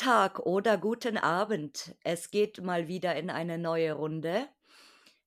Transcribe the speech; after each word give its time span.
Tag 0.00 0.38
oder 0.38 0.78
guten 0.78 1.18
Abend. 1.18 1.94
Es 2.04 2.30
geht 2.30 2.62
mal 2.62 2.88
wieder 2.88 3.16
in 3.16 3.28
eine 3.28 3.58
neue 3.58 3.92
Runde 3.92 4.48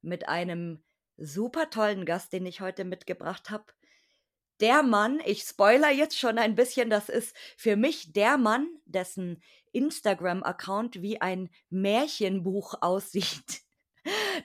mit 0.02 0.28
einem 0.28 0.84
super 1.16 1.70
tollen 1.70 2.06
Gast, 2.06 2.34
den 2.34 2.48
ich 2.48 2.60
heute 2.60 2.84
mitgebracht 2.84 3.52
habe. 3.52 3.66
Der 4.62 4.82
Mann, 4.82 5.22
ich 5.26 5.44
spoiler 5.44 5.92
jetzt 5.92 6.18
schon 6.18 6.40
ein 6.40 6.56
bisschen, 6.56 6.90
das 6.90 7.08
ist 7.08 7.38
für 7.56 7.76
mich 7.76 8.14
der 8.14 8.40
Mann, 8.40 8.68
dessen 8.86 9.44
Instagram-Account 9.74 11.04
wie 11.04 11.22
ein 11.22 11.52
Märchenbuch 11.70 12.74
aussieht. 12.82 13.62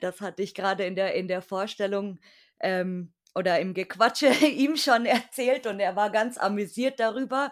Das 0.03 0.21
hatte 0.21 0.43
ich 0.43 0.55
gerade 0.55 0.85
in 0.85 0.95
der, 0.95 1.15
in 1.15 1.29
der 1.29 1.41
Vorstellung 1.41 2.21
ähm, 2.61 3.15
oder 3.35 3.61
im 3.61 3.73
Gequatsche 3.73 4.27
ihm 4.47 4.77
schon 4.77 5.07
erzählt 5.07 5.67
und 5.67 5.81
er 5.81 5.97
war 5.97 6.11
ganz 6.11 6.37
amüsiert 6.37 7.01
darüber. 7.01 7.51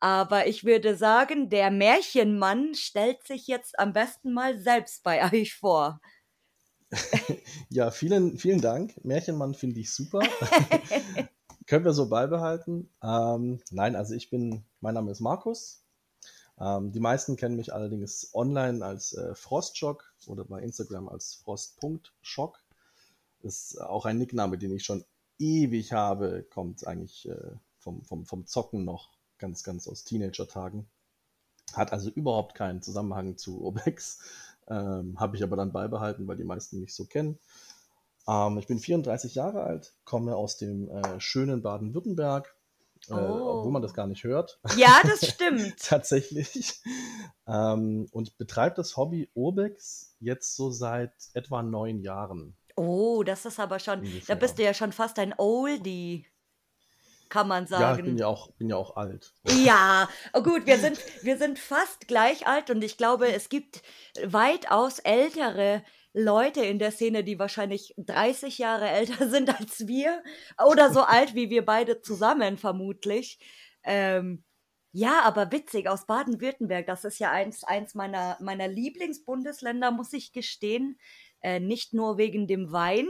Aber 0.00 0.46
ich 0.46 0.64
würde 0.64 0.96
sagen, 0.96 1.48
der 1.48 1.70
Märchenmann 1.70 2.74
stellt 2.74 3.26
sich 3.26 3.46
jetzt 3.46 3.78
am 3.78 3.92
besten 3.92 4.32
mal 4.32 4.58
selbst 4.58 5.02
bei 5.02 5.32
euch 5.32 5.54
vor. 5.54 6.00
ja, 7.68 7.90
vielen, 7.90 8.38
vielen 8.38 8.60
Dank. 8.60 8.94
Märchenmann 9.04 9.54
finde 9.54 9.80
ich 9.80 9.92
super. 9.92 10.20
Können 11.66 11.84
wir 11.84 11.92
so 11.92 12.08
beibehalten? 12.08 12.90
Ähm, 13.02 13.60
nein, 13.70 13.96
also 13.96 14.14
ich 14.14 14.30
bin, 14.30 14.64
mein 14.80 14.94
Name 14.94 15.10
ist 15.10 15.20
Markus. 15.20 15.82
Ähm, 16.58 16.92
die 16.92 17.00
meisten 17.00 17.36
kennen 17.36 17.56
mich 17.56 17.74
allerdings 17.74 18.30
online 18.34 18.84
als 18.84 19.14
äh, 19.14 19.34
Frostschock 19.34 20.14
oder 20.26 20.44
bei 20.44 20.60
Instagram 20.62 21.08
als 21.08 21.34
Frost.schock. 21.34 22.62
Ist 23.42 23.80
auch 23.80 24.06
ein 24.06 24.18
Nickname, 24.18 24.58
den 24.58 24.72
ich 24.72 24.84
schon 24.84 25.04
ewig 25.38 25.92
habe, 25.92 26.46
kommt 26.48 26.86
eigentlich 26.86 27.28
äh, 27.28 27.52
vom, 27.78 28.02
vom, 28.04 28.24
vom 28.24 28.46
Zocken 28.46 28.84
noch 28.84 29.15
ganz, 29.38 29.62
ganz 29.62 29.88
aus 29.88 30.04
Teenager-Tagen. 30.04 30.86
Hat 31.72 31.92
also 31.92 32.10
überhaupt 32.10 32.54
keinen 32.54 32.82
Zusammenhang 32.82 33.36
zu 33.36 33.64
Obex. 33.64 34.20
Ähm, 34.68 35.18
Habe 35.18 35.36
ich 35.36 35.42
aber 35.42 35.56
dann 35.56 35.72
beibehalten, 35.72 36.26
weil 36.26 36.36
die 36.36 36.44
meisten 36.44 36.80
mich 36.80 36.94
so 36.94 37.04
kennen. 37.04 37.38
Ähm, 38.28 38.58
ich 38.58 38.66
bin 38.66 38.78
34 38.78 39.34
Jahre 39.34 39.62
alt, 39.62 39.94
komme 40.04 40.36
aus 40.36 40.56
dem 40.56 40.88
äh, 40.88 41.20
schönen 41.20 41.62
Baden-Württemberg, 41.62 42.54
äh, 43.08 43.14
oh. 43.14 43.58
obwohl 43.58 43.72
man 43.72 43.82
das 43.82 43.94
gar 43.94 44.06
nicht 44.06 44.24
hört. 44.24 44.60
Ja, 44.76 45.00
das 45.04 45.28
stimmt. 45.28 45.76
Tatsächlich. 45.82 46.80
Ähm, 47.46 48.08
und 48.10 48.36
betreibe 48.38 48.74
das 48.76 48.96
Hobby 48.96 49.30
Urbex 49.34 50.16
jetzt 50.18 50.56
so 50.56 50.70
seit 50.70 51.14
etwa 51.34 51.62
neun 51.62 52.00
Jahren. 52.00 52.56
Oh, 52.74 53.22
das 53.22 53.46
ist 53.46 53.58
aber 53.58 53.78
schon, 53.78 54.00
Ungefähr. 54.00 54.34
da 54.34 54.34
bist 54.34 54.58
du 54.58 54.64
ja 54.64 54.74
schon 54.74 54.92
fast 54.92 55.18
ein 55.18 55.34
Oldie 55.38 56.26
kann 57.28 57.48
man 57.48 57.66
sagen. 57.66 57.82
Ja, 57.82 57.96
ich 57.96 58.04
bin 58.04 58.18
ja 58.18 58.26
auch, 58.26 58.50
bin 58.52 58.70
ja 58.70 58.76
auch 58.76 58.96
alt. 58.96 59.34
Ja, 59.64 60.08
oh 60.32 60.42
gut, 60.42 60.66
wir 60.66 60.78
sind, 60.78 60.98
wir 61.22 61.38
sind 61.38 61.58
fast 61.58 62.08
gleich 62.08 62.46
alt 62.46 62.70
und 62.70 62.82
ich 62.82 62.96
glaube, 62.96 63.32
es 63.32 63.48
gibt 63.48 63.82
weitaus 64.24 64.98
ältere 65.00 65.82
Leute 66.12 66.64
in 66.64 66.78
der 66.78 66.92
Szene, 66.92 67.24
die 67.24 67.38
wahrscheinlich 67.38 67.94
30 67.98 68.58
Jahre 68.58 68.88
älter 68.88 69.28
sind 69.30 69.58
als 69.60 69.86
wir 69.86 70.22
oder 70.66 70.92
so 70.92 71.02
alt 71.02 71.34
wie 71.34 71.50
wir 71.50 71.64
beide 71.64 72.00
zusammen 72.00 72.56
vermutlich. 72.56 73.38
Ähm, 73.82 74.42
ja, 74.92 75.20
aber 75.24 75.52
witzig, 75.52 75.90
aus 75.90 76.06
Baden-Württemberg, 76.06 76.86
das 76.86 77.04
ist 77.04 77.18
ja 77.18 77.30
eins, 77.30 77.64
eins 77.64 77.94
meiner, 77.94 78.38
meiner 78.40 78.66
Lieblingsbundesländer, 78.66 79.90
muss 79.90 80.14
ich 80.14 80.32
gestehen. 80.32 80.98
Äh, 81.42 81.60
nicht 81.60 81.92
nur 81.92 82.16
wegen 82.16 82.46
dem 82.46 82.72
Wein, 82.72 83.06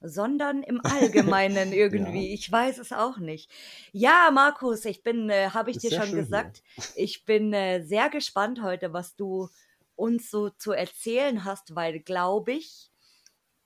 sondern 0.00 0.62
im 0.62 0.80
Allgemeinen 0.84 1.72
irgendwie. 1.72 2.28
ja. 2.28 2.34
Ich 2.34 2.50
weiß 2.50 2.78
es 2.78 2.92
auch 2.92 3.18
nicht. 3.18 3.50
Ja, 3.92 4.30
Markus, 4.32 4.84
ich 4.84 5.02
bin, 5.02 5.30
äh, 5.30 5.50
habe 5.50 5.70
ich 5.70 5.76
Ist 5.76 5.84
dir 5.90 6.02
schon 6.02 6.14
gesagt, 6.14 6.62
hier. 6.74 6.84
ich 6.96 7.24
bin 7.24 7.52
äh, 7.52 7.82
sehr 7.82 8.10
gespannt 8.10 8.62
heute, 8.62 8.92
was 8.92 9.16
du 9.16 9.48
uns 9.96 10.30
so 10.30 10.50
zu 10.50 10.72
erzählen 10.72 11.44
hast, 11.44 11.74
weil, 11.74 12.00
glaube 12.00 12.52
ich, 12.52 12.90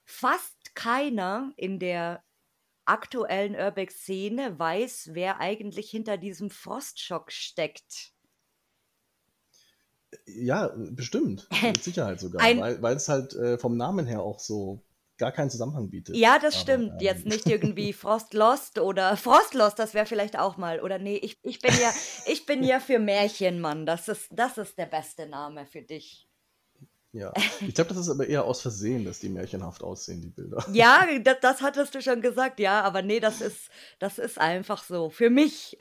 fast 0.05 0.75
keiner 0.75 1.53
in 1.57 1.79
der 1.79 2.23
aktuellen 2.85 3.55
Urbex-Szene 3.55 4.59
weiß, 4.59 5.11
wer 5.13 5.41
eigentlich 5.41 5.91
hinter 5.91 6.17
diesem 6.17 6.51
Frostschock 6.51 7.31
steckt. 7.31 8.13
Ja, 10.27 10.73
bestimmt. 10.75 11.47
Mit 11.63 11.85
Sicherheit 11.85 12.21
sogar. 12.21 12.41
Ein, 12.41 12.61
weil, 12.61 12.81
weil 12.81 12.97
es 12.97 13.09
halt 13.09 13.35
äh, 13.35 13.59
vom 13.59 13.77
Namen 13.77 14.07
her 14.07 14.23
auch 14.23 14.41
so 14.41 14.81
gar 15.19 15.33
keinen 15.33 15.51
Zusammenhang 15.51 15.91
bietet. 15.91 16.17
Ja, 16.17 16.39
das 16.39 16.55
Aber, 16.55 16.63
stimmt. 16.63 16.93
Ähm, 16.93 16.99
Jetzt 17.01 17.27
nicht 17.27 17.47
irgendwie 17.51 17.93
Frostlost 17.93 18.79
oder 18.79 19.17
Frostlost, 19.17 19.79
das 19.79 19.95
wäre 19.95 20.07
vielleicht 20.07 20.39
auch 20.39 20.57
mal. 20.57 20.81
Oder 20.81 20.99
nee, 20.99 21.17
ich, 21.17 21.39
ich 21.43 21.61
bin 21.61 21.75
ja, 21.81 21.93
ich 22.27 22.47
bin 22.47 22.63
ja 22.63 22.81
für 22.81 22.99
Märchenmann. 22.99 23.85
Das 23.85 24.09
ist, 24.09 24.29
das 24.31 24.59
ist 24.59 24.79
der 24.79 24.87
beste 24.87 25.27
Name 25.27 25.67
für 25.67 25.83
dich. 25.83 26.29
Ja, 27.13 27.33
ich 27.61 27.75
glaube, 27.75 27.89
das 27.91 27.99
ist 27.99 28.11
aber 28.11 28.27
eher 28.27 28.45
aus 28.45 28.61
Versehen, 28.61 29.05
dass 29.05 29.19
die 29.19 29.29
märchenhaft 29.29 29.83
aussehen, 29.83 30.21
die 30.21 30.29
Bilder. 30.29 30.65
Ja, 30.73 31.07
das, 31.23 31.37
das 31.41 31.63
hattest 31.63 31.95
du 31.95 32.03
schon 32.03 32.21
gesagt, 32.21 32.61
ja, 32.61 32.83
aber 32.83 33.03
nee, 33.03 33.21
das 33.21 33.41
ist, 33.41 33.71
das 33.99 34.19
ist 34.19 34.39
einfach 34.39 34.85
so 34.85 35.11
für 35.11 35.31
mich. 35.31 35.77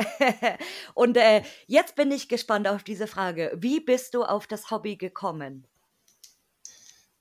Und 0.94 1.18
äh, 1.18 1.44
jetzt 1.68 1.96
bin 1.96 2.12
ich 2.12 2.30
gespannt 2.30 2.68
auf 2.68 2.84
diese 2.84 3.08
Frage. 3.08 3.52
Wie 3.56 3.80
bist 3.80 4.14
du 4.14 4.24
auf 4.24 4.48
das 4.48 4.72
Hobby 4.72 4.96
gekommen? 4.96 5.68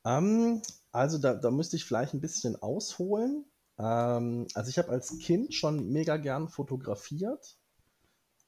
Ähm, 0.05 0.63
also 0.93 1.19
da, 1.19 1.35
da 1.35 1.51
müsste 1.51 1.77
ich 1.77 1.85
vielleicht 1.85 2.15
ein 2.15 2.21
bisschen 2.21 2.57
ausholen. 2.57 3.45
Ähm, 3.79 4.47
also 4.55 4.71
ich 4.71 4.79
habe 4.79 4.91
als 4.91 5.19
Kind 5.19 5.55
schon 5.55 5.91
mega 5.91 6.17
gern 6.17 6.49
fotografiert. 6.49 7.59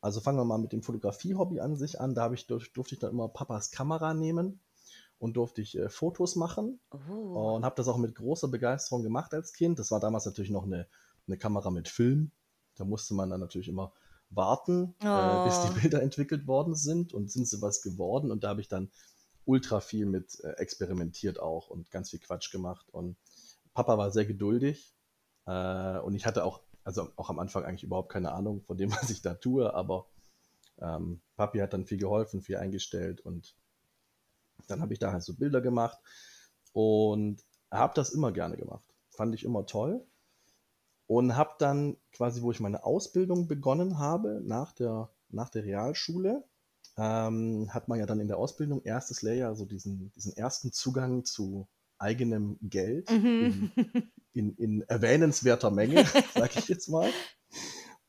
Also 0.00 0.20
fangen 0.20 0.38
wir 0.38 0.44
mal 0.44 0.58
mit 0.58 0.72
dem 0.72 0.82
Fotografie-Hobby 0.82 1.60
an 1.60 1.76
sich 1.76 2.00
an. 2.00 2.14
Da 2.14 2.32
ich, 2.32 2.46
durfte 2.46 2.94
ich 2.94 2.98
dann 2.98 3.10
immer 3.10 3.28
Papas 3.28 3.70
Kamera 3.70 4.14
nehmen 4.14 4.60
und 5.18 5.36
durfte 5.36 5.60
ich 5.60 5.76
äh, 5.76 5.88
Fotos 5.88 6.36
machen. 6.36 6.80
Oh. 6.90 7.56
Und 7.56 7.64
habe 7.64 7.74
das 7.76 7.88
auch 7.88 7.98
mit 7.98 8.14
großer 8.14 8.48
Begeisterung 8.48 9.02
gemacht 9.02 9.34
als 9.34 9.52
Kind. 9.52 9.78
Das 9.78 9.90
war 9.90 10.00
damals 10.00 10.24
natürlich 10.24 10.50
noch 10.50 10.64
eine, 10.64 10.86
eine 11.26 11.36
Kamera 11.36 11.70
mit 11.70 11.88
Film. 11.88 12.30
Da 12.76 12.84
musste 12.84 13.14
man 13.14 13.30
dann 13.30 13.40
natürlich 13.40 13.68
immer 13.68 13.92
warten, 14.30 14.94
oh. 15.02 15.06
äh, 15.06 15.44
bis 15.46 15.60
die 15.62 15.70
oh. 15.70 15.80
Bilder 15.80 16.02
entwickelt 16.02 16.46
worden 16.46 16.76
sind 16.76 17.12
und 17.12 17.30
sind 17.30 17.48
sie 17.48 17.60
was 17.60 17.82
geworden. 17.82 18.30
Und 18.30 18.44
da 18.44 18.50
habe 18.50 18.60
ich 18.60 18.68
dann 18.68 18.90
ultra 19.48 19.80
viel 19.80 20.04
mit 20.04 20.38
äh, 20.44 20.52
experimentiert 20.58 21.40
auch 21.40 21.68
und 21.68 21.90
ganz 21.90 22.10
viel 22.10 22.20
Quatsch 22.20 22.52
gemacht. 22.52 22.86
Und 22.90 23.16
Papa 23.72 23.96
war 23.96 24.10
sehr 24.10 24.26
geduldig 24.26 24.94
äh, 25.46 25.98
und 25.98 26.14
ich 26.14 26.26
hatte 26.26 26.44
auch, 26.44 26.62
also 26.84 27.10
auch 27.16 27.30
am 27.30 27.38
Anfang 27.38 27.64
eigentlich 27.64 27.82
überhaupt 27.82 28.12
keine 28.12 28.32
Ahnung 28.32 28.60
von 28.60 28.76
dem, 28.76 28.92
was 28.92 29.10
ich 29.10 29.22
da 29.22 29.34
tue, 29.34 29.72
aber 29.72 30.06
ähm, 30.80 31.22
Papi 31.36 31.58
hat 31.58 31.72
dann 31.72 31.86
viel 31.86 31.98
geholfen, 31.98 32.42
viel 32.42 32.58
eingestellt 32.58 33.22
und 33.22 33.56
dann 34.66 34.82
habe 34.82 34.92
ich 34.92 34.98
da 34.98 35.12
halt 35.12 35.22
so 35.22 35.34
Bilder 35.34 35.62
gemacht 35.62 35.98
und 36.72 37.42
habe 37.70 37.94
das 37.94 38.10
immer 38.10 38.32
gerne 38.32 38.56
gemacht. 38.56 38.84
Fand 39.08 39.34
ich 39.34 39.44
immer 39.44 39.64
toll 39.64 40.06
und 41.06 41.36
habe 41.36 41.54
dann 41.58 41.96
quasi, 42.12 42.42
wo 42.42 42.50
ich 42.50 42.60
meine 42.60 42.84
Ausbildung 42.84 43.48
begonnen 43.48 43.98
habe 43.98 44.42
nach 44.44 44.72
der, 44.72 45.10
nach 45.30 45.48
der 45.48 45.64
Realschule, 45.64 46.44
ähm, 46.98 47.72
hat 47.72 47.86
man 47.88 47.98
ja 47.98 48.06
dann 48.06 48.20
in 48.20 48.26
der 48.26 48.38
Ausbildung 48.38 48.82
erstes 48.82 49.22
Layer, 49.22 49.54
so 49.54 49.64
diesen, 49.64 50.10
diesen 50.12 50.36
ersten 50.36 50.72
Zugang 50.72 51.24
zu 51.24 51.68
eigenem 51.96 52.58
Geld 52.60 53.10
mhm. 53.10 53.70
in, 53.76 54.12
in, 54.32 54.54
in, 54.56 54.82
erwähnenswerter 54.82 55.70
Menge, 55.70 56.04
sage 56.34 56.58
ich 56.58 56.68
jetzt 56.68 56.88
mal. 56.88 57.10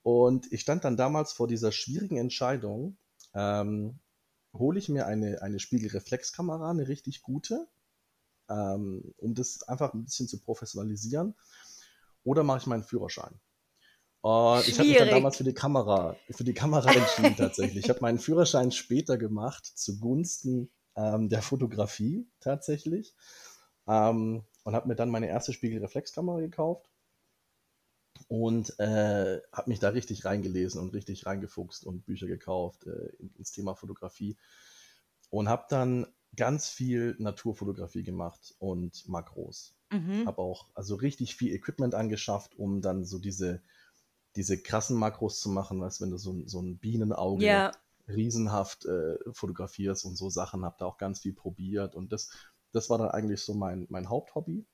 Und 0.02 0.52
ich 0.52 0.62
stand 0.62 0.84
dann 0.86 0.98
damals 0.98 1.34
vor 1.34 1.48
dieser 1.48 1.72
schwierigen 1.72 2.18
Entscheidung, 2.18 2.98
ähm, 3.36 4.00
hole 4.54 4.80
ich 4.80 4.90
mir 4.90 5.06
eine, 5.06 5.42
eine 5.44 5.60
Spiegelreflexkamera, 5.60 6.72
eine 6.72 6.88
richtig 6.88 7.22
gute, 7.22 7.68
ähm, 8.50 9.14
um 9.18 9.36
das 9.36 9.62
einfach 9.64 9.94
ein 9.94 10.04
bisschen 10.04 10.28
zu 10.28 10.40
professionalisieren, 10.40 11.36
oder 12.24 12.44
mache 12.44 12.60
ich 12.60 12.68
meinen 12.68 12.84
Führerschein? 12.84 13.40
Und 14.22 14.68
ich 14.68 14.78
habe 14.78 14.90
mich 14.90 14.98
dann 14.98 15.10
damals 15.10 15.38
für 15.38 15.44
die 15.46 15.54
Kamera, 15.54 16.18
für 16.30 16.44
die 16.44 16.54
Kamera 16.54 16.92
entschieden 16.92 17.36
tatsächlich. 17.38 17.86
Ich 17.86 17.90
habe 17.90 18.02
meinen 18.02 18.20
Führerschein 18.20 18.72
später 18.72 19.18
gemacht, 19.18 19.66
zugunsten 19.66 20.70
ähm, 20.96 21.30
der 21.30 21.42
Fotografie 21.42 22.28
tatsächlich. 22.42 23.16
Ähm, 23.88 24.44
und 24.64 24.76
habe 24.76 24.88
mir 24.88 24.96
dann 24.96 25.10
meine 25.10 25.28
erste 25.28 25.54
Spiegelreflexkamera 25.54 26.42
gekauft 26.42 26.90
und 28.28 28.78
äh, 28.80 29.40
habe 29.52 29.70
mich 29.70 29.80
da 29.80 29.90
richtig 29.90 30.26
reingelesen 30.26 30.82
und 30.82 30.94
richtig 30.94 31.26
reingefuchst 31.26 31.86
und 31.86 32.06
Bücher 32.06 32.28
gekauft 32.28 32.86
äh, 32.86 33.10
ins 33.38 33.52
Thema 33.52 33.76
Fotografie 33.76 34.38
und 35.30 35.48
habe 35.48 35.66
dann 35.70 36.06
ganz 36.36 36.70
viel 36.70 37.16
Naturfotografie 37.20 38.04
gemacht 38.04 38.54
und 38.60 39.08
Makros. 39.08 39.76
Mhm. 39.92 40.28
Habe 40.28 40.42
auch 40.42 40.70
also 40.76 40.96
richtig 40.96 41.36
viel 41.36 41.54
Equipment 41.54 41.96
angeschafft, 41.96 42.56
um 42.56 42.82
dann 42.82 43.06
so 43.06 43.18
diese 43.18 43.64
diese 44.36 44.62
krassen 44.62 44.98
Makros 44.98 45.40
zu 45.40 45.50
machen, 45.50 45.82
weißt 45.82 46.02
wenn 46.02 46.12
du 46.12 46.18
so, 46.18 46.36
so 46.46 46.62
ein 46.62 46.78
Bienenauge 46.78 47.46
ja. 47.46 47.72
riesenhaft 48.08 48.86
äh, 48.86 49.18
fotografierst 49.32 50.06
und 50.06 50.16
so 50.16 50.30
Sachen, 50.30 50.66
habe 50.66 50.76
da 50.80 50.86
auch 50.86 50.98
ganz 50.98 51.20
viel 51.20 51.34
probiert 51.34 51.96
und 51.96 52.12
das, 52.12 52.30
das 52.72 52.90
war 52.90 52.98
dann 52.98 53.10
eigentlich 53.10 53.42
so 53.42 53.54
mein, 53.54 53.88
mein 53.90 54.10
Haupthobby. 54.10 54.66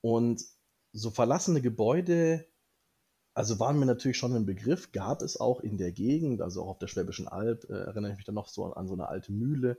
Und 0.00 0.44
so 0.92 1.10
verlassene 1.10 1.62
Gebäude 1.62 2.46
also 3.34 3.58
waren 3.58 3.78
mir 3.78 3.86
natürlich 3.86 4.16
schon 4.16 4.34
ein 4.34 4.46
Begriff, 4.46 4.92
gab 4.92 5.20
es 5.20 5.38
auch 5.38 5.60
in 5.60 5.76
der 5.76 5.90
Gegend, 5.90 6.40
also 6.40 6.62
auch 6.62 6.68
auf 6.68 6.78
der 6.78 6.86
Schwäbischen 6.86 7.26
Alb, 7.26 7.68
äh, 7.68 7.72
erinnere 7.72 8.12
ich 8.12 8.16
mich 8.16 8.24
dann 8.24 8.36
noch 8.36 8.48
so 8.48 8.64
an, 8.64 8.72
an, 8.74 8.86
so 8.86 8.94
eine 8.94 9.08
alte 9.08 9.32
Mühle, 9.32 9.78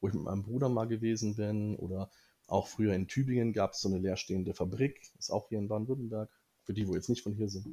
wo 0.00 0.08
ich 0.08 0.14
mit 0.14 0.24
meinem 0.24 0.42
Bruder 0.42 0.68
mal 0.68 0.88
gewesen 0.88 1.36
bin. 1.36 1.76
Oder 1.76 2.10
auch 2.48 2.66
früher 2.66 2.94
in 2.94 3.06
Tübingen 3.06 3.52
gab 3.52 3.72
es 3.72 3.80
so 3.80 3.88
eine 3.88 3.98
leerstehende 3.98 4.54
Fabrik, 4.54 5.00
ist 5.18 5.30
auch 5.30 5.48
hier 5.48 5.58
in 5.58 5.68
Baden-Württemberg, 5.68 6.30
für 6.70 6.74
die, 6.74 6.86
wo 6.86 6.94
jetzt 6.94 7.08
nicht 7.08 7.22
von 7.22 7.32
hier 7.32 7.48
sind. 7.48 7.66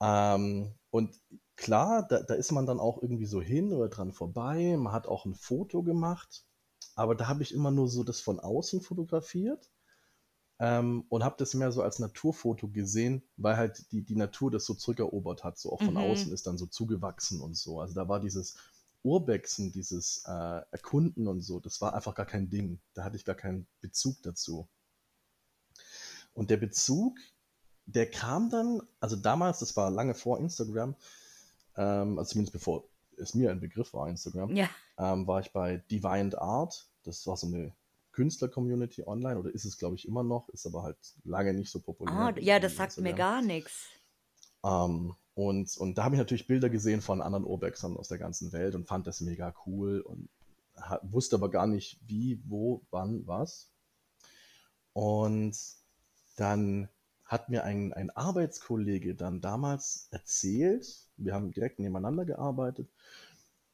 ähm, 0.00 0.72
und 0.90 1.20
klar, 1.56 2.06
da, 2.06 2.22
da 2.22 2.34
ist 2.34 2.52
man 2.52 2.64
dann 2.64 2.78
auch 2.78 3.02
irgendwie 3.02 3.26
so 3.26 3.42
hin 3.42 3.72
oder 3.72 3.88
dran 3.88 4.12
vorbei. 4.12 4.76
Man 4.76 4.92
hat 4.92 5.08
auch 5.08 5.24
ein 5.24 5.34
Foto 5.34 5.82
gemacht, 5.82 6.44
aber 6.94 7.16
da 7.16 7.26
habe 7.26 7.42
ich 7.42 7.52
immer 7.52 7.72
nur 7.72 7.88
so 7.88 8.04
das 8.04 8.20
von 8.20 8.38
außen 8.38 8.82
fotografiert 8.82 9.68
ähm, 10.60 11.06
und 11.08 11.24
habe 11.24 11.34
das 11.38 11.54
mehr 11.54 11.72
so 11.72 11.82
als 11.82 11.98
Naturfoto 11.98 12.68
gesehen, 12.68 13.24
weil 13.36 13.56
halt 13.56 13.90
die, 13.90 14.02
die 14.02 14.14
Natur 14.14 14.52
das 14.52 14.64
so 14.64 14.74
zurückerobert 14.74 15.42
hat, 15.42 15.58
so 15.58 15.72
auch 15.72 15.82
von 15.82 15.94
mhm. 15.94 15.96
außen 15.96 16.32
ist 16.32 16.46
dann 16.46 16.56
so 16.56 16.66
zugewachsen 16.66 17.40
und 17.40 17.56
so. 17.56 17.80
Also 17.80 17.94
da 17.94 18.08
war 18.08 18.20
dieses 18.20 18.56
Urbexen, 19.02 19.72
dieses 19.72 20.22
äh, 20.24 20.60
Erkunden 20.70 21.26
und 21.26 21.40
so, 21.40 21.58
das 21.58 21.80
war 21.80 21.94
einfach 21.94 22.14
gar 22.14 22.26
kein 22.26 22.48
Ding. 22.48 22.78
Da 22.94 23.02
hatte 23.02 23.16
ich 23.16 23.24
gar 23.24 23.34
keinen 23.34 23.66
Bezug 23.80 24.22
dazu. 24.22 24.68
Und 26.32 26.50
der 26.50 26.58
Bezug, 26.58 27.18
der 27.86 28.10
kam 28.10 28.50
dann, 28.50 28.82
also 29.00 29.16
damals, 29.16 29.58
das 29.58 29.76
war 29.76 29.90
lange 29.90 30.14
vor 30.14 30.38
Instagram, 30.38 30.94
ähm, 31.76 32.18
also 32.18 32.30
zumindest 32.30 32.52
bevor 32.52 32.84
es 33.16 33.34
mir 33.34 33.50
ein 33.50 33.60
Begriff 33.60 33.94
war, 33.94 34.08
Instagram, 34.08 34.54
ja. 34.56 34.68
ähm, 34.98 35.26
war 35.26 35.40
ich 35.40 35.52
bei 35.52 35.78
Divine 35.90 36.36
Art. 36.40 36.88
Das 37.04 37.26
war 37.26 37.36
so 37.36 37.46
eine 37.46 37.72
Künstler-Community 38.12 39.06
online 39.06 39.38
oder 39.38 39.52
ist 39.52 39.64
es, 39.64 39.78
glaube 39.78 39.96
ich, 39.96 40.06
immer 40.06 40.22
noch, 40.22 40.48
ist 40.48 40.66
aber 40.66 40.82
halt 40.82 40.96
lange 41.24 41.52
nicht 41.52 41.70
so 41.70 41.80
populär. 41.80 42.14
Ah, 42.14 42.34
ja, 42.38 42.58
das 42.58 42.76
sagt 42.76 42.98
mir 42.98 43.12
gar 43.12 43.42
nichts. 43.42 43.88
Ähm, 44.64 45.14
und, 45.34 45.76
und 45.76 45.98
da 45.98 46.04
habe 46.04 46.14
ich 46.14 46.18
natürlich 46.18 46.46
Bilder 46.46 46.70
gesehen 46.70 47.02
von 47.02 47.20
anderen 47.20 47.44
Urbexern 47.44 47.96
aus 47.96 48.08
der 48.08 48.18
ganzen 48.18 48.52
Welt 48.52 48.74
und 48.74 48.86
fand 48.86 49.06
das 49.06 49.20
mega 49.20 49.54
cool 49.66 50.00
und 50.00 50.28
hat, 50.76 51.00
wusste 51.02 51.36
aber 51.36 51.50
gar 51.50 51.66
nicht, 51.66 52.00
wie, 52.06 52.40
wo, 52.46 52.82
wann, 52.90 53.26
was. 53.26 53.70
Und 54.92 55.56
dann 56.36 56.88
hat 57.34 57.48
mir 57.48 57.64
ein, 57.64 57.92
ein 57.92 58.10
Arbeitskollege 58.10 59.16
dann 59.16 59.40
damals 59.40 60.06
erzählt, 60.12 60.86
wir 61.16 61.34
haben 61.34 61.50
direkt 61.50 61.80
nebeneinander 61.80 62.24
gearbeitet, 62.24 62.88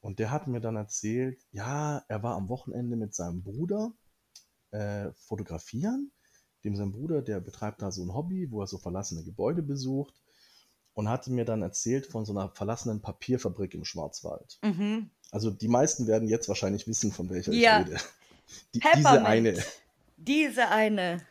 und 0.01 0.17
der 0.17 0.31
hat 0.31 0.47
mir 0.47 0.61
dann 0.61 0.75
erzählt, 0.75 1.39
ja, 1.51 2.03
er 2.07 2.23
war 2.23 2.35
am 2.35 2.49
Wochenende 2.49 2.95
mit 2.95 3.13
seinem 3.13 3.43
Bruder 3.43 3.93
äh, 4.71 5.11
fotografieren. 5.13 6.11
Dem 6.63 6.75
sein 6.75 6.91
Bruder, 6.91 7.21
der 7.21 7.39
betreibt 7.39 7.83
da 7.83 7.91
so 7.91 8.03
ein 8.03 8.13
Hobby, 8.13 8.49
wo 8.49 8.61
er 8.61 8.67
so 8.67 8.79
verlassene 8.79 9.23
Gebäude 9.23 9.61
besucht 9.61 10.19
und 10.93 11.07
hatte 11.07 11.31
mir 11.31 11.45
dann 11.45 11.61
erzählt 11.61 12.07
von 12.07 12.25
so 12.25 12.33
einer 12.33 12.49
verlassenen 12.49 13.01
Papierfabrik 13.01 13.75
im 13.75 13.85
Schwarzwald. 13.85 14.57
Mhm. 14.63 15.11
Also 15.29 15.51
die 15.51 15.67
meisten 15.67 16.07
werden 16.07 16.27
jetzt 16.27 16.49
wahrscheinlich 16.49 16.87
wissen, 16.87 17.11
von 17.11 17.29
welcher 17.29 17.53
ja. 17.53 17.81
ich 17.81 17.87
rede. 17.87 17.99
Die, 18.73 18.79
diese 18.79 19.25
eine. 19.25 19.63
Diese 20.17 20.67
eine. 20.69 21.21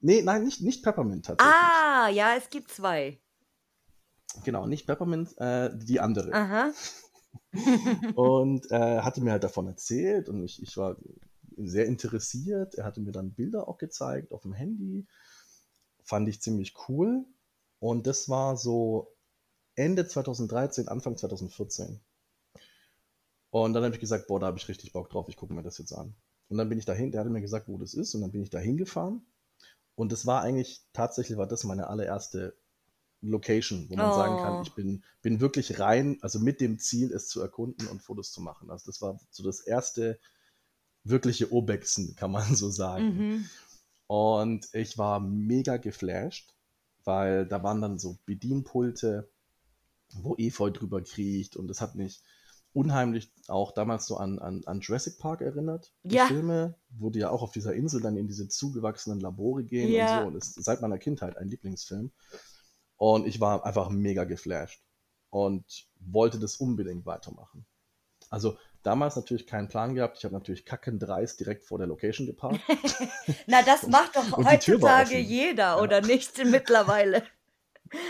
Nee, 0.00 0.22
nein, 0.22 0.44
nicht, 0.44 0.60
nicht 0.60 0.82
Peppermint 0.82 1.26
tatsächlich. 1.26 1.54
Ah, 1.54 2.08
ja, 2.08 2.36
es 2.36 2.50
gibt 2.50 2.70
zwei. 2.70 3.20
Genau, 4.44 4.66
nicht 4.66 4.86
Peppermint, 4.86 5.36
äh, 5.38 5.70
die 5.76 6.00
andere. 6.00 6.32
Aha. 6.32 6.72
und 8.14 8.70
äh, 8.70 9.00
hatte 9.00 9.20
mir 9.20 9.32
halt 9.32 9.44
davon 9.44 9.66
erzählt 9.66 10.28
und 10.28 10.44
ich, 10.44 10.62
ich 10.62 10.76
war 10.76 10.96
sehr 11.56 11.86
interessiert. 11.86 12.74
Er 12.76 12.84
hatte 12.84 13.00
mir 13.00 13.12
dann 13.12 13.32
Bilder 13.32 13.68
auch 13.68 13.78
gezeigt 13.78 14.32
auf 14.32 14.42
dem 14.42 14.52
Handy. 14.52 15.06
Fand 16.04 16.28
ich 16.28 16.40
ziemlich 16.40 16.74
cool. 16.88 17.24
Und 17.80 18.06
das 18.06 18.28
war 18.28 18.56
so 18.56 19.16
Ende 19.74 20.06
2013, 20.06 20.88
Anfang 20.88 21.16
2014. 21.16 22.00
Und 23.50 23.72
dann 23.72 23.84
habe 23.84 23.94
ich 23.94 24.00
gesagt, 24.00 24.26
boah, 24.26 24.40
da 24.40 24.46
habe 24.46 24.58
ich 24.58 24.68
richtig 24.68 24.92
Bock 24.92 25.08
drauf, 25.08 25.28
ich 25.28 25.36
gucke 25.36 25.54
mir 25.54 25.62
das 25.62 25.78
jetzt 25.78 25.92
an. 25.92 26.14
Und 26.48 26.58
dann 26.58 26.68
bin 26.68 26.78
ich 26.78 26.84
dahin, 26.84 27.10
der 27.10 27.20
hatte 27.20 27.30
mir 27.30 27.40
gesagt, 27.40 27.68
wo 27.68 27.78
das 27.78 27.94
ist, 27.94 28.14
und 28.14 28.20
dann 28.20 28.32
bin 28.32 28.42
ich 28.42 28.50
da 28.50 28.58
hingefahren. 28.58 29.22
Und 29.98 30.12
das 30.12 30.26
war 30.26 30.42
eigentlich, 30.42 30.84
tatsächlich 30.92 31.38
war 31.38 31.48
das 31.48 31.64
meine 31.64 31.88
allererste 31.88 32.56
Location, 33.20 33.90
wo 33.90 33.96
man 33.96 34.10
oh. 34.10 34.14
sagen 34.14 34.36
kann, 34.36 34.58
oh. 34.58 34.62
ich 34.62 34.72
bin, 34.72 35.02
bin 35.22 35.40
wirklich 35.40 35.80
rein, 35.80 36.18
also 36.20 36.38
mit 36.38 36.60
dem 36.60 36.78
Ziel, 36.78 37.12
es 37.12 37.26
zu 37.28 37.40
erkunden 37.40 37.88
und 37.88 38.00
Fotos 38.00 38.30
zu 38.30 38.40
machen. 38.40 38.70
Also 38.70 38.86
das 38.86 39.02
war 39.02 39.18
so 39.32 39.42
das 39.42 39.58
erste 39.58 40.20
wirkliche 41.02 41.52
Obexen, 41.52 42.14
kann 42.14 42.30
man 42.30 42.54
so 42.54 42.70
sagen. 42.70 43.16
Mhm. 43.16 43.50
Und 44.06 44.68
ich 44.72 44.98
war 44.98 45.18
mega 45.18 45.78
geflasht, 45.78 46.54
weil 47.02 47.44
da 47.44 47.64
waren 47.64 47.80
dann 47.80 47.98
so 47.98 48.18
Bedienpulte, 48.24 49.28
wo 50.12 50.36
Efeu 50.36 50.70
drüber 50.70 51.02
kriecht 51.02 51.56
und 51.56 51.66
das 51.66 51.80
hat 51.80 51.96
mich 51.96 52.22
unheimlich 52.78 53.30
auch 53.48 53.72
damals 53.72 54.06
so 54.06 54.16
an, 54.16 54.38
an, 54.38 54.62
an 54.66 54.80
Jurassic 54.80 55.18
Park 55.18 55.40
erinnert. 55.40 55.92
Die 56.02 56.16
ja. 56.16 56.26
Filme, 56.26 56.74
wo 56.90 57.10
die 57.10 57.20
ja 57.20 57.30
auch 57.30 57.42
auf 57.42 57.52
dieser 57.52 57.74
Insel 57.74 58.00
dann 58.00 58.16
in 58.16 58.26
diese 58.26 58.48
zugewachsenen 58.48 59.20
Labore 59.20 59.64
gehen 59.64 59.90
ja. 59.90 60.18
und 60.18 60.22
so. 60.22 60.28
Und 60.28 60.36
ist 60.36 60.64
seit 60.64 60.80
meiner 60.80 60.98
Kindheit 60.98 61.36
ein 61.36 61.48
Lieblingsfilm. 61.48 62.10
Und 62.96 63.26
ich 63.26 63.40
war 63.40 63.64
einfach 63.64 63.90
mega 63.90 64.24
geflasht 64.24 64.82
und 65.30 65.86
wollte 66.00 66.38
das 66.38 66.56
unbedingt 66.56 67.06
weitermachen. 67.06 67.66
Also 68.30 68.56
Damals 68.82 69.16
natürlich 69.16 69.46
keinen 69.46 69.68
Plan 69.68 69.94
gehabt. 69.94 70.18
Ich 70.18 70.24
habe 70.24 70.34
natürlich 70.34 70.64
kackendreist 70.64 71.40
direkt 71.40 71.64
vor 71.64 71.78
der 71.78 71.86
Location 71.86 72.26
geparkt. 72.26 72.60
Na, 73.46 73.62
das 73.62 73.86
macht 73.86 74.16
doch 74.16 74.36
heutzutage 74.36 75.18
jeder, 75.18 75.62
ja. 75.62 75.80
oder 75.80 76.00
nicht 76.00 76.42
mittlerweile? 76.44 77.22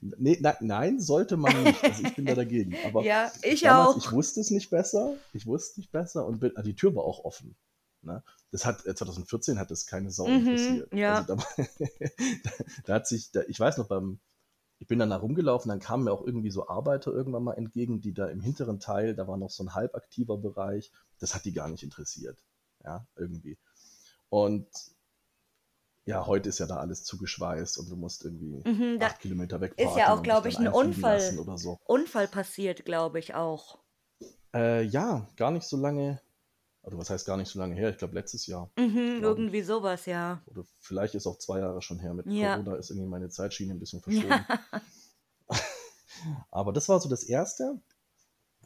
Nee, 0.00 0.38
na, 0.40 0.56
nein, 0.60 1.00
sollte 1.00 1.36
man 1.36 1.62
nicht. 1.62 1.82
Also 1.82 2.04
ich 2.04 2.14
bin 2.14 2.26
da 2.26 2.34
dagegen. 2.34 2.74
Aber 2.86 3.02
ja, 3.02 3.30
ich 3.42 3.62
damals, 3.62 3.88
auch. 3.88 3.96
Ich 3.98 4.12
wusste 4.12 4.40
es 4.40 4.50
nicht 4.50 4.70
besser. 4.70 5.16
Ich 5.32 5.46
wusste 5.46 5.72
es 5.72 5.76
nicht 5.78 5.92
besser 5.92 6.26
und 6.26 6.40
bin, 6.40 6.56
also 6.56 6.68
die 6.68 6.76
Tür 6.76 6.94
war 6.94 7.04
auch 7.04 7.24
offen. 7.24 7.56
Ne? 8.02 8.22
Das 8.50 8.64
hat 8.66 8.82
2014 8.82 9.56
äh, 9.56 9.60
hat 9.60 9.70
das 9.70 9.86
keine 9.86 10.10
Sau 10.10 10.26
mhm, 10.26 10.46
interessiert. 10.46 10.92
Ja. 10.92 11.14
Also 11.16 11.34
da, 11.34 11.44
da, 11.56 12.50
da, 12.84 12.94
hat 12.94 13.06
sich, 13.06 13.32
da, 13.32 13.42
ich 13.48 13.58
weiß 13.58 13.78
noch 13.78 13.88
beim 13.88 14.20
ich 14.78 14.88
bin 14.88 14.98
dann 14.98 15.10
da 15.10 15.16
rumgelaufen, 15.16 15.68
dann 15.68 15.80
kamen 15.80 16.04
mir 16.04 16.12
auch 16.12 16.26
irgendwie 16.26 16.50
so 16.50 16.68
Arbeiter 16.68 17.12
irgendwann 17.12 17.44
mal 17.44 17.54
entgegen, 17.54 18.00
die 18.00 18.12
da 18.12 18.26
im 18.26 18.40
hinteren 18.40 18.80
Teil, 18.80 19.14
da 19.14 19.26
war 19.26 19.36
noch 19.36 19.50
so 19.50 19.64
ein 19.64 19.74
halbaktiver 19.74 20.36
Bereich, 20.36 20.92
das 21.18 21.34
hat 21.34 21.44
die 21.44 21.52
gar 21.52 21.68
nicht 21.68 21.82
interessiert. 21.82 22.38
Ja, 22.84 23.06
irgendwie. 23.16 23.56
Und 24.28 24.66
ja, 26.06 26.26
heute 26.26 26.50
ist 26.50 26.58
ja 26.58 26.66
da 26.66 26.76
alles 26.76 27.04
zugeschweißt 27.04 27.78
und 27.78 27.90
du 27.90 27.96
musst 27.96 28.24
irgendwie 28.24 28.62
mhm, 28.68 28.98
acht 29.00 29.20
Kilometer 29.20 29.60
weg 29.60 29.74
Ist 29.76 29.96
ja 29.96 30.14
auch, 30.14 30.22
glaube 30.22 30.48
ich, 30.48 30.58
ein 30.58 30.68
Unfall, 30.68 31.20
so. 31.56 31.78
Unfall 31.84 32.28
passiert, 32.28 32.84
glaube 32.84 33.18
ich 33.18 33.34
auch. 33.34 33.78
Äh, 34.54 34.82
ja, 34.82 35.26
gar 35.36 35.50
nicht 35.50 35.66
so 35.66 35.76
lange, 35.78 36.20
also 36.82 36.98
was 36.98 37.08
heißt 37.08 37.26
gar 37.26 37.38
nicht 37.38 37.48
so 37.48 37.58
lange 37.58 37.74
her? 37.74 37.88
Ich 37.88 37.96
glaube 37.96 38.14
letztes 38.14 38.46
Jahr. 38.46 38.70
Mhm, 38.78 39.20
irgendwie 39.22 39.62
sowas, 39.62 40.04
ja. 40.04 40.42
Oder 40.46 40.64
vielleicht 40.80 41.14
ist 41.14 41.26
auch 41.26 41.38
zwei 41.38 41.60
Jahre 41.60 41.80
schon 41.80 41.98
her. 41.98 42.12
Mit 42.12 42.26
ja. 42.26 42.56
Corona 42.56 42.76
ist 42.76 42.90
irgendwie 42.90 43.08
meine 43.08 43.30
Zeitschiene 43.30 43.72
ein 43.72 43.80
bisschen 43.80 44.00
verschoben. 44.02 44.28
Ja. 44.28 44.46
Aber 46.50 46.72
das 46.72 46.88
war 46.88 47.00
so 47.00 47.08
das 47.08 47.24
Erste. 47.24 47.80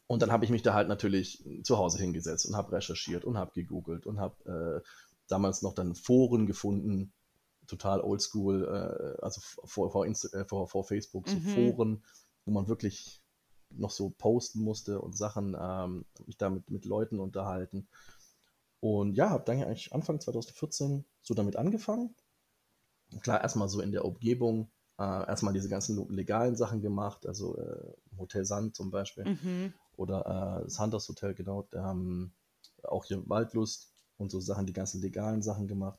Und 0.09 0.23
dann 0.23 0.33
habe 0.33 0.45
ich 0.45 0.51
mich 0.51 0.63
da 0.63 0.75
halt 0.75 0.89
natürlich 0.89 1.45
zu 1.63 1.79
Hause 1.79 1.99
hingesetzt 1.99 2.47
und 2.47 2.57
habe 2.57 2.73
recherchiert 2.73 3.25
und 3.25 3.37
habe 3.37 3.53
gegoogelt 3.53 4.07
und 4.07 4.19
habe 4.19 4.83
äh, 4.83 4.89
damals 5.29 5.63
noch 5.63 5.75
dann 5.75 5.95
Foren 5.95 6.47
gefunden, 6.47 7.13
total 7.69 8.01
oldschool, 8.01 8.65
äh, 8.65 9.23
also 9.23 9.41
vor, 9.65 9.91
vor, 9.93 10.07
äh, 10.07 10.45
vor, 10.47 10.67
vor, 10.67 10.85
Facebook, 10.85 11.29
so 11.29 11.37
mhm. 11.37 11.41
Foren, 11.41 12.05
wo 12.45 12.53
man 12.53 12.67
wirklich 12.67 13.23
noch 13.71 13.91
so 13.91 14.11
posten 14.11 14.61
musste 14.61 15.01
und 15.01 15.17
Sachen, 15.17 15.57
ähm, 15.61 16.05
mich 16.27 16.39
da 16.39 16.51
mit, 16.51 16.71
mit 16.71 16.85
Leuten 16.85 17.21
unterhalten. 17.21 17.87
Und 18.81 19.15
ja, 19.15 19.31
habe 19.31 19.45
dann 19.45 19.63
eigentlich 19.63 19.93
Anfang 19.93 20.21
2014 20.21 21.05
so 21.21 21.35
damit 21.35 21.57
angefangen. 21.57 22.15
Klar, 23.21 23.43
erstmal 23.43 23.69
so 23.69 23.81
in 23.81 23.93
der 23.93 24.05
Umgebung, 24.05 24.71
äh, 24.99 25.03
erstmal 25.03 25.55
diese 25.55 25.69
ganzen 25.69 26.09
legalen 26.11 26.57
Sachen 26.57 26.81
gemacht, 26.81 27.27
also 27.27 27.57
äh, 27.59 27.93
Hotel 28.19 28.45
Sand 28.45 28.77
zum 28.77 28.91
Beispiel 28.91 29.25
mhm. 29.25 29.73
oder 29.97 30.61
äh, 30.61 30.65
das 30.65 30.79
Hunters 30.79 31.09
Hotel, 31.09 31.35
genau, 31.35 31.69
ähm, 31.73 32.33
auch 32.83 33.05
hier 33.05 33.29
Waldlust 33.29 33.93
und 34.17 34.31
so 34.31 34.41
Sachen, 34.41 34.67
die 34.67 34.73
ganzen 34.73 35.01
legalen 35.01 35.43
Sachen 35.43 35.67
gemacht. 35.67 35.99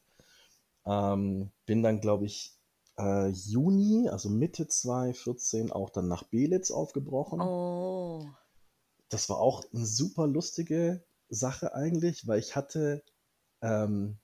Ähm, 0.86 1.52
bin 1.66 1.84
dann, 1.84 2.02
glaube 2.02 2.26
ich, 2.26 2.60
äh, 2.98 3.28
Juni, 3.30 4.10
also 4.10 4.30
Mitte 4.30 4.68
2014, 4.68 5.72
auch 5.72 5.90
dann 5.90 6.08
nach 6.08 6.24
Belitz 6.24 6.72
aufgebrochen. 6.72 7.40
Oh. 7.42 8.28
Das 9.10 9.30
war 9.30 9.40
auch 9.40 9.64
eine 9.74 9.86
super 9.86 10.28
lustige 10.28 11.04
Sache 11.30 11.74
eigentlich, 11.74 12.28
weil 12.28 12.40
ich 12.40 12.56
hatte, 12.56 13.04
ähm, 13.62 14.18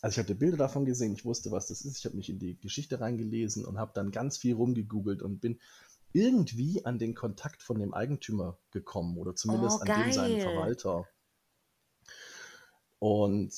also 0.00 0.14
ich 0.14 0.18
hatte 0.18 0.34
Bilder 0.34 0.56
davon 0.56 0.84
gesehen, 0.84 1.14
ich 1.14 1.24
wusste, 1.24 1.50
was 1.50 1.66
das 1.68 1.82
ist, 1.82 1.98
ich 1.98 2.04
habe 2.04 2.16
mich 2.16 2.28
in 2.28 2.38
die 2.38 2.58
Geschichte 2.58 3.00
reingelesen 3.00 3.64
und 3.64 3.78
habe 3.78 3.92
dann 3.94 4.10
ganz 4.10 4.36
viel 4.36 4.54
rumgegoogelt 4.54 5.22
und 5.22 5.40
bin 5.40 5.58
irgendwie 6.12 6.84
an 6.84 6.98
den 6.98 7.14
Kontakt 7.14 7.62
von 7.62 7.78
dem 7.78 7.94
Eigentümer 7.94 8.58
gekommen 8.70 9.18
oder 9.18 9.34
zumindest 9.34 9.78
oh, 9.80 9.82
an 9.82 10.02
den 10.02 10.12
seinen 10.12 10.40
Verwalter. 10.40 11.06
Und 12.98 13.52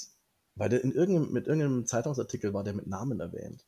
weil 0.54 0.68
der 0.68 0.84
in 0.84 0.92
irgendeinem, 0.92 1.32
mit 1.32 1.46
irgendeinem 1.46 1.86
Zeitungsartikel 1.86 2.52
war 2.52 2.64
der 2.64 2.74
mit 2.74 2.86
Namen 2.86 3.20
erwähnt. 3.20 3.64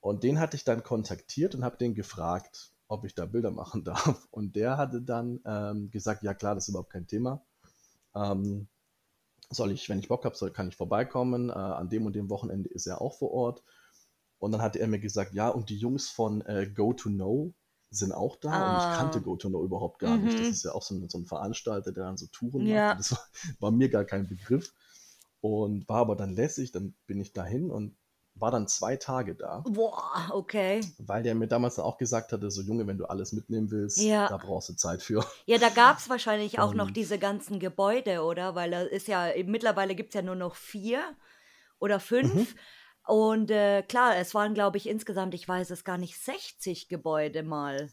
Und 0.00 0.22
den 0.22 0.38
hatte 0.38 0.56
ich 0.56 0.64
dann 0.64 0.82
kontaktiert 0.82 1.54
und 1.54 1.64
habe 1.64 1.78
den 1.78 1.94
gefragt, 1.94 2.72
ob 2.88 3.04
ich 3.04 3.14
da 3.14 3.26
Bilder 3.26 3.50
machen 3.50 3.84
darf. 3.84 4.28
Und 4.30 4.56
der 4.56 4.76
hatte 4.76 5.02
dann 5.02 5.40
ähm, 5.44 5.90
gesagt, 5.90 6.22
ja 6.22 6.34
klar, 6.34 6.54
das 6.54 6.64
ist 6.64 6.68
überhaupt 6.70 6.92
kein 6.92 7.06
Thema. 7.06 7.42
Ähm, 8.14 8.68
soll 9.50 9.72
ich, 9.72 9.88
wenn 9.88 9.98
ich 9.98 10.08
Bock 10.08 10.24
habe, 10.24 10.50
kann 10.50 10.68
ich 10.68 10.76
vorbeikommen. 10.76 11.50
Äh, 11.50 11.52
an 11.52 11.88
dem 11.88 12.06
und 12.06 12.14
dem 12.14 12.30
Wochenende 12.30 12.68
ist 12.68 12.86
er 12.86 13.00
auch 13.00 13.18
vor 13.18 13.30
Ort. 13.32 13.62
Und 14.38 14.52
dann 14.52 14.62
hatte 14.62 14.78
er 14.78 14.88
mir 14.88 14.98
gesagt, 14.98 15.34
ja, 15.34 15.48
und 15.48 15.70
die 15.70 15.78
Jungs 15.78 16.10
von 16.10 16.42
äh, 16.42 16.66
Go 16.66 16.92
to 16.92 17.08
Know 17.08 17.54
sind 17.90 18.12
auch 18.12 18.36
da. 18.36 18.50
Ah. 18.50 18.70
Und 18.72 18.92
ich 18.92 18.98
kannte 18.98 19.18
ah. 19.18 19.22
Go 19.22 19.36
to 19.36 19.48
Know 19.48 19.64
überhaupt 19.64 19.98
gar 19.98 20.16
mhm. 20.16 20.24
nicht. 20.24 20.34
Das 20.34 20.42
mhm. 20.42 20.50
ist 20.52 20.64
ja 20.64 20.72
auch 20.72 20.82
so 20.82 20.94
ein, 20.94 21.08
so 21.08 21.18
ein, 21.18 21.26
Veranstalter, 21.26 21.92
der 21.92 22.04
dann 22.04 22.16
so 22.16 22.26
Touren 22.26 22.66
ja. 22.66 22.88
macht. 22.88 23.00
Das 23.00 23.12
war, 23.12 23.20
war, 23.60 23.70
mir 23.70 23.88
gar 23.88 24.04
kein 24.04 24.28
Begriff. 24.28 24.74
Und 25.44 25.86
war 25.90 25.98
aber 25.98 26.16
dann 26.16 26.34
lässig. 26.34 26.72
Dann 26.72 26.94
bin 27.06 27.20
ich 27.20 27.34
dahin 27.34 27.70
und 27.70 27.94
war 28.34 28.50
dann 28.50 28.66
zwei 28.66 28.96
Tage 28.96 29.34
da. 29.34 29.62
Boah, 29.68 30.30
okay. 30.30 30.80
Weil 30.96 31.22
der 31.22 31.34
mir 31.34 31.48
damals 31.48 31.78
auch 31.78 31.98
gesagt 31.98 32.32
hatte, 32.32 32.50
so 32.50 32.62
Junge, 32.62 32.86
wenn 32.86 32.96
du 32.96 33.04
alles 33.04 33.34
mitnehmen 33.34 33.70
willst, 33.70 34.00
ja. 34.00 34.26
da 34.26 34.38
brauchst 34.38 34.70
du 34.70 34.72
Zeit 34.72 35.02
für. 35.02 35.22
Ja, 35.44 35.58
da 35.58 35.68
gab 35.68 35.98
es 35.98 36.08
wahrscheinlich 36.08 36.60
auch 36.60 36.72
noch 36.72 36.90
diese 36.90 37.18
ganzen 37.18 37.60
Gebäude, 37.60 38.22
oder? 38.22 38.54
Weil 38.54 38.70
da 38.70 38.80
ist 38.80 39.06
ja, 39.06 39.28
mittlerweile 39.44 39.94
gibt 39.94 40.08
es 40.08 40.14
ja 40.14 40.22
nur 40.22 40.34
noch 40.34 40.54
vier 40.54 41.14
oder 41.78 42.00
fünf. 42.00 42.54
Mhm. 42.54 42.58
Und 43.06 43.50
äh, 43.50 43.82
klar, 43.82 44.16
es 44.16 44.32
waren, 44.34 44.54
glaube 44.54 44.78
ich, 44.78 44.88
insgesamt, 44.88 45.34
ich 45.34 45.46
weiß 45.46 45.68
es 45.68 45.84
gar 45.84 45.98
nicht, 45.98 46.18
60 46.18 46.88
Gebäude 46.88 47.42
mal. 47.42 47.90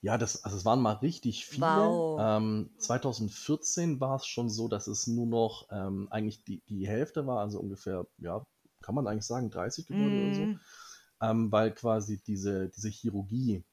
Ja, 0.00 0.18
das, 0.18 0.44
also 0.44 0.56
es 0.56 0.64
waren 0.64 0.80
mal 0.80 0.94
richtig 0.94 1.46
viele. 1.46 1.66
Wow. 1.66 2.20
Ähm, 2.20 2.70
2014 2.78 4.00
war 4.00 4.16
es 4.16 4.26
schon 4.26 4.48
so, 4.48 4.68
dass 4.68 4.86
es 4.86 5.06
nur 5.06 5.26
noch 5.26 5.68
ähm, 5.70 6.08
eigentlich 6.10 6.44
die, 6.44 6.62
die 6.68 6.86
Hälfte 6.86 7.26
war, 7.26 7.40
also 7.40 7.60
ungefähr, 7.60 8.06
ja, 8.18 8.44
kann 8.80 8.94
man 8.94 9.06
eigentlich 9.06 9.26
sagen, 9.26 9.50
30 9.50 9.86
Gebäude 9.86 10.10
mm. 10.10 10.26
oder 10.26 10.34
so. 10.34 10.42
Mhm. 10.42 10.60
Ähm, 11.20 11.52
weil 11.52 11.72
quasi 11.72 12.20
diese, 12.26 12.68
diese 12.68 12.88
Chirurgie, 12.88 13.64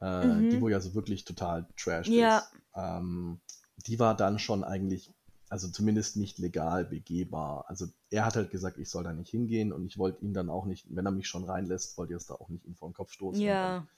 äh, 0.00 0.26
mhm. 0.26 0.50
die 0.50 0.60
wo 0.60 0.68
ja 0.68 0.80
so 0.80 0.94
wirklich 0.94 1.24
total 1.24 1.68
trash 1.76 2.08
ja. 2.08 2.38
ist, 2.38 2.52
ähm, 2.74 3.40
die 3.86 4.00
war 4.00 4.16
dann 4.16 4.40
schon 4.40 4.64
eigentlich 4.64 5.12
also 5.52 5.68
zumindest 5.68 6.16
nicht 6.16 6.38
legal 6.38 6.86
begehbar. 6.86 7.66
Also 7.68 7.86
er 8.08 8.24
hat 8.24 8.36
halt 8.36 8.50
gesagt, 8.50 8.78
ich 8.78 8.88
soll 8.88 9.04
da 9.04 9.12
nicht 9.12 9.28
hingehen 9.28 9.70
und 9.70 9.84
ich 9.84 9.98
wollte 9.98 10.24
ihn 10.24 10.32
dann 10.32 10.48
auch 10.48 10.64
nicht, 10.64 10.86
wenn 10.88 11.04
er 11.04 11.12
mich 11.12 11.28
schon 11.28 11.44
reinlässt, 11.44 11.98
wollte 11.98 12.14
ich 12.14 12.16
es 12.16 12.26
da 12.26 12.36
auch 12.36 12.48
nicht 12.48 12.64
ihn 12.64 12.74
vor 12.74 12.88
den 12.88 12.94
Kopf 12.94 13.12
stoßen. 13.12 13.38
Ja. 13.38 13.76
Und 13.76 13.80
dann, 13.80 13.88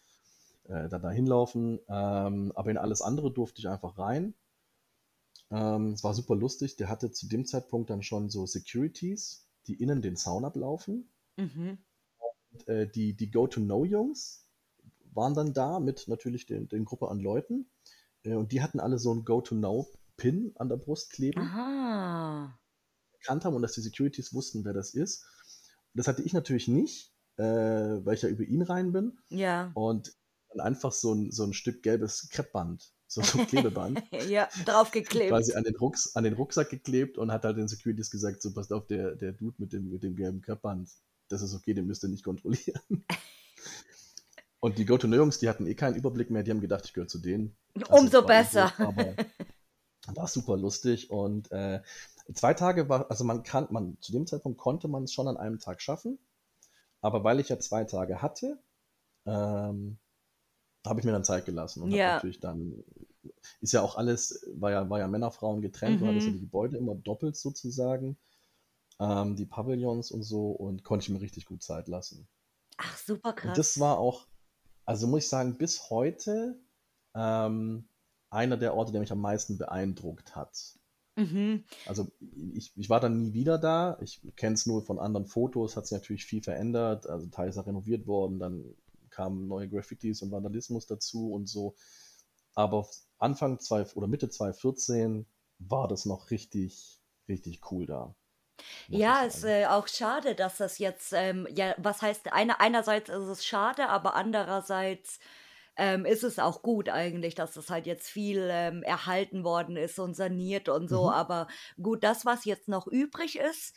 äh, 0.65 0.89
da, 0.89 0.99
da 0.99 1.11
hinlaufen. 1.11 1.81
Ähm, 1.89 2.53
aber 2.55 2.71
in 2.71 2.79
alles 2.79 3.03
andere 3.03 3.33
durfte 3.33 3.61
ich 3.61 3.69
einfach 3.69 3.99
rein. 3.99 4.35
Ähm, 5.51 5.93
es 5.93 6.05
war 6.05 6.15
super 6.15 6.37
lustig. 6.37 6.77
Der 6.77 6.89
hatte 6.89 7.11
zu 7.11 7.29
dem 7.29 7.47
Zeitpunkt 7.47 7.91
dann 7.91 8.03
schon 8.03 8.31
so 8.31 8.47
Securities, 8.47 9.49
die 9.67 9.75
innen 9.75 10.03
den 10.03 10.17
Zaun 10.17 10.45
ablaufen. 10.45 11.11
Mhm. 11.37 11.79
Und 12.19 12.69
äh, 12.69 12.89
die, 12.89 13.15
die 13.15 13.31
Go-to-Know-Jungs 13.31 14.49
waren 15.13 15.35
dann 15.35 15.53
da 15.53 15.81
mit 15.81 16.09
natürlich 16.09 16.47
den, 16.47 16.69
den 16.69 16.85
Gruppe 16.85 17.09
an 17.09 17.21
Leuten. 17.21 17.71
Äh, 18.23 18.35
und 18.35 18.53
die 18.53 18.63
hatten 18.63 18.81
alle 18.81 18.99
so 18.99 19.13
ein 19.13 19.25
Go-to-Know 19.25 19.89
Pin 20.17 20.53
an 20.57 20.69
der 20.69 20.77
Brust 20.77 21.11
kleben. 21.11 21.41
Aha. 21.41 22.59
Erkannt 23.21 23.45
haben 23.45 23.55
und 23.55 23.63
dass 23.63 23.73
die 23.73 23.81
Securities 23.81 24.33
wussten, 24.33 24.65
wer 24.65 24.73
das 24.73 24.95
ist. 24.95 25.25
Und 25.93 25.99
das 25.99 26.09
hatte 26.09 26.23
ich 26.23 26.33
natürlich 26.33 26.69
nicht, 26.69 27.13
äh, 27.37 27.45
weil 27.45 28.15
ich 28.15 28.23
ja 28.23 28.29
über 28.29 28.45
ihn 28.45 28.63
rein 28.63 28.93
bin. 28.93 29.19
Ja. 29.29 29.73
Und 29.75 30.15
dann 30.55 30.67
einfach 30.67 30.93
so 30.93 31.13
ein, 31.13 31.31
so 31.31 31.45
ein 31.45 31.53
Stück 31.53 31.83
gelbes 31.83 32.29
Kreppband, 32.31 32.93
so 33.07 33.21
ein 33.21 33.27
Klebeband. 33.49 34.03
ja, 34.29 34.49
draufgeklebt. 34.65 35.31
Quasi 35.31 35.55
an 35.55 35.65
den, 35.65 35.77
Rucks, 35.77 36.15
an 36.17 36.25
den 36.25 36.35
Rucksack 36.35 36.71
geklebt 36.71 37.19
und 37.19 37.33
hat 37.33 37.45
halt 37.45 37.57
den 37.57 37.69
Securities 37.69 38.11
gesagt: 38.11 38.43
So, 38.43 38.53
passt 38.53 38.73
auf, 38.73 38.87
der, 38.87 39.17
der 39.17 39.33
Dude 39.33 39.57
mit 39.59 39.73
dem, 39.73 39.91
mit 39.91 40.03
dem 40.03 40.17
gelben 40.17 40.41
Kreppband, 40.41 40.91
das 41.29 41.43
ist 41.43 41.55
okay, 41.55 41.75
den 41.75 41.87
müsst 41.87 42.03
ihr 42.05 42.09
nicht 42.09 42.25
kontrollieren. 42.25 42.81
Und 44.61 44.79
die 44.79 44.87
Go-To-No-Jungs, 44.87 45.41
die 45.41 45.51
hatten 45.51 45.67
eh 45.67 45.75
keinen 45.75 45.95
Überblick 45.95 46.31
mehr, 46.31 46.43
die 46.43 46.51
haben 46.51 46.63
gedacht, 46.63 46.87
ich 46.87 46.95
gehöre 46.95 47.07
zu 47.07 47.19
denen. 47.19 47.55
Also 47.75 48.03
Umso 48.03 48.23
besser. 48.23 48.73
Aber 48.79 49.15
war 50.15 50.27
super 50.27 50.57
lustig 50.57 51.11
und 51.11 51.53
äh, 51.53 51.83
zwei 52.33 52.55
Tage 52.55 52.89
war, 52.89 53.11
also 53.11 53.25
man 53.25 53.43
kann, 53.43 53.67
man, 53.71 53.99
zu 54.01 54.13
dem 54.13 54.27
Zeitpunkt 54.27 54.59
konnte 54.59 54.89
man 54.89 55.05
es 55.05 55.13
schon 55.13 55.29
an 55.29 55.37
einem 55.37 55.59
Tag 55.59 55.83
schaffen, 55.83 56.19
aber 57.03 57.25
weil 57.25 57.41
ich 57.41 57.51
ja 57.51 57.59
zwei 57.59 57.85
Tage 57.85 58.23
hatte, 58.23 58.59
ähm, 59.27 59.99
habe 60.87 61.01
ich 61.01 61.07
mir 61.07 61.13
dann 61.13 61.25
Zeit 61.25 61.47
gelassen 61.47 61.83
und 61.83 61.91
ja. 61.91 62.15
natürlich 62.15 62.41
dann, 62.41 62.85
ist 63.61 63.73
ja 63.73 63.83
auch 63.83 63.97
alles, 63.97 64.47
war 64.55 64.71
ja, 64.71 64.89
war 64.91 64.99
ja 64.99 65.09
Männer, 65.09 65.31
Frauen 65.31 65.63
getrennt, 65.63 66.01
mhm. 66.01 66.07
war 66.07 66.13
das 66.15 66.25
ja 66.25 66.31
die 66.31 66.41
Gebäude 66.41 66.77
immer 66.77 66.95
doppelt 66.95 67.37
sozusagen, 67.37 68.19
ähm, 69.01 69.37
die 69.37 69.47
Pavillons 69.47 70.11
und 70.11 70.23
so 70.23 70.51
und 70.51 70.85
konnte 70.85 71.05
ich 71.05 71.11
mir 71.11 71.21
richtig 71.21 71.47
gut 71.47 71.63
Zeit 71.63 71.89
lassen. 71.89 72.29
Ach, 72.77 72.97
super 72.99 73.33
krass. 73.33 73.51
Und 73.51 73.59
das 73.59 73.81
war 73.81 73.99
auch, 73.99 74.27
also 74.85 75.07
muss 75.07 75.25
ich 75.25 75.29
sagen, 75.29 75.57
bis 75.57 75.91
heute 75.91 76.61
ähm, 77.15 77.89
einer 78.31 78.57
der 78.57 78.75
Orte, 78.75 78.93
der 78.93 79.01
mich 79.01 79.13
am 79.13 79.21
meisten 79.21 79.59
beeindruckt 79.59 80.35
hat. 80.37 80.77
Mhm. 81.17 81.65
Also 81.87 82.09
ich, 82.55 82.73
ich 82.77 82.91
war 82.91 83.01
dann 83.01 83.19
nie 83.19 83.33
wieder 83.33 83.59
da. 83.59 83.97
Ich 84.01 84.21
kenne 84.37 84.55
es 84.55 84.67
nur 84.67 84.85
von 84.85 84.99
anderen 84.99 85.27
Fotos, 85.27 85.77
hat 85.77 85.87
sich 85.87 85.97
natürlich 85.97 86.27
viel 86.27 86.43
verändert. 86.43 87.09
Also 87.09 87.29
teils 87.29 87.57
ist 87.57 87.67
renoviert 87.67 88.07
worden, 88.07 88.41
dann 88.41 88.65
kamen 89.15 89.49
neue 89.49 89.69
Graffitis 89.69 90.23
und 90.23 90.31
Vandalismus 90.31 90.87
dazu 90.87 91.33
und 91.33 91.47
so. 91.47 91.75
Aber 92.55 92.89
Anfang 93.19 93.59
zwei, 93.61 93.87
oder 93.95 94.07
Mitte 94.07 94.29
2014 94.29 95.27
war 95.59 95.89
das 95.89 96.05
noch 96.05 96.31
richtig, 96.31 97.01
richtig 97.29 97.71
cool 97.71 97.87
da. 97.87 98.15
Ja, 98.89 99.25
es 99.27 99.39
ist 99.39 99.45
äh, 99.45 99.67
auch 99.67 99.89
schade, 99.89 100.35
dass 100.35 100.59
das 100.59 100.79
jetzt, 100.79 101.13
ähm, 101.13 101.49
ja, 101.55 101.75
was 101.79 102.03
heißt, 102.03 102.33
eine, 102.33 102.61
einerseits 102.61 103.11
ist 103.11 103.29
es 103.29 103.45
schade, 103.45 103.89
aber 103.89 104.15
andererseits 104.15 105.19
ähm, 105.77 106.05
ist 106.05 106.23
es 106.23 106.39
auch 106.39 106.63
gut 106.63 106.89
eigentlich, 106.89 107.35
dass 107.35 107.55
das 107.55 107.71
halt 107.71 107.87
jetzt 107.87 108.09
viel 108.09 108.49
ähm, 108.51 108.83
erhalten 108.83 109.43
worden 109.43 109.77
ist 109.77 109.99
und 109.99 110.15
saniert 110.15 110.69
und 110.69 110.89
so. 110.89 111.05
Mhm. 111.05 111.15
Aber 111.15 111.49
gut, 111.83 112.05
das, 112.05 112.25
was 112.25 112.45
jetzt 112.45 112.69
noch 112.69 112.87
übrig 112.87 113.39
ist, 113.39 113.75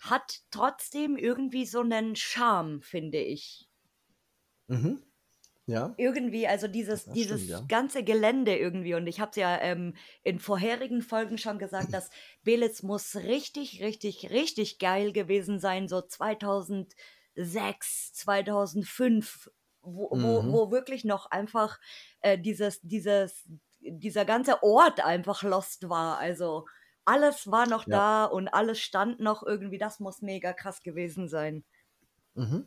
hat 0.00 0.40
trotzdem 0.50 1.16
irgendwie 1.16 1.66
so 1.66 1.80
einen 1.80 2.16
Charme, 2.16 2.82
finde 2.82 3.18
ich. 3.18 3.69
Mhm. 4.70 5.02
Ja. 5.66 5.94
Irgendwie, 5.98 6.48
also 6.48 6.66
dieses, 6.66 7.04
dieses 7.04 7.44
stimmt, 7.44 7.60
ja. 7.60 7.64
ganze 7.68 8.02
Gelände 8.02 8.56
irgendwie, 8.56 8.94
und 8.94 9.06
ich 9.06 9.20
habe 9.20 9.30
es 9.30 9.36
ja 9.36 9.60
ähm, 9.60 9.94
in 10.24 10.40
vorherigen 10.40 11.02
Folgen 11.02 11.38
schon 11.38 11.58
gesagt, 11.58 11.92
dass 11.92 12.10
Belitz 12.42 12.82
muss 12.82 13.14
richtig, 13.14 13.82
richtig, 13.82 14.30
richtig 14.30 14.78
geil 14.78 15.12
gewesen 15.12 15.60
sein, 15.60 15.86
so 15.86 16.00
2006, 16.00 18.14
2005 18.14 19.50
wo, 19.82 20.14
mhm. 20.14 20.22
wo, 20.22 20.52
wo 20.52 20.70
wirklich 20.70 21.04
noch 21.04 21.30
einfach 21.30 21.78
äh, 22.20 22.38
dieses, 22.38 22.80
dieses, 22.82 23.48
dieser 23.80 24.24
ganze 24.24 24.62
Ort 24.62 25.04
einfach 25.04 25.42
lost 25.42 25.88
war. 25.88 26.18
Also 26.18 26.66
alles 27.04 27.50
war 27.50 27.66
noch 27.66 27.86
ja. 27.86 27.96
da 27.96 28.24
und 28.26 28.48
alles 28.48 28.80
stand 28.80 29.20
noch 29.20 29.42
irgendwie. 29.42 29.78
Das 29.78 30.00
muss 30.00 30.22
mega 30.22 30.52
krass 30.52 30.82
gewesen 30.82 31.28
sein. 31.28 31.64
Mhm. 32.34 32.66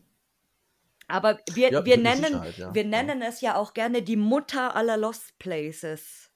Aber 1.14 1.38
wir, 1.54 1.72
ja, 1.72 1.86
wir, 1.86 1.98
nennen, 1.98 2.42
ja. 2.58 2.74
wir 2.74 2.84
nennen 2.84 3.22
es 3.22 3.42
ja 3.42 3.56
auch 3.56 3.76
gerne 3.76 4.02
die 4.02 4.16
Mutter 4.16 4.76
aller 4.76 4.98
Lost 4.98 5.38
Places. 5.38 6.32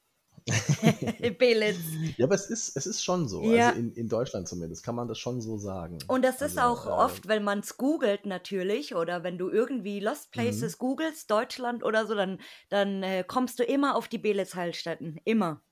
Belitz. 1.40 1.80
Ja, 2.16 2.28
aber 2.28 2.36
es 2.36 2.48
ist, 2.52 2.78
es 2.78 2.86
ist 2.86 3.04
schon 3.04 3.28
so. 3.28 3.42
Ja. 3.42 3.70
Also 3.70 3.80
in, 3.80 3.92
in 3.94 4.08
Deutschland 4.08 4.48
zumindest 4.48 4.86
kann 4.86 4.94
man 4.94 5.08
das 5.08 5.18
schon 5.18 5.42
so 5.42 5.58
sagen. 5.58 5.98
Und 6.08 6.24
das 6.24 6.44
ist 6.44 6.60
also, 6.60 6.62
auch 6.62 6.86
äh, 6.86 6.90
oft, 6.90 7.28
wenn 7.28 7.44
man 7.44 7.62
es 7.62 7.78
googelt 7.78 8.28
natürlich 8.28 8.94
oder 8.94 9.24
wenn 9.24 9.40
du 9.40 9.50
irgendwie 9.50 10.00
Lost 10.00 10.32
Places 10.32 10.76
mhm. 10.76 10.78
googelst, 10.78 11.32
Deutschland 11.32 11.84
oder 11.84 12.06
so, 12.06 12.14
dann, 12.14 12.40
dann 12.70 13.02
äh, 13.02 13.24
kommst 13.28 13.58
du 13.58 13.64
immer 13.64 13.96
auf 13.96 14.08
die 14.08 14.20
Belitz-Heilstätten. 14.20 15.20
Immer. 15.26 15.64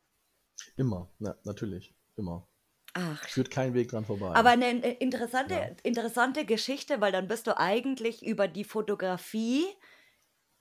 Immer, 0.78 1.12
ja, 1.20 1.36
natürlich. 1.44 1.94
Immer. 2.16 2.48
Ach. 2.98 3.28
Führt 3.28 3.52
kein 3.52 3.74
Weg 3.74 3.90
dran 3.90 4.06
vorbei. 4.06 4.34
Aber 4.36 4.52
eine 4.52 4.82
äh, 4.82 4.94
interessante, 5.04 5.54
ja. 5.54 5.70
interessante 5.84 6.46
Geschichte, 6.46 7.02
weil 7.02 7.12
dann 7.12 7.28
bist 7.28 7.46
du 7.46 7.58
eigentlich 7.58 8.26
über 8.26 8.48
die 8.48 8.64
Fotografie 8.64 9.66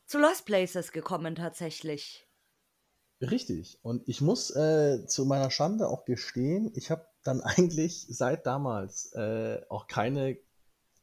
zu 0.06 0.18
Lost 0.18 0.44
Places 0.44 0.90
gekommen 0.90 1.36
tatsächlich. 1.36 2.26
Richtig. 3.20 3.78
Und 3.82 4.02
ich 4.08 4.20
muss 4.20 4.50
äh, 4.50 5.06
zu 5.06 5.26
meiner 5.26 5.52
Schande 5.52 5.88
auch 5.88 6.04
gestehen, 6.04 6.72
ich 6.74 6.90
habe 6.90 7.06
dann 7.22 7.40
eigentlich 7.42 8.06
seit 8.08 8.46
damals 8.46 9.12
äh, 9.12 9.60
auch 9.68 9.86
keine 9.86 10.36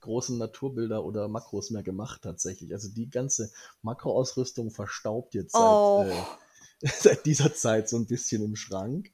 großen 0.02 0.38
Naturbilder 0.38 1.06
oder 1.06 1.30
Makros 1.30 1.70
mehr 1.70 1.84
gemacht 1.84 2.24
tatsächlich. 2.24 2.74
Also 2.74 2.90
die 2.90 3.10
ganze 3.10 3.54
Makroausrüstung 3.84 4.70
verstaubt 4.72 5.34
jetzt 5.34 5.54
seit, 5.54 5.62
oh. 5.62 6.06
äh, 6.82 6.90
seit 7.00 7.26
dieser 7.26 7.54
Zeit 7.54 7.88
so 7.88 7.96
ein 7.96 8.08
bisschen 8.08 8.44
im 8.44 8.58
Schrank, 8.58 9.12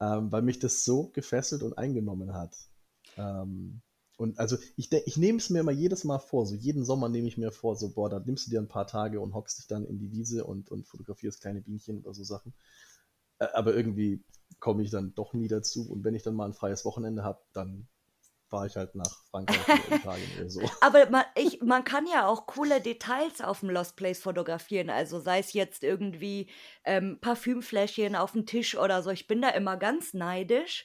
ähm, 0.00 0.32
weil 0.32 0.42
mich 0.42 0.58
das 0.58 0.84
so 0.84 1.08
gefesselt 1.08 1.62
und 1.62 1.76
eingenommen 1.78 2.32
hat. 2.34 2.56
Ähm, 3.16 3.82
und 4.16 4.38
also 4.38 4.58
ich, 4.76 4.92
ich 4.92 5.16
nehme 5.16 5.38
es 5.38 5.48
mir 5.48 5.60
immer 5.60 5.72
jedes 5.72 6.04
Mal 6.04 6.18
vor, 6.18 6.44
so 6.46 6.54
jeden 6.54 6.84
Sommer 6.84 7.08
nehme 7.08 7.28
ich 7.28 7.38
mir 7.38 7.52
vor, 7.52 7.76
so 7.76 7.90
boah, 7.90 8.10
da 8.10 8.18
nimmst 8.18 8.46
du 8.46 8.50
dir 8.50 8.60
ein 8.60 8.68
paar 8.68 8.86
Tage 8.86 9.20
und 9.20 9.32
hockst 9.34 9.58
dich 9.58 9.66
dann 9.66 9.86
in 9.86 9.98
die 9.98 10.12
Wiese 10.12 10.44
und, 10.44 10.70
und 10.70 10.86
fotografierst 10.86 11.40
kleine 11.40 11.62
Bienchen 11.62 12.00
oder 12.00 12.12
so 12.12 12.24
Sachen. 12.24 12.52
Aber 13.38 13.74
irgendwie 13.74 14.22
komme 14.58 14.82
ich 14.82 14.90
dann 14.90 15.14
doch 15.14 15.32
nie 15.32 15.48
dazu. 15.48 15.90
Und 15.90 16.04
wenn 16.04 16.14
ich 16.14 16.22
dann 16.22 16.34
mal 16.34 16.44
ein 16.44 16.52
freies 16.52 16.84
Wochenende 16.84 17.24
habe, 17.24 17.40
dann 17.54 17.88
fahre 18.50 18.66
ich 18.66 18.76
halt 18.76 18.94
nach 18.94 19.24
Frankreich 19.30 19.86
oder 19.86 19.96
Italien 19.96 20.30
oder 20.38 20.50
so. 20.50 20.60
Aber 20.80 21.08
man, 21.08 21.24
ich, 21.36 21.62
man 21.62 21.84
kann 21.84 22.06
ja 22.06 22.26
auch 22.26 22.46
coole 22.46 22.80
Details 22.80 23.40
auf 23.40 23.60
dem 23.60 23.70
Lost 23.70 23.96
Place 23.96 24.20
fotografieren. 24.20 24.90
Also 24.90 25.20
sei 25.20 25.38
es 25.38 25.52
jetzt 25.52 25.84
irgendwie 25.84 26.50
ähm, 26.84 27.18
Parfümfläschchen 27.20 28.16
auf 28.16 28.32
dem 28.32 28.46
Tisch 28.46 28.76
oder 28.76 29.02
so. 29.02 29.10
Ich 29.10 29.28
bin 29.28 29.40
da 29.40 29.50
immer 29.50 29.76
ganz 29.76 30.12
neidisch, 30.12 30.84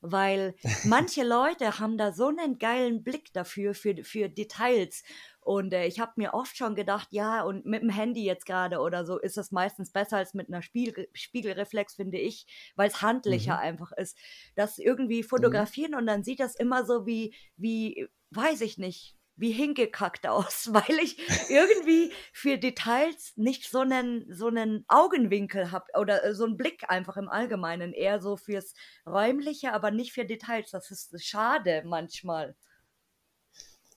weil 0.00 0.54
manche 0.84 1.24
Leute 1.24 1.78
haben 1.80 1.98
da 1.98 2.12
so 2.12 2.28
einen 2.28 2.58
geilen 2.58 3.02
Blick 3.02 3.32
dafür, 3.32 3.74
für, 3.74 4.04
für 4.04 4.28
Details. 4.28 5.02
Und 5.40 5.72
äh, 5.72 5.86
ich 5.86 6.00
habe 6.00 6.12
mir 6.16 6.34
oft 6.34 6.56
schon 6.56 6.74
gedacht, 6.74 7.08
ja, 7.12 7.42
und 7.42 7.64
mit 7.66 7.82
dem 7.82 7.90
Handy 7.90 8.24
jetzt 8.24 8.46
gerade 8.46 8.78
oder 8.80 9.04
so 9.06 9.18
ist 9.18 9.38
es 9.38 9.50
meistens 9.52 9.90
besser 9.92 10.18
als 10.18 10.34
mit 10.34 10.48
einer 10.48 10.62
Spiegel 10.62 11.08
Spiegelreflex, 11.14 11.94
finde 11.94 12.18
ich, 12.18 12.46
weil 12.76 12.88
es 12.88 13.02
handlicher 13.02 13.56
Mhm. 13.56 13.58
einfach 13.58 13.92
ist. 13.92 14.16
Das 14.54 14.78
irgendwie 14.78 15.22
Mhm. 15.36 15.68
fotografieren 15.68 15.94
und 15.94 16.06
dann 16.06 16.24
sieht 16.24 16.40
das 16.40 16.54
immer 16.56 16.84
so 16.84 17.06
wie, 17.06 17.34
wie, 17.56 18.08
weiß 18.30 18.60
ich 18.62 18.78
nicht, 18.78 19.16
wie 19.36 19.52
hingekackt 19.52 20.26
aus, 20.28 20.70
weil 20.72 20.98
ich 21.02 21.16
irgendwie 21.48 22.12
für 22.32 22.58
Details 22.58 23.32
nicht 23.36 23.70
so 23.70 23.80
einen, 23.80 24.26
so 24.32 24.48
einen 24.48 24.84
Augenwinkel 24.88 25.70
habe 25.72 25.86
oder 25.98 26.24
äh, 26.24 26.34
so 26.34 26.44
einen 26.44 26.56
Blick 26.56 26.84
einfach 26.90 27.16
im 27.16 27.28
Allgemeinen, 27.28 27.92
eher 27.92 28.20
so 28.20 28.36
fürs 28.36 28.74
Räumliche, 29.06 29.72
aber 29.72 29.90
nicht 29.90 30.12
für 30.12 30.24
Details. 30.26 30.70
Das 30.70 30.90
ist 30.90 31.24
schade 31.24 31.82
manchmal. 31.86 32.54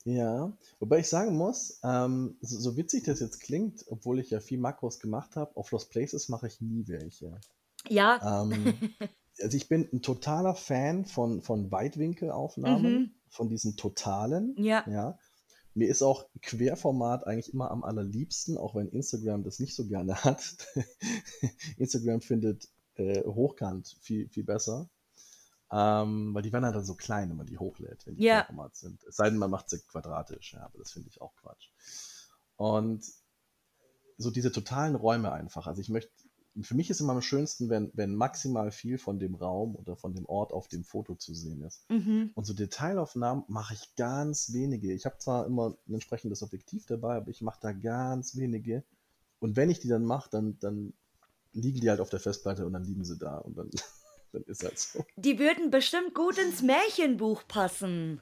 Ja, 0.06 0.52
wobei 0.80 1.00
ich 1.00 1.08
sagen 1.08 1.36
muss, 1.38 1.80
ähm, 1.84 2.38
so, 2.42 2.60
so 2.60 2.76
witzig 2.78 3.06
das 3.06 3.22
jetzt 3.22 3.40
klingt, 3.40 3.86
obwohl 3.88 4.20
ich 4.20 4.30
ja 4.32 4.42
viel 4.42 4.60
Makros 4.60 5.00
gemacht 5.00 5.36
habe, 5.38 5.56
auf 5.56 5.72
Lost 5.72 5.92
Places 5.92 6.28
mache 6.28 6.48
ich 6.48 6.60
nie 6.60 6.86
welche. 6.88 7.40
Ja. 7.88 8.42
Ähm, 8.44 8.74
also 9.42 9.56
ich 9.58 9.70
bin 9.70 9.88
ein 9.94 10.02
totaler 10.02 10.56
Fan 10.56 11.06
von, 11.06 11.42
von 11.42 11.72
Weitwinkelaufnahmen, 11.72 12.94
Mhm. 12.94 13.12
von 13.30 13.48
diesen 13.50 13.78
totalen. 13.78 14.56
Ja. 14.58 14.84
Ja. 14.90 15.18
Mir 15.74 15.88
ist 15.88 16.02
auch 16.04 16.26
Querformat 16.42 17.26
eigentlich 17.26 17.52
immer 17.54 17.72
am 17.72 17.84
allerliebsten, 17.84 18.58
auch 18.58 18.76
wenn 18.76 18.90
Instagram 18.90 19.44
das 19.44 19.60
nicht 19.60 19.74
so 19.76 19.88
gerne 19.88 20.16
hat. 20.24 20.68
Instagram 21.78 22.22
findet 22.22 22.68
äh, 22.96 23.24
Hochkant 23.24 23.96
viel, 24.02 24.28
viel 24.30 24.44
besser. 24.44 24.90
Ähm, 25.76 26.36
weil 26.36 26.44
die 26.44 26.54
werden 26.54 26.66
halt 26.66 26.76
dann 26.76 26.86
so 26.86 26.94
klein, 26.94 27.32
wenn 27.32 27.38
man 27.38 27.48
die 27.48 27.58
hochlädt, 27.58 28.06
wenn 28.06 28.16
die 28.16 28.24
Ja. 28.24 28.42
Querformat 28.42 28.76
sind. 28.76 29.04
Es 29.06 29.16
sei 29.16 29.30
denn, 29.32 29.40
man 29.40 29.50
macht 29.50 29.72
sie 29.72 29.80
quadratisch, 29.80 30.54
ja, 30.54 30.66
aber 30.66 30.78
das 30.78 30.92
finde 30.92 31.10
ich 31.10 31.20
auch 31.20 31.36
Quatsch. 31.36 31.70
Und 32.58 33.04
so 34.18 34.30
diese 34.30 34.52
totalen 34.52 34.94
Räume 34.94 35.32
einfach. 35.32 35.66
Also 35.66 35.82
ich 35.82 35.90
möchte, 35.90 36.12
für 36.62 36.76
mich 36.76 36.92
ist 36.92 37.02
immer 37.02 37.14
am 37.14 37.24
schönsten, 37.24 37.70
wenn, 37.70 37.90
wenn 37.96 38.14
maximal 38.14 38.70
viel 38.70 39.00
von 39.00 39.18
dem 39.18 39.34
Raum 39.34 39.76
oder 39.76 39.96
von 39.96 40.14
dem 40.14 40.28
Ort 40.28 40.52
auf 40.52 40.68
dem 40.68 40.84
Foto 40.84 41.16
zu 41.16 41.34
sehen 41.34 41.64
ist. 41.64 41.90
Mhm. 41.90 42.30
Und 42.36 42.46
so 42.46 42.54
Detailaufnahmen 42.54 43.44
mache 43.48 43.74
ich 43.74 43.96
ganz 43.96 44.54
wenige. 44.54 44.94
Ich 44.94 45.06
habe 45.06 45.18
zwar 45.18 45.48
immer 45.48 45.76
ein 45.88 45.96
entsprechendes 45.96 46.44
Objektiv 46.44 46.86
dabei, 46.86 47.16
aber 47.16 47.30
ich 47.30 47.42
mache 47.42 47.60
da 47.60 47.72
ganz 47.72 48.36
wenige. 48.36 48.84
Und 49.40 49.56
wenn 49.56 49.72
ich 49.72 49.80
die 49.80 49.88
dann 49.88 50.06
mache, 50.06 50.30
dann, 50.30 50.60
dann 50.60 50.94
liegen 51.52 51.82
die 51.82 51.90
halt 51.90 52.00
auf 52.00 52.12
der 52.12 52.20
Festplatte 52.20 52.68
und 52.68 52.74
dann 52.74 52.84
liegen 52.84 53.04
sie 53.04 53.18
da 53.18 53.40
und 53.40 53.58
dann, 53.58 53.72
dann 54.34 54.44
ist 54.44 54.64
halt 54.64 54.78
so. 54.80 55.06
Die 55.16 55.40
würden 55.40 55.70
bestimmt 55.72 56.14
gut 56.14 56.38
ins 56.38 56.62
Märchenbuch 56.62 57.44
passen. 57.48 58.22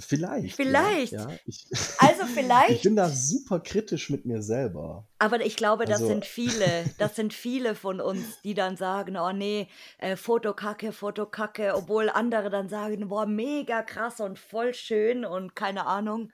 Vielleicht. 0.00 0.54
Vielleicht. 0.54 1.12
Ja, 1.12 1.28
ja. 1.28 1.38
Ich, 1.44 1.66
Also 1.98 2.22
ich 2.22 2.28
vielleicht, 2.30 2.82
bin 2.84 2.94
da 2.94 3.08
super 3.08 3.58
kritisch 3.58 4.10
mit 4.10 4.26
mir 4.26 4.42
selber. 4.42 5.08
aber 5.18 5.44
ich 5.44 5.56
glaube, 5.56 5.86
das 5.86 5.94
Also- 6.02 6.06
sind 6.08 6.24
viele, 6.24 6.84
das 6.98 7.16
sind 7.16 7.34
viele 7.34 7.74
von 7.74 8.00
uns, 8.00 8.40
die 8.42 8.54
dann 8.54 8.76
sagen, 8.76 9.16
oh 9.16 9.32
nee, 9.32 9.66
äh, 9.98 10.14
Fotokacke, 10.14 10.92
Fotokacke, 10.92 11.74
obwohl 11.74 12.10
andere 12.10 12.48
dann 12.48 12.68
sagen, 12.68 13.08
boah, 13.08 13.26
mega 13.26 13.82
krass 13.82 14.20
und 14.20 14.38
voll 14.38 14.72
schön 14.72 15.24
und 15.24 15.56
keine 15.56 15.86
Ahnung. 15.86 16.30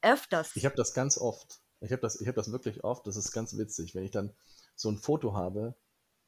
Öfters. 0.00 0.52
Ich 0.56 0.64
habe 0.64 0.76
das 0.76 0.94
ganz 0.94 1.18
oft. 1.18 1.60
Ich 1.80 1.92
habe 1.92 2.00
das, 2.00 2.18
ich 2.18 2.28
hab 2.28 2.34
das 2.34 2.50
wirklich 2.50 2.82
oft. 2.82 3.06
Das 3.06 3.16
ist 3.16 3.32
ganz 3.32 3.58
witzig, 3.58 3.94
wenn 3.94 4.04
ich 4.04 4.10
dann 4.10 4.32
so 4.74 4.88
ein 4.90 4.96
Foto 4.96 5.34
habe 5.34 5.74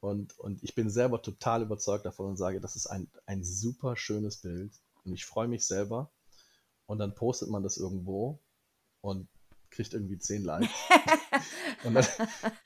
und, 0.03 0.37
und 0.37 0.61
ich 0.63 0.75
bin 0.75 0.89
selber 0.89 1.21
total 1.21 1.61
überzeugt 1.61 2.05
davon 2.05 2.25
und 2.25 2.35
sage, 2.35 2.59
das 2.59 2.75
ist 2.75 2.87
ein, 2.87 3.09
ein 3.25 3.41
super 3.41 3.95
schönes 3.95 4.35
Bild 4.35 4.73
und 5.05 5.13
ich 5.13 5.25
freue 5.25 5.47
mich 5.47 5.65
selber. 5.65 6.11
Und 6.87 6.99
dann 6.99 7.15
postet 7.15 7.49
man 7.49 7.63
das 7.63 7.77
irgendwo 7.77 8.37
und 8.99 9.29
kriegt 9.69 9.93
irgendwie 9.93 10.17
10 10.17 10.43
Likes. 10.43 10.69
und 11.85 11.93
dann, 11.93 12.05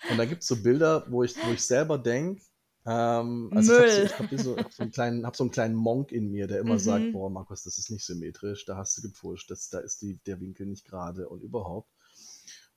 und 0.10 0.18
dann 0.18 0.28
gibt 0.28 0.42
es 0.42 0.48
so 0.48 0.56
Bilder, 0.64 1.06
wo 1.12 1.24
ich, 1.24 1.36
wo 1.46 1.52
ich 1.54 1.62
selber 1.64 2.00
denke, 2.00 2.42
ähm, 2.88 3.52
also 3.54 3.72
Müll. 3.74 3.86
ich 3.88 4.18
habe 4.18 4.36
hab 4.36 4.40
so, 4.40 4.58
hab 4.58 4.74
so, 4.74 4.82
einen 4.82 4.92
kleinen- 4.92 5.26
hab 5.26 5.36
so 5.36 5.44
einen 5.44 5.52
kleinen 5.52 5.76
Monk 5.76 6.12
in 6.12 6.32
mir, 6.32 6.48
der 6.48 6.60
immer 6.60 6.74
Mhm. 6.74 6.80
sagt, 6.80 7.12
boah, 7.12 7.30
Markus, 7.30 7.62
das 7.64 7.78
ist 7.78 7.92
nicht 7.92 8.04
symmetrisch, 8.04 8.66
da 8.66 8.78
hast 8.78 8.98
du 8.98 9.04
gepfuscht, 9.04 9.52
das, 9.52 9.70
da 9.70 9.78
ist 9.78 10.02
die, 10.02 10.18
der 10.26 10.40
Winkel 10.42 10.66
nicht 10.66 10.86
gerade 10.86 11.30
und 11.30 11.44
überhaupt. 11.44 11.92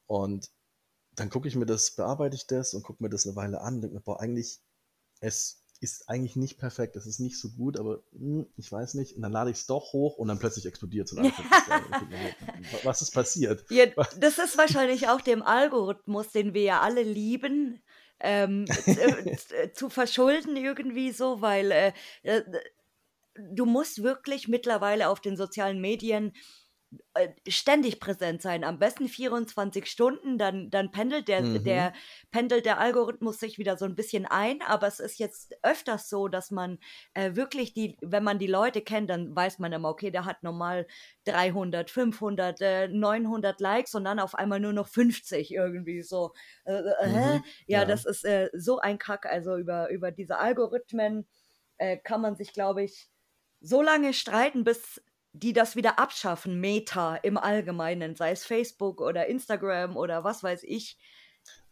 Und 0.07 0.51
dann 1.17 1.31
gucke 1.31 1.49
ich 1.49 1.57
mir 1.57 1.67
das, 1.67 1.91
bearbeite 1.93 2.37
ich 2.37 2.47
das 2.47 2.75
und 2.75 2.83
gucke 2.83 3.03
mir 3.03 3.11
das 3.11 3.27
eine 3.27 3.37
Weile 3.37 3.61
an 3.61 3.77
und 3.77 3.81
denke 3.83 3.97
mir, 3.97 4.03
boah, 4.03 4.21
eigentlich, 4.21 4.61
es 5.21 5.63
ist 5.81 6.09
eigentlich 6.09 6.37
nicht 6.37 6.59
perfekt, 6.59 6.95
es 6.97 7.07
ist 7.07 7.21
nicht 7.21 7.39
so 7.39 7.49
gut, 7.51 7.79
aber 7.79 8.03
hm, 8.13 8.47
ich 8.57 8.71
weiß 8.71 8.95
nicht. 8.95 9.17
Und 9.17 9.23
dann 9.23 9.33
lade 9.33 9.51
ich 9.51 9.59
es 9.59 9.67
doch 9.67 9.93
hoch 9.93 10.19
und 10.19 10.29
dann 10.29 10.39
plötzlich 10.39 10.67
explodiert 10.67 11.11
es. 11.11 11.17
Was 12.85 13.03
ist 13.03 13.13
passiert? 13.13 13.65
Ja, 13.71 13.87
das 14.19 14.39
ist 14.39 14.59
wahrscheinlich 14.59 15.09
auch 15.09 15.21
dem 15.21 15.43
Algorithmus, 15.43 16.29
den 16.33 16.55
wir 16.55 16.63
ja 16.63 16.81
alle 16.81 17.03
lieben, 17.03 17.83
ähm, 18.21 18.67
zu, 18.67 18.83
zu- 19.37 19.73
zu 19.73 19.91
verschulden 19.91 20.57
irgendwie 20.57 21.13
so, 21.13 21.41
weil 21.41 21.71
äh, 21.71 21.93
äh, 22.25 22.43
du 23.53 23.65
musst 23.65 24.03
wirklich 24.03 24.49
mittlerweile 24.49 25.09
auf 25.09 25.21
den 25.21 25.37
sozialen 25.37 25.81
Medien 25.81 26.29
äh, 26.29 26.33
ständig 27.49 28.01
präsent 28.01 28.43
sein, 28.43 28.65
am 28.65 28.79
besten 28.79 29.09
24 29.09 29.87
Stunden, 29.87 30.39
dann, 30.39 30.71
dann 30.71 30.91
pendelt 30.91 31.29
der, 31.29 31.43
Mhm. 31.43 31.65
der, 31.65 31.93
pendelt 32.31 32.65
der 32.67 32.79
Algorithmus 32.81 33.39
sich 33.39 33.59
wieder 33.59 33.77
so 33.77 33.85
ein 33.85 33.95
bisschen 33.95 34.27
ein, 34.27 34.63
aber 34.63 34.87
es 34.87 35.01
ist 35.01 35.19
jetzt 35.19 35.55
öfters 35.63 36.09
so, 36.09 36.29
dass 36.29 36.51
man 36.51 36.79
äh, 37.15 37.35
wirklich 37.37 37.75
die, 37.75 37.97
wenn 38.01 38.25
man 38.25 38.39
die 38.39 38.47
Leute 38.47 38.81
kennt, 38.83 39.11
dann 39.11 39.35
weiß 39.35 39.59
man 39.59 39.73
immer, 39.73 39.89
okay, 39.91 40.11
der 40.11 40.25
hat 40.25 40.43
normal 40.43 40.87
300, 41.25 41.91
500, 41.91 42.61
äh, 42.61 42.89
900 42.89 43.61
Likes 43.61 43.95
und 43.95 44.05
dann 44.05 44.19
auf 44.19 44.35
einmal 44.35 44.61
nur 44.61 44.73
noch 44.73 44.89
50 44.89 45.53
irgendwie 45.53 46.03
so. 46.03 46.33
Äh, 46.65 46.73
äh, 46.75 47.09
hä? 47.09 47.39
Mhm, 47.39 47.45
ja, 47.67 47.81
ja. 47.81 47.85
das 47.85 48.05
ist 48.05 48.25
äh, 48.25 48.51
so 48.55 48.79
ein 48.81 48.99
Kack, 48.99 49.27
also 49.27 49.57
über, 49.57 49.91
über 49.91 50.11
diese 50.11 50.39
Algorithmen 50.39 51.27
äh, 51.79 51.97
kann 51.99 52.21
man 52.21 52.37
sich, 52.37 52.53
glaube 52.53 52.83
ich, 52.83 53.09
so 53.61 53.83
lange 53.83 54.15
streiten, 54.15 54.65
bis 54.65 55.03
die 55.33 55.53
das 55.53 55.77
wieder 55.77 55.99
abschaffen, 55.99 56.61
Meta 56.61 57.17
im 57.17 57.37
Allgemeinen, 57.37 58.17
sei 58.17 58.33
es 58.33 58.45
Facebook 58.45 59.01
oder 59.01 59.27
Instagram 59.27 59.97
oder 59.97 60.25
was 60.25 60.43
weiß 60.43 60.63
ich. 60.65 60.99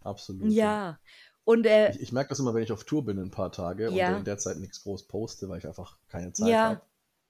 Absolut. 0.01 0.51
Ja. 0.53 0.99
Und 1.44 1.66
äh, 1.66 1.90
Ich, 1.92 2.01
ich 2.01 2.12
merke 2.12 2.29
das 2.29 2.38
immer, 2.38 2.55
wenn 2.55 2.62
ich 2.62 2.73
auf 2.73 2.85
Tour 2.85 3.05
bin 3.05 3.18
ein 3.18 3.31
paar 3.31 3.51
Tage 3.51 3.90
Ja. 3.90 4.11
und 4.12 4.18
in 4.18 4.25
der 4.25 4.38
Zeit 4.38 4.59
nichts 4.59 4.83
groß 4.83 5.09
poste, 5.09 5.49
weil 5.49 5.59
ich 5.59 5.66
einfach 5.66 5.97
keine 6.09 6.33
Zeit 6.33 6.49
Ja. 6.49 6.62
habe. 6.64 6.81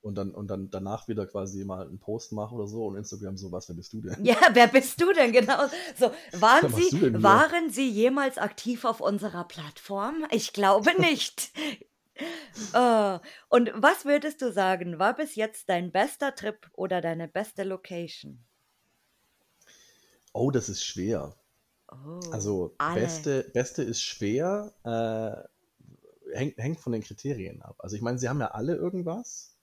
Und 0.00 0.14
dann, 0.14 0.30
und 0.30 0.46
dann 0.48 0.70
danach 0.70 1.08
wieder 1.08 1.26
quasi 1.26 1.64
mal 1.64 1.86
einen 1.86 1.98
Post 1.98 2.30
mache 2.32 2.54
oder 2.54 2.68
so 2.68 2.86
und 2.86 2.96
Instagram 2.96 3.36
so, 3.36 3.50
was, 3.50 3.68
wer 3.68 3.74
bist 3.74 3.92
du 3.92 4.00
denn? 4.00 4.24
ja, 4.24 4.36
wer 4.52 4.68
bist 4.68 5.00
du 5.00 5.12
denn 5.12 5.32
genau? 5.32 5.66
So, 5.96 6.12
waren 6.40 6.72
Sie, 6.72 7.22
waren 7.22 7.70
Sie 7.70 7.90
jemals 7.90 8.38
aktiv 8.38 8.84
auf 8.84 9.00
unserer 9.00 9.44
Plattform? 9.44 10.24
Ich 10.30 10.52
glaube 10.52 10.90
nicht. 11.00 11.50
Äh, 12.72 13.18
und 13.48 13.70
was 13.74 14.04
würdest 14.04 14.40
du 14.42 14.52
sagen, 14.52 14.98
war 14.98 15.14
bis 15.16 15.34
jetzt 15.34 15.68
dein 15.68 15.92
bester 15.92 16.34
Trip 16.34 16.68
oder 16.72 17.00
deine 17.00 17.28
beste 17.28 17.64
Location? 17.64 18.46
Oh, 20.32 20.50
das 20.50 20.68
ist 20.70 20.84
schwer. 20.84 21.36
Oh, 21.92 22.30
Also, 22.30 22.78
alle. 22.78 23.28
beste, 23.32 23.44
beste 23.54 23.82
ist 23.82 24.02
schwer, 24.02 24.72
äh, 24.84 26.36
hängt, 26.36 26.58
hängt 26.58 26.80
von 26.80 26.92
den 26.92 27.02
Kriterien 27.02 27.62
ab. 27.62 27.76
Also, 27.80 27.96
ich 27.96 28.02
meine, 28.02 28.18
sie 28.18 28.28
haben 28.28 28.40
ja 28.40 28.52
alle 28.52 28.76
irgendwas. 28.76 29.56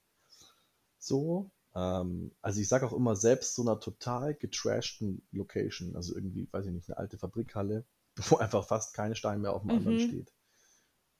So. 1.00 1.52
Ähm, 1.76 2.32
also, 2.42 2.60
ich 2.62 2.68
sage 2.68 2.86
auch 2.86 2.94
immer, 2.94 3.16
selbst 3.16 3.56
so 3.56 3.62
einer 3.62 3.80
total 3.80 4.36
getrashten 4.36 5.26
Location, 5.32 5.96
also 5.96 6.16
irgendwie, 6.16 6.48
weiß 6.52 6.66
ich 6.66 6.72
nicht, 6.74 6.90
eine 6.90 6.98
alte 6.98 7.18
Fabrikhalle, 7.18 7.86
wo 8.30 8.38
einfach 8.38 8.68
fast 8.68 8.94
kein 8.94 9.16
Stein 9.16 9.42
mehr 9.42 9.54
auf 9.54 9.62
dem 9.62 9.72
anderen 9.72 10.00
Mhm. 10.00 10.00
steht. 10.00 10.34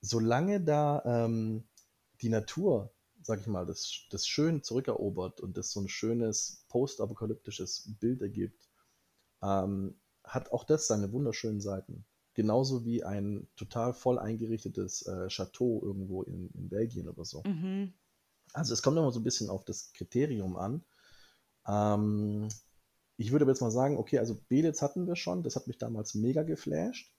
Solange 0.06 0.62
da 0.62 1.02
ähm, 1.04 1.64
die 2.22 2.30
Natur, 2.30 2.94
sag 3.24 3.40
ich 3.40 3.48
mal, 3.48 3.66
das, 3.66 4.06
das 4.12 4.28
schön 4.28 4.62
zurückerobert 4.62 5.42
und 5.42 5.58
das 5.58 5.72
so 5.72 5.82
ein 5.82 5.90
schönes 5.90 6.64
postapokalyptisches 6.70 7.96
Bild 8.00 8.22
ergibt, 8.22 8.70
ähm, 9.42 10.00
hat 10.24 10.52
auch 10.52 10.64
das 10.64 10.86
seine 10.86 11.12
wunderschönen 11.12 11.60
Seiten. 11.60 12.06
Genauso 12.36 12.86
wie 12.86 13.04
ein 13.04 13.48
total 13.56 13.94
voll 13.94 14.20
eingerichtetes 14.20 15.08
äh, 15.08 15.28
Chateau 15.30 15.82
irgendwo 15.82 16.22
in, 16.22 16.52
in 16.52 16.70
Belgien 16.70 17.10
oder 17.10 17.26
so. 17.26 17.42
Mhm. 17.44 17.94
Also 18.54 18.74
es 18.74 18.84
kommt 18.84 18.98
immer 18.98 19.12
so 19.12 19.20
ein 19.20 19.24
bisschen 19.24 19.50
auf 19.50 19.66
das 19.66 19.92
Kriterium 19.94 20.56
an. 20.56 20.86
Ähm, 21.68 22.48
ich 23.18 23.32
würde 23.32 23.46
aber 23.46 23.54
jetzt 23.54 23.62
mal 23.62 23.72
sagen, 23.72 23.98
okay, 23.98 24.20
also 24.20 24.40
Belitz 24.50 24.84
hatten 24.84 25.08
wir 25.08 25.16
schon, 25.16 25.42
das 25.42 25.56
hat 25.56 25.66
mich 25.66 25.80
damals 25.80 26.14
mega 26.14 26.44
geflasht. 26.44 27.12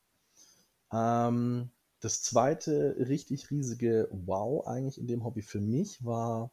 Ähm, 0.92 1.70
das 2.00 2.22
zweite 2.22 2.96
richtig 2.98 3.50
riesige 3.50 4.08
Wow 4.10 4.66
eigentlich 4.66 4.98
in 4.98 5.06
dem 5.06 5.24
Hobby 5.24 5.42
für 5.42 5.60
mich 5.60 6.04
war 6.04 6.50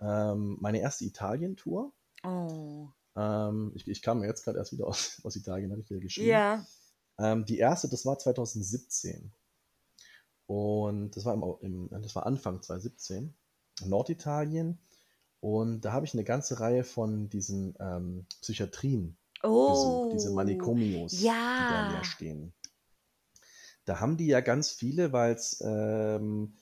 ähm, 0.00 0.58
meine 0.60 0.80
erste 0.80 1.04
Italien-Tour. 1.04 1.92
Oh. 2.24 2.88
Ähm, 3.16 3.72
ich, 3.74 3.86
ich 3.88 4.02
kam 4.02 4.22
jetzt 4.24 4.44
gerade 4.44 4.58
erst 4.58 4.72
wieder 4.72 4.86
aus, 4.86 5.20
aus 5.24 5.36
Italien, 5.36 5.70
habe 5.70 5.80
ich 5.82 5.88
dir 5.88 6.00
geschrieben. 6.00 6.28
Ja. 6.28 6.66
Ähm, 7.18 7.44
die 7.44 7.58
erste, 7.58 7.88
das 7.88 8.04
war 8.06 8.18
2017. 8.18 9.32
Und 10.46 11.16
das 11.16 11.24
war, 11.24 11.34
im, 11.34 11.88
im, 11.90 12.02
das 12.02 12.14
war 12.16 12.26
Anfang 12.26 12.60
2017, 12.62 13.34
Norditalien. 13.84 14.78
Und 15.40 15.82
da 15.82 15.92
habe 15.92 16.04
ich 16.06 16.12
eine 16.14 16.24
ganze 16.24 16.60
Reihe 16.60 16.84
von 16.84 17.28
diesen 17.30 17.74
ähm, 17.80 18.26
Psychiatrien 18.42 19.16
besucht, 19.42 20.12
diese 20.12 20.30
Oh. 20.30 20.34
Manikomios, 20.34 21.12
die 21.12 21.24
da 21.26 21.88
leer 21.88 21.98
Ja. 21.98 22.04
stehen. 22.04 22.52
Da 23.90 23.98
haben 23.98 24.16
die 24.16 24.28
ja 24.28 24.40
ganz 24.40 24.70
viele, 24.70 25.12
weil 25.12 25.34
es, 25.34 25.60
ähm, 25.66 26.54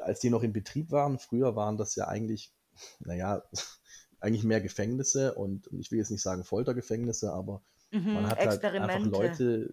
als 0.00 0.18
die 0.18 0.30
noch 0.30 0.42
in 0.42 0.52
Betrieb 0.52 0.90
waren, 0.90 1.20
früher 1.20 1.54
waren 1.54 1.76
das 1.76 1.94
ja 1.94 2.08
eigentlich, 2.08 2.52
naja, 2.98 3.44
eigentlich 4.18 4.42
mehr 4.42 4.60
Gefängnisse 4.60 5.32
und 5.34 5.68
ich 5.78 5.92
will 5.92 6.00
jetzt 6.00 6.10
nicht 6.10 6.22
sagen 6.22 6.42
Foltergefängnisse, 6.42 7.32
aber 7.32 7.62
man 7.92 8.24
Mhm. 8.24 8.30
hat 8.30 8.38
halt 8.38 8.64
einfach. 8.64 9.04
Leute 9.06 9.72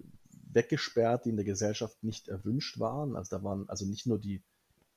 weggesperrt, 0.54 1.26
die 1.26 1.30
in 1.30 1.36
der 1.36 1.46
Gesellschaft 1.46 2.04
nicht 2.04 2.28
erwünscht 2.28 2.78
waren. 2.80 3.16
Also 3.16 3.36
da 3.36 3.44
waren 3.44 3.68
also 3.68 3.86
nicht 3.88 4.06
nur 4.06 4.20
die, 4.20 4.44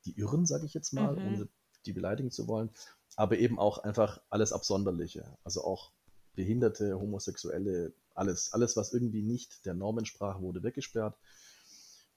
die 0.05 0.18
Irren, 0.18 0.45
sage 0.45 0.66
ich 0.66 0.75
jetzt 0.75 0.92
mal, 0.92 1.14
Mhm. 1.14 1.27
ohne 1.27 1.49
die 1.87 1.95
beleidigen 1.95 2.31
zu 2.31 2.47
wollen, 2.47 2.68
aber 3.16 3.38
eben 3.38 3.59
auch 3.59 3.79
einfach 3.79 4.21
alles 4.29 4.53
Absonderliche. 4.53 5.25
Also 5.45 5.64
auch 5.64 5.92
Behinderte, 6.35 7.01
Homosexuelle, 7.01 7.95
alles, 8.14 8.53
alles, 8.53 8.77
was 8.77 8.92
irgendwie 8.92 9.22
nicht 9.22 9.64
der 9.66 9.75
Norm 9.75 9.98
entsprach, 9.98 10.40
wurde 10.40 10.62
weggesperrt 10.62 11.16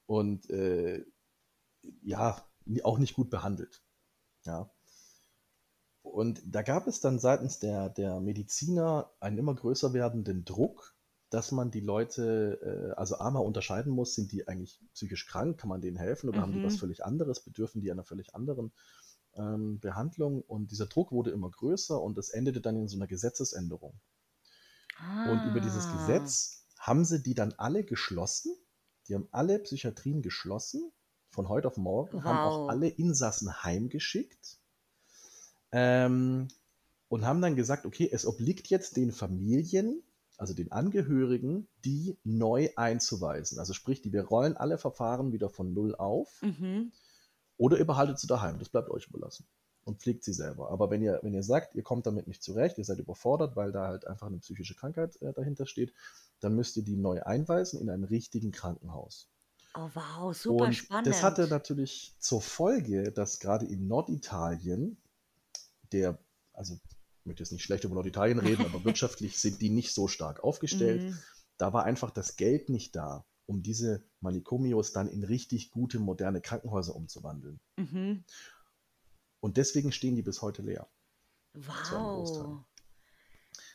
und 0.06 0.50
äh, 0.50 1.06
ja, 2.04 2.44
auch 2.84 2.98
nicht 2.98 3.16
gut 3.16 3.30
behandelt. 3.30 3.84
Ja. 4.46 4.72
Und 6.04 6.42
da 6.46 6.62
gab 6.62 6.88
es 6.88 7.02
dann 7.02 7.20
seitens 7.20 7.60
der, 7.60 7.90
der 7.90 8.22
Mediziner 8.22 9.12
einen 9.20 9.38
immer 9.38 9.56
größer 9.56 9.94
werdenden 9.94 10.46
Druck, 10.46 10.96
dass 11.30 11.52
man 11.52 11.72
die 11.72 11.80
Leute, 11.82 12.60
äh, 12.62 12.94
also 12.96 13.18
einmal 13.18 13.44
unterscheiden 13.44 13.92
muss, 13.92 14.16
sind 14.16 14.32
die 14.32 14.48
eigentlich 14.48 14.80
psychisch 14.94 15.28
krank, 15.28 15.58
kann 15.60 15.70
man 15.70 15.82
denen 15.82 15.98
helfen 15.98 16.30
oder 16.30 16.42
haben 16.42 16.54
die 16.54 16.64
was 16.64 16.76
Mhm. 16.76 16.80
völlig 16.80 17.04
anderes, 17.04 17.44
bedürfen 17.44 17.82
die 17.82 17.92
einer 17.92 18.04
völlig 18.06 18.36
anderen 18.36 18.72
ähm, 19.36 19.80
Behandlung. 19.80 20.42
Und 20.44 20.72
dieser 20.72 20.86
Druck 20.88 21.12
wurde 21.12 21.32
immer 21.32 21.50
größer 21.50 22.02
und 22.02 22.18
es 22.18 22.30
endete 22.30 22.62
dann 22.62 22.78
in 22.78 22.88
so 22.88 22.98
einer 22.98 23.08
Gesetzesänderung. 23.08 24.00
Und 25.28 25.46
über 25.46 25.60
dieses 25.62 25.86
Ah. 25.88 25.92
Gesetz 25.92 26.64
haben 26.80 27.06
sie 27.06 27.22
die 27.22 27.34
dann 27.34 27.54
alle 27.58 27.84
geschlossen. 27.84 28.56
Die 29.08 29.16
haben 29.16 29.28
alle 29.32 29.60
Psychiatrien 29.60 30.22
geschlossen, 30.22 30.92
von 31.30 31.50
heute 31.50 31.68
auf 31.68 31.78
morgen, 31.78 32.24
haben 32.24 32.38
auch 32.40 32.62
Wow. 32.62 32.70
alle 32.70 32.88
Insassen 32.88 33.64
heimgeschickt 33.64 34.58
ähm, 35.72 36.48
und 37.10 37.26
haben 37.26 37.42
dann 37.42 37.56
gesagt, 37.56 37.86
okay, 37.86 38.10
es 38.12 38.26
obliegt 38.26 38.68
jetzt 38.68 38.98
den 38.98 39.12
Familien, 39.12 40.02
also 40.38 40.54
den 40.54 40.72
Angehörigen, 40.72 41.68
die 41.84 42.18
neu 42.24 42.70
einzuweisen. 42.76 43.60
Also 43.60 43.74
sprich, 43.74 44.02
die 44.02 44.12
wir 44.14 44.24
rollen 44.24 44.58
alle 44.58 44.78
Verfahren 44.78 45.32
wieder 45.34 45.50
von 45.50 45.74
null 45.74 45.96
auf 45.96 46.42
Mhm. 46.42 46.92
oder 47.58 47.78
ihr 47.78 47.86
behaltet 47.86 48.20
sie 48.20 48.28
daheim, 48.28 48.60
das 48.60 48.70
bleibt 48.70 48.90
euch 48.90 49.08
überlassen 49.08 49.46
und 49.86 50.02
pflegt 50.02 50.24
sie 50.24 50.34
selber. 50.34 50.72
Aber 50.72 50.90
wenn 50.90 51.02
ihr, 51.02 51.20
wenn 51.22 51.34
ihr 51.34 51.44
sagt, 51.44 51.76
ihr 51.76 51.84
kommt 51.84 52.08
damit 52.08 52.28
nicht 52.28 52.44
zurecht, 52.44 52.78
ihr 52.78 52.84
seid 52.84 53.00
überfordert, 53.00 53.56
weil 53.56 53.72
da 53.72 53.88
halt 53.88 54.06
einfach 54.08 54.28
eine 54.28 54.40
psychische 54.40 54.76
Krankheit 54.76 55.22
äh, 55.22 55.32
dahinter 55.32 55.66
steht, 55.66 55.94
dann 56.42 56.56
müsst 56.56 56.76
ihr 56.76 56.84
die 56.84 56.98
neu 56.98 57.22
einweisen 57.24 57.80
in 57.80 57.90
einem 57.90 58.04
richtigen 58.04 58.52
Krankenhaus. 58.52 59.30
Oh, 59.76 59.90
wow, 59.94 60.36
super 60.36 60.66
Und 60.66 60.92
das 61.06 61.22
hatte 61.22 61.44
spannend. 61.44 61.52
natürlich 61.52 62.16
zur 62.20 62.42
Folge, 62.42 63.12
dass 63.12 63.40
gerade 63.40 63.66
in 63.66 63.88
Norditalien 63.88 64.98
der, 65.92 66.18
also 66.54 66.74
ich 66.74 67.26
möchte 67.26 67.44
jetzt 67.44 67.52
nicht 67.52 67.64
schlecht 67.64 67.84
über 67.84 67.96
Norditalien 67.96 68.40
reden, 68.40 68.66
aber 68.66 68.84
wirtschaftlich 68.86 69.38
sind 69.38 69.62
die 69.62 69.70
nicht 69.70 69.94
so 69.94 70.08
stark 70.08 70.44
aufgestellt. 70.44 71.04
Mhm. 71.04 71.18
Da 71.58 71.74
war 71.74 71.84
einfach 71.84 72.12
das 72.12 72.38
Geld 72.38 72.70
nicht 72.70 72.96
da, 72.96 73.26
um 73.46 73.62
diese 73.62 74.04
Manikomios 74.20 74.94
dann 74.94 75.08
in 75.08 75.24
richtig 75.24 75.72
gute, 75.72 76.00
moderne 76.00 76.42
Krankenhäuser 76.42 76.96
umzuwandeln. 76.96 77.60
Mhm. 77.78 78.24
Und 79.46 79.58
deswegen 79.58 79.92
stehen 79.92 80.16
die 80.16 80.24
bis 80.24 80.42
heute 80.42 80.64
leer. 80.64 80.88
Wow. 81.54 82.66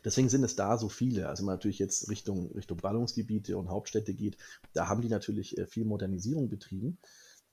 Deswegen 0.04 0.28
sind 0.28 0.42
es 0.42 0.56
da 0.56 0.76
so 0.76 0.88
viele. 0.88 1.28
Also 1.28 1.42
wenn 1.42 1.46
man 1.46 1.54
natürlich 1.54 1.78
jetzt 1.78 2.08
Richtung, 2.08 2.50
Richtung 2.56 2.78
Ballungsgebiete 2.78 3.56
und 3.56 3.68
Hauptstädte 3.68 4.12
geht, 4.12 4.36
da 4.72 4.88
haben 4.88 5.00
die 5.00 5.08
natürlich 5.08 5.56
äh, 5.58 5.66
viel 5.66 5.84
Modernisierung 5.84 6.48
betrieben. 6.48 6.98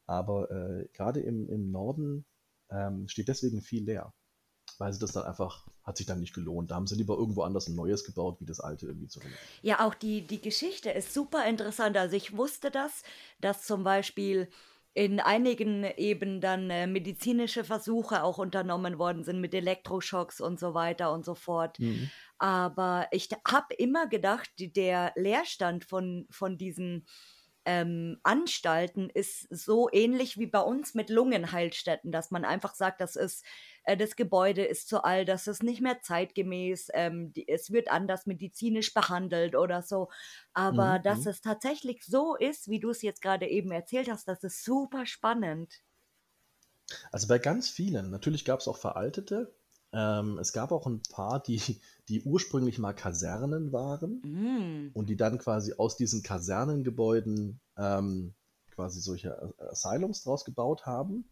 Aber 0.08 0.50
äh, 0.50 0.88
gerade 0.94 1.20
im, 1.20 1.48
im 1.48 1.70
Norden 1.70 2.26
ähm, 2.72 3.08
steht 3.08 3.28
deswegen 3.28 3.62
viel 3.62 3.84
leer. 3.84 4.12
Weil 4.80 4.94
sie 4.94 5.00
das 5.00 5.12
dann 5.12 5.26
einfach, 5.26 5.68
hat 5.84 5.98
sich 5.98 6.08
dann 6.08 6.20
nicht 6.20 6.34
gelohnt. 6.34 6.72
Da 6.72 6.76
haben 6.76 6.88
sie 6.88 6.96
lieber 6.96 7.16
irgendwo 7.16 7.44
anders 7.44 7.68
ein 7.68 7.76
neues 7.76 8.04
gebaut, 8.04 8.38
wie 8.40 8.46
das 8.46 8.60
alte 8.60 8.88
irgendwie 8.88 9.10
zu 9.10 9.20
renovieren. 9.20 9.48
Ja, 9.62 9.86
auch 9.86 9.94
die, 9.94 10.26
die 10.26 10.42
Geschichte 10.42 10.90
ist 10.90 11.14
super 11.14 11.48
interessant. 11.48 11.96
Also 11.96 12.16
ich 12.16 12.36
wusste 12.36 12.72
das, 12.72 13.04
dass 13.42 13.68
zum 13.68 13.84
Beispiel 13.84 14.50
in 14.98 15.20
einigen 15.20 15.84
eben 15.84 16.42
dann 16.42 16.72
äh, 16.72 16.88
medizinische 16.88 17.64
Versuche 17.64 18.24
auch 18.24 18.40
unternommen 18.40 18.98
worden 18.98 19.24
sind 19.24 19.40
mit 19.40 19.54
Elektroschocks 19.54 20.42
und 20.42 20.60
so 20.60 20.74
weiter 20.74 21.14
und 21.14 21.24
so 21.24 21.36
fort. 21.36 21.78
Mhm. 21.78 22.10
Aber 22.40 23.08
ich 23.12 23.30
habe 23.48 23.76
immer 23.76 24.08
gedacht, 24.08 24.50
der 24.58 25.14
Leerstand 25.16 25.86
von, 25.86 26.26
von 26.32 26.58
diesen 26.58 27.06
ähm, 27.68 28.20
Anstalten 28.24 29.10
ist 29.12 29.48
so 29.52 29.90
ähnlich 29.92 30.40
wie 30.40 30.48
bei 30.48 30.62
uns 30.62 30.96
mit 30.96 31.10
Lungenheilstätten, 31.12 32.12
dass 32.12 32.32
man 32.32 32.46
einfach 32.46 32.74
sagt, 32.76 33.02
das 33.02 33.16
ist 33.16 33.46
äh, 33.84 33.98
das 33.98 34.16
Gebäude 34.16 34.66
ist 34.66 34.88
zu 34.90 35.04
alt, 35.04 35.28
das 35.30 35.48
ist 35.48 35.64
nicht 35.64 35.82
mehr 35.82 36.02
zeitgemäß, 36.02 36.90
ähm, 36.94 37.34
die, 37.34 37.48
es 37.48 37.72
wird 37.72 37.92
anders 37.92 38.26
medizinisch 38.26 38.94
behandelt 38.94 39.56
oder 39.56 39.82
so. 39.84 40.10
Aber 40.54 41.00
Mhm. 41.00 41.00
dass 41.00 41.26
Mhm. 41.26 41.28
es 41.28 41.42
tatsächlich 41.42 42.04
so 42.06 42.36
ist, 42.36 42.70
wie 42.70 42.80
du 42.80 42.90
es 42.90 43.02
jetzt 43.02 43.22
gerade 43.22 43.48
eben 43.48 43.72
erzählt 43.72 44.10
hast, 44.10 44.28
das 44.28 44.44
ist 44.44 44.64
super 44.64 45.06
spannend. 45.06 45.82
Also 47.12 47.28
bei 47.28 47.38
ganz 47.38 47.70
vielen, 47.70 48.10
natürlich 48.12 48.46
gab 48.46 48.62
es 48.62 48.68
auch 48.70 48.78
veraltete. 48.78 49.54
Ähm, 49.98 50.38
es 50.38 50.54
gab 50.54 50.72
auch 50.72 50.86
ein 50.86 51.02
paar, 51.12 51.42
die, 51.42 51.60
die 52.08 52.22
ursprünglich 52.22 52.78
mal 52.78 52.94
Kasernen 52.94 53.72
waren. 53.74 54.22
Mm. 54.24 54.92
und 54.94 55.10
die 55.10 55.18
dann 55.18 55.40
quasi 55.40 55.74
aus 55.78 55.98
diesen 55.98 56.22
Kasernengebäuden 56.22 57.60
ähm, 57.78 58.36
quasi 58.70 59.02
solche 59.02 59.56
Asylums 59.60 60.24
draus 60.24 60.46
gebaut 60.46 60.86
haben. 60.86 61.26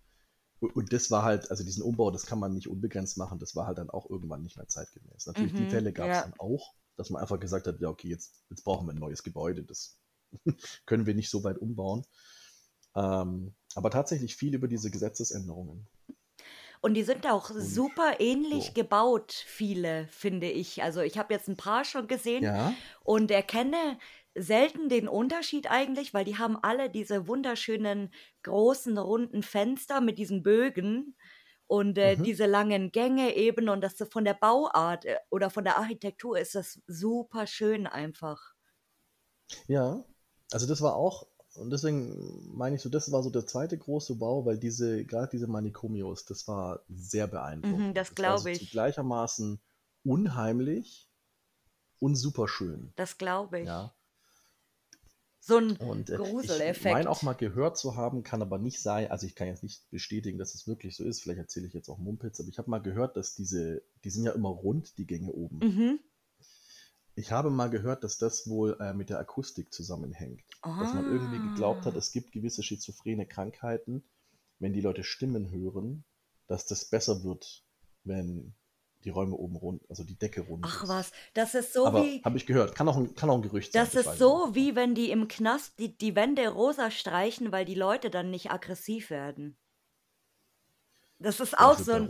Und, 0.60 0.92
das 0.94 1.12
war 1.12 1.24
halt, 1.24 1.52
also 1.52 1.64
diesen 1.64 1.84
Umbau, 1.84 2.10
das 2.10 2.26
kann 2.26 2.40
man 2.40 2.54
nicht 2.54 2.68
unbegrenzt 2.68 3.18
machen, 3.18 3.38
das 3.40 3.56
war 3.56 3.68
halt 3.68 3.78
dann 3.78 3.92
auch 3.92 4.10
irgendwann 4.10 4.42
nicht 4.42 4.58
mehr 4.58 4.68
zeitgemäß. 4.68 5.28
Natürlich, 5.28 5.54
die 5.54 5.62
Mhm, 5.64 5.70
Fälle 5.70 5.94
gab 5.94 6.10
es 6.10 6.18
ja. 6.18 6.24
dann 6.24 6.34
auch, 6.40 6.74
dass 6.96 7.12
man 7.12 7.22
einfach 7.22 7.40
gesagt 7.40 7.68
hat, 7.68 7.80
ja, 7.82 7.90
okay, 7.90 8.08
jetzt, 8.10 8.44
jetzt 8.50 8.64
brauchen 8.64 8.88
wir 8.88 8.94
ein 8.94 9.00
neues 9.00 9.22
Gebäude, 9.22 9.64
das 9.64 10.00
können 10.88 11.06
wir 11.06 11.14
nicht 11.14 11.30
so 11.30 11.44
weit 11.44 11.60
umbauen. 11.60 12.04
Ähm, 12.96 13.54
aber 13.76 13.92
tatsächlich 13.92 14.36
viel 14.36 14.56
über 14.56 14.68
diese 14.68 14.90
Gesetzesänderungen. 14.90 15.88
Und 16.82 16.94
die 16.94 17.04
sind 17.04 17.28
auch 17.28 17.50
Und 17.50 17.62
super 17.62 18.20
ähnlich 18.20 18.68
so. 18.68 18.74
gebaut, 18.74 19.34
viele, 19.34 20.08
finde 20.08 20.50
ich. 20.50 20.84
Also 20.84 21.02
ich 21.02 21.18
habe 21.18 21.34
jetzt 21.34 21.48
ein 21.48 21.58
paar 21.58 21.86
schon 21.86 22.08
gesehen 22.08 22.44
Ja, 22.44 22.74
und 23.04 23.32
erkenne 23.32 23.98
selten 24.36 24.90
den 24.90 25.08
Unterschied 25.08 25.72
eigentlich, 25.72 26.14
weil 26.14 26.26
die 26.26 26.38
haben 26.38 26.58
alle 26.62 26.90
diese 26.90 27.28
wunderschönen 27.28 28.14
großen 28.44 28.98
runden 28.98 29.44
Fenster 29.44 30.02
mit 30.02 30.18
diesen 30.18 30.44
Bögen 30.44 31.16
und 31.68 31.98
äh, 31.98 32.18
mhm. 32.18 32.24
diese 32.24 32.46
langen 32.46 32.92
Gänge 32.92 33.36
eben 33.36 33.70
und 33.70 33.82
das 33.82 33.96
von 34.12 34.26
der 34.26 34.34
Bauart 34.36 35.06
äh, 35.06 35.18
oder 35.32 35.50
von 35.50 35.64
der 35.64 35.78
Architektur 35.78 36.38
ist 36.38 36.56
das 36.56 36.82
super 36.88 37.48
schön 37.48 37.88
einfach. 37.88 38.54
Ja, 39.68 40.04
also 40.52 40.68
das 40.68 40.82
war 40.82 40.96
auch, 40.96 41.28
und 41.58 41.70
deswegen 41.72 42.56
meine 42.56 42.76
ich 42.76 42.82
so, 42.82 42.90
das 42.90 43.12
war 43.12 43.24
so 43.24 43.30
der 43.30 43.46
zweite 43.46 43.78
große 43.78 44.16
Bau, 44.16 44.46
weil 44.46 44.58
diese, 44.58 45.06
gerade 45.06 45.30
diese 45.32 45.48
Manikomios, 45.48 46.26
das 46.26 46.48
war 46.48 46.82
sehr 46.90 47.28
Mhm, 47.28 47.32
beeindruckend. 47.32 47.98
das 47.98 48.10
Das 48.10 48.16
so 48.18 48.22
glaube 48.22 48.52
zu 48.52 48.52
ich. 48.52 48.72
gleichermaßen 48.72 49.60
unheimlich 50.04 51.10
und 52.00 52.16
super 52.16 52.48
schön. 52.48 52.94
Das 52.98 53.18
glaube 53.18 53.60
ich. 53.62 53.68
Ja. 53.68 53.94
So 55.40 55.58
ein 55.60 55.78
Und 55.78 56.10
äh, 56.10 56.16
ich 56.42 56.82
meine 56.82 57.10
auch 57.10 57.22
Gruseleffekt. 57.22 57.22
mal 57.22 57.34
gehört 57.34 57.78
zu 57.78 57.96
haben, 57.96 58.24
kann 58.24 58.42
aber 58.42 58.58
nicht 58.58 58.82
sein, 58.82 59.10
also 59.12 59.26
ich 59.28 59.36
kann 59.36 59.48
jetzt 59.48 59.64
nicht 59.64 59.90
bestätigen, 59.92 60.38
dass 60.38 60.54
es 60.56 60.68
wirklich 60.68 60.96
so 60.96 61.04
ist, 61.04 61.22
vielleicht 61.22 61.40
erzähle 61.40 61.68
ich 61.68 61.74
jetzt 61.74 61.90
auch 61.90 61.98
Mumpitz, 61.98 62.40
aber 62.40 62.50
ich 62.50 62.58
habe 62.58 62.70
mal 62.70 62.80
gehört, 62.82 63.16
dass 63.18 63.36
diese, 63.36 63.82
die 64.04 64.10
sind 64.10 64.24
ja 64.26 64.32
immer 64.32 64.50
rund, 64.50 64.98
die 64.98 65.06
Gänge 65.06 65.32
oben. 65.32 65.60
Mhm. 65.62 66.00
Ich 67.16 67.32
habe 67.32 67.50
mal 67.50 67.70
gehört, 67.70 68.04
dass 68.04 68.18
das 68.18 68.48
wohl 68.50 68.78
äh, 68.80 68.94
mit 68.94 69.10
der 69.10 69.20
Akustik 69.20 69.74
zusammenhängt. 69.74 70.44
Dass 70.62 70.94
man 70.94 71.06
irgendwie 71.06 71.40
geglaubt 71.50 71.86
hat, 71.86 71.96
Ah. 71.96 71.98
es 71.98 72.12
gibt 72.12 72.32
gewisse 72.34 72.62
schizophrene 72.62 73.26
Krankheiten, 73.26 74.04
wenn 74.60 74.74
die 74.74 74.82
Leute 74.82 75.04
Stimmen 75.04 75.50
hören, 75.52 76.04
dass 76.48 76.66
das 76.66 76.86
besser 76.86 77.24
wird, 77.24 77.64
wenn 78.04 78.54
die 79.06 79.10
Räume 79.12 79.36
oben 79.36 79.56
rund, 79.56 79.84
also 79.90 80.04
die 80.04 80.18
Decke 80.18 80.42
rund 80.42 80.66
Ach 80.68 80.84
ist. 80.84 80.90
was, 80.90 81.12
das 81.36 81.56
ist 81.56 81.74
so 81.74 81.86
Aber 81.86 82.04
wie, 82.04 82.22
habe 82.24 82.38
ich 82.38 82.46
gehört, 82.48 82.76
kann 82.76 82.88
auch, 82.90 82.98
ein, 82.98 83.14
kann 83.16 83.30
auch 83.30 83.36
ein 83.36 83.42
Gerücht 83.44 83.72
sein, 83.72 83.86
das 83.86 83.94
ist 83.96 84.18
so 84.18 84.48
nicht. 84.48 84.56
wie 84.56 84.76
wenn 84.76 84.96
die 84.96 85.12
im 85.12 85.28
Knast 85.28 85.78
die, 85.80 85.96
die 85.96 86.16
Wände 86.16 86.48
rosa 86.50 86.90
streichen, 86.92 87.52
weil 87.52 87.66
die 87.66 87.76
Leute 87.76 88.10
dann 88.10 88.32
nicht 88.32 88.52
aggressiv 88.52 89.10
werden. 89.12 89.58
Das 91.20 91.40
ist 91.40 91.58
auch 91.58 91.78
so 91.78 91.94
ein. 91.94 92.10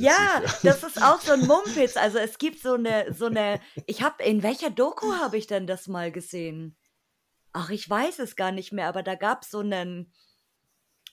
ja, 0.00 0.40
werden. 0.40 0.52
das 0.62 0.82
ist 0.82 1.02
auch 1.02 1.20
so 1.20 1.32
ein 1.32 1.46
Mumpitz. 1.46 1.96
Also 1.96 2.18
es 2.18 2.38
gibt 2.38 2.60
so 2.60 2.74
eine, 2.74 3.12
so 3.12 3.26
eine. 3.26 3.60
Ich 3.86 4.02
habe 4.02 4.22
in 4.24 4.42
welcher 4.42 4.70
Doku 4.70 5.12
habe 5.14 5.36
ich 5.36 5.46
denn 5.46 5.66
das 5.66 5.86
mal 5.86 6.10
gesehen? 6.10 6.76
Ach, 7.52 7.68
ich 7.68 7.88
weiß 7.88 8.18
es 8.20 8.34
gar 8.34 8.50
nicht 8.50 8.72
mehr, 8.72 8.88
aber 8.88 9.02
da 9.02 9.14
gab 9.14 9.42
es 9.42 9.50
so 9.50 9.58
einen 9.58 10.12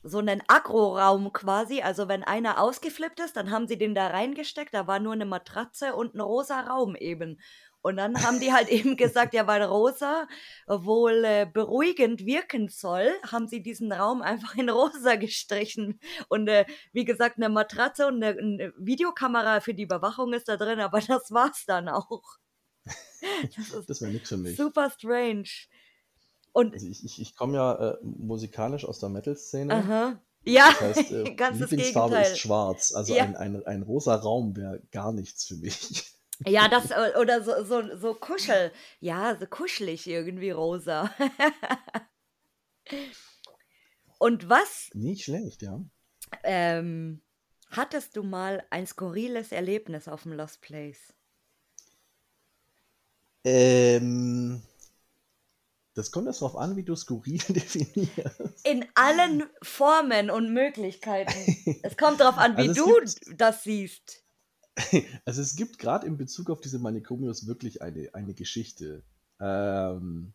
so 0.04 0.20
einen 0.20 0.42
Agroraum 0.48 1.34
quasi. 1.34 1.82
Also 1.82 2.08
wenn 2.08 2.24
einer 2.24 2.62
ausgeflippt 2.62 3.20
ist, 3.20 3.36
dann 3.36 3.52
haben 3.52 3.68
sie 3.68 3.78
den 3.78 3.96
da 3.96 4.08
reingesteckt. 4.08 4.74
Da 4.74 4.88
war 4.88 5.00
nur 5.00 5.14
eine 5.14 5.26
Matratze 5.26 5.96
und 5.96 6.16
ein 6.16 6.22
rosa 6.22 6.62
Raum 6.62 6.96
eben. 6.96 7.40
Und 7.82 7.98
dann 7.98 8.22
haben 8.24 8.40
die 8.40 8.52
halt 8.52 8.70
eben 8.70 8.98
gesagt, 8.98 9.34
ja, 9.34 9.48
weil 9.48 9.64
rosa 9.64 10.28
wohl 10.68 11.24
äh, 11.24 11.48
beruhigend 11.52 12.26
wirken 12.26 12.70
soll, 12.70 13.12
haben 13.26 13.48
sie 13.48 13.62
diesen 13.62 13.92
Raum 13.92 14.22
einfach 14.22 14.56
in 14.56 14.70
rosa 14.70 15.16
gestrichen. 15.16 16.00
Und 16.28 16.48
äh, 16.48 16.66
wie 16.92 17.06
gesagt, 17.06 17.38
eine 17.38 17.50
Matratze 17.50 18.08
und 18.08 18.24
eine, 18.24 18.38
eine, 18.40 18.74
Videokamera 18.78 19.62
für 19.62 19.74
die 19.74 19.84
Überwachung 19.84 20.34
ist 20.34 20.48
da 20.48 20.58
drin, 20.58 20.80
aber 20.80 21.00
das 21.02 21.32
war's 21.32 21.66
dann 21.66 21.90
auch. 21.90 22.22
Das, 23.58 23.86
das 23.86 24.02
wäre 24.02 24.12
nichts 24.12 24.30
für 24.30 24.38
mich. 24.38 24.56
Super 24.56 24.90
strange. 24.90 25.50
Und 26.54 26.74
also 26.74 26.88
ich, 26.88 27.04
ich, 27.04 27.22
ich 27.22 27.36
komme 27.36 27.56
ja 27.56 27.74
äh, 27.74 27.98
musikalisch 28.02 28.86
aus 28.86 29.00
der 29.00 29.10
Metal-Szene. 29.10 29.74
Aha. 29.74 30.22
Ja, 30.46 30.70
das 30.80 30.98
heißt, 30.98 31.12
äh, 31.12 31.36
ganz 31.36 31.60
Lieblingsfarbe 31.60 32.22
ist 32.22 32.40
schwarz. 32.40 32.94
Also 32.94 33.14
ja. 33.14 33.26
ein, 33.26 33.36
ein, 33.36 33.66
ein 33.66 33.84
rosa 33.84 34.16
Raum 34.16 34.56
wäre 34.56 34.82
gar 34.92 35.12
nichts 35.12 35.46
für 35.46 35.56
mich. 35.56 36.14
Ja, 36.46 36.68
das 36.70 36.92
äh, 36.92 37.18
oder 37.20 37.44
so, 37.44 37.64
so, 37.64 37.98
so 37.98 38.14
kuschel. 38.14 38.72
Ja, 39.00 39.38
so 39.38 39.46
kuschelig 39.46 40.08
irgendwie 40.08 40.52
rosa. 40.52 41.14
Und 44.20 44.50
was? 44.50 44.90
Nicht 44.94 45.24
schlecht, 45.24 45.62
ja. 45.62 45.82
Ähm, 46.44 47.22
hattest 47.70 48.16
du 48.16 48.24
mal 48.24 48.64
ein 48.70 48.86
skurriles 48.88 49.52
Erlebnis 49.52 50.08
auf 50.08 50.24
dem 50.24 50.34
Lost 50.34 50.62
Place? 50.62 51.14
Ähm, 53.46 54.62
das 55.94 56.12
kommt 56.12 56.28
erst 56.28 56.42
darauf 56.42 56.56
an, 56.56 56.76
wie 56.76 56.84
du 56.84 56.96
skurril 56.96 57.40
definierst. 57.50 58.66
In 58.66 58.86
allen 58.96 59.44
Formen 59.62 60.30
und 60.30 60.54
Möglichkeiten. 60.54 61.80
Es 61.84 61.98
kommt 61.98 62.20
darauf 62.20 62.38
an, 62.38 62.58
wie 62.58 62.70
Also 62.70 62.86
du 62.86 63.34
das 63.36 63.64
siehst. 63.64 64.24
Also 65.26 65.42
es 65.42 65.56
gibt 65.56 65.80
gerade 65.80 66.08
in 66.08 66.18
Bezug 66.18 66.50
auf 66.50 66.62
diese 66.62 66.80
Manikomios 66.80 67.48
wirklich 67.48 67.82
eine, 67.82 68.14
eine 68.14 68.34
Geschichte. 68.34 69.04
Ähm, 69.40 70.34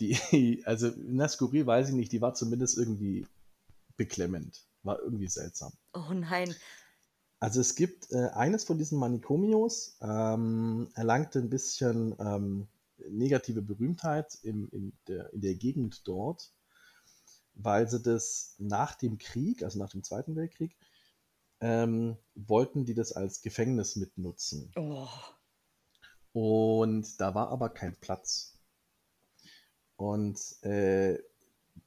die, 0.00 0.16
also 0.66 0.90
na, 0.96 1.28
skurril 1.28 1.66
weiß 1.66 1.88
ich 1.88 1.94
nicht, 1.94 2.12
die 2.12 2.20
war 2.20 2.34
zumindest 2.34 2.78
irgendwie 2.78 3.26
beklemmend. 3.96 4.64
War 4.82 5.00
irgendwie 5.00 5.28
seltsam. 5.28 5.72
Oh 5.94 6.12
nein. 6.12 6.54
Also 7.38 7.60
es 7.60 7.74
gibt 7.74 8.10
äh, 8.12 8.28
eines 8.28 8.64
von 8.64 8.78
diesen 8.78 8.98
Manikomios, 8.98 9.98
ähm, 10.00 10.88
erlangte 10.94 11.38
ein 11.38 11.50
bisschen 11.50 12.14
ähm, 12.18 12.68
negative 13.10 13.62
Berühmtheit 13.62 14.38
im, 14.42 14.68
in, 14.70 14.92
der, 15.06 15.32
in 15.32 15.42
der 15.42 15.54
Gegend 15.54 16.06
dort, 16.08 16.50
weil 17.54 17.88
sie 17.88 18.00
das 18.00 18.54
nach 18.58 18.94
dem 18.94 19.18
Krieg, 19.18 19.62
also 19.62 19.78
nach 19.78 19.90
dem 19.90 20.02
Zweiten 20.02 20.34
Weltkrieg, 20.34 20.76
ähm, 21.60 22.16
wollten 22.34 22.84
die 22.84 22.94
das 22.94 23.12
als 23.12 23.42
Gefängnis 23.42 23.96
mitnutzen. 23.96 24.72
Oh. 24.76 25.08
Und 26.32 27.20
da 27.20 27.34
war 27.34 27.48
aber 27.48 27.70
kein 27.70 27.96
Platz. 27.96 28.58
Und 29.96 30.38
äh, 30.62 31.18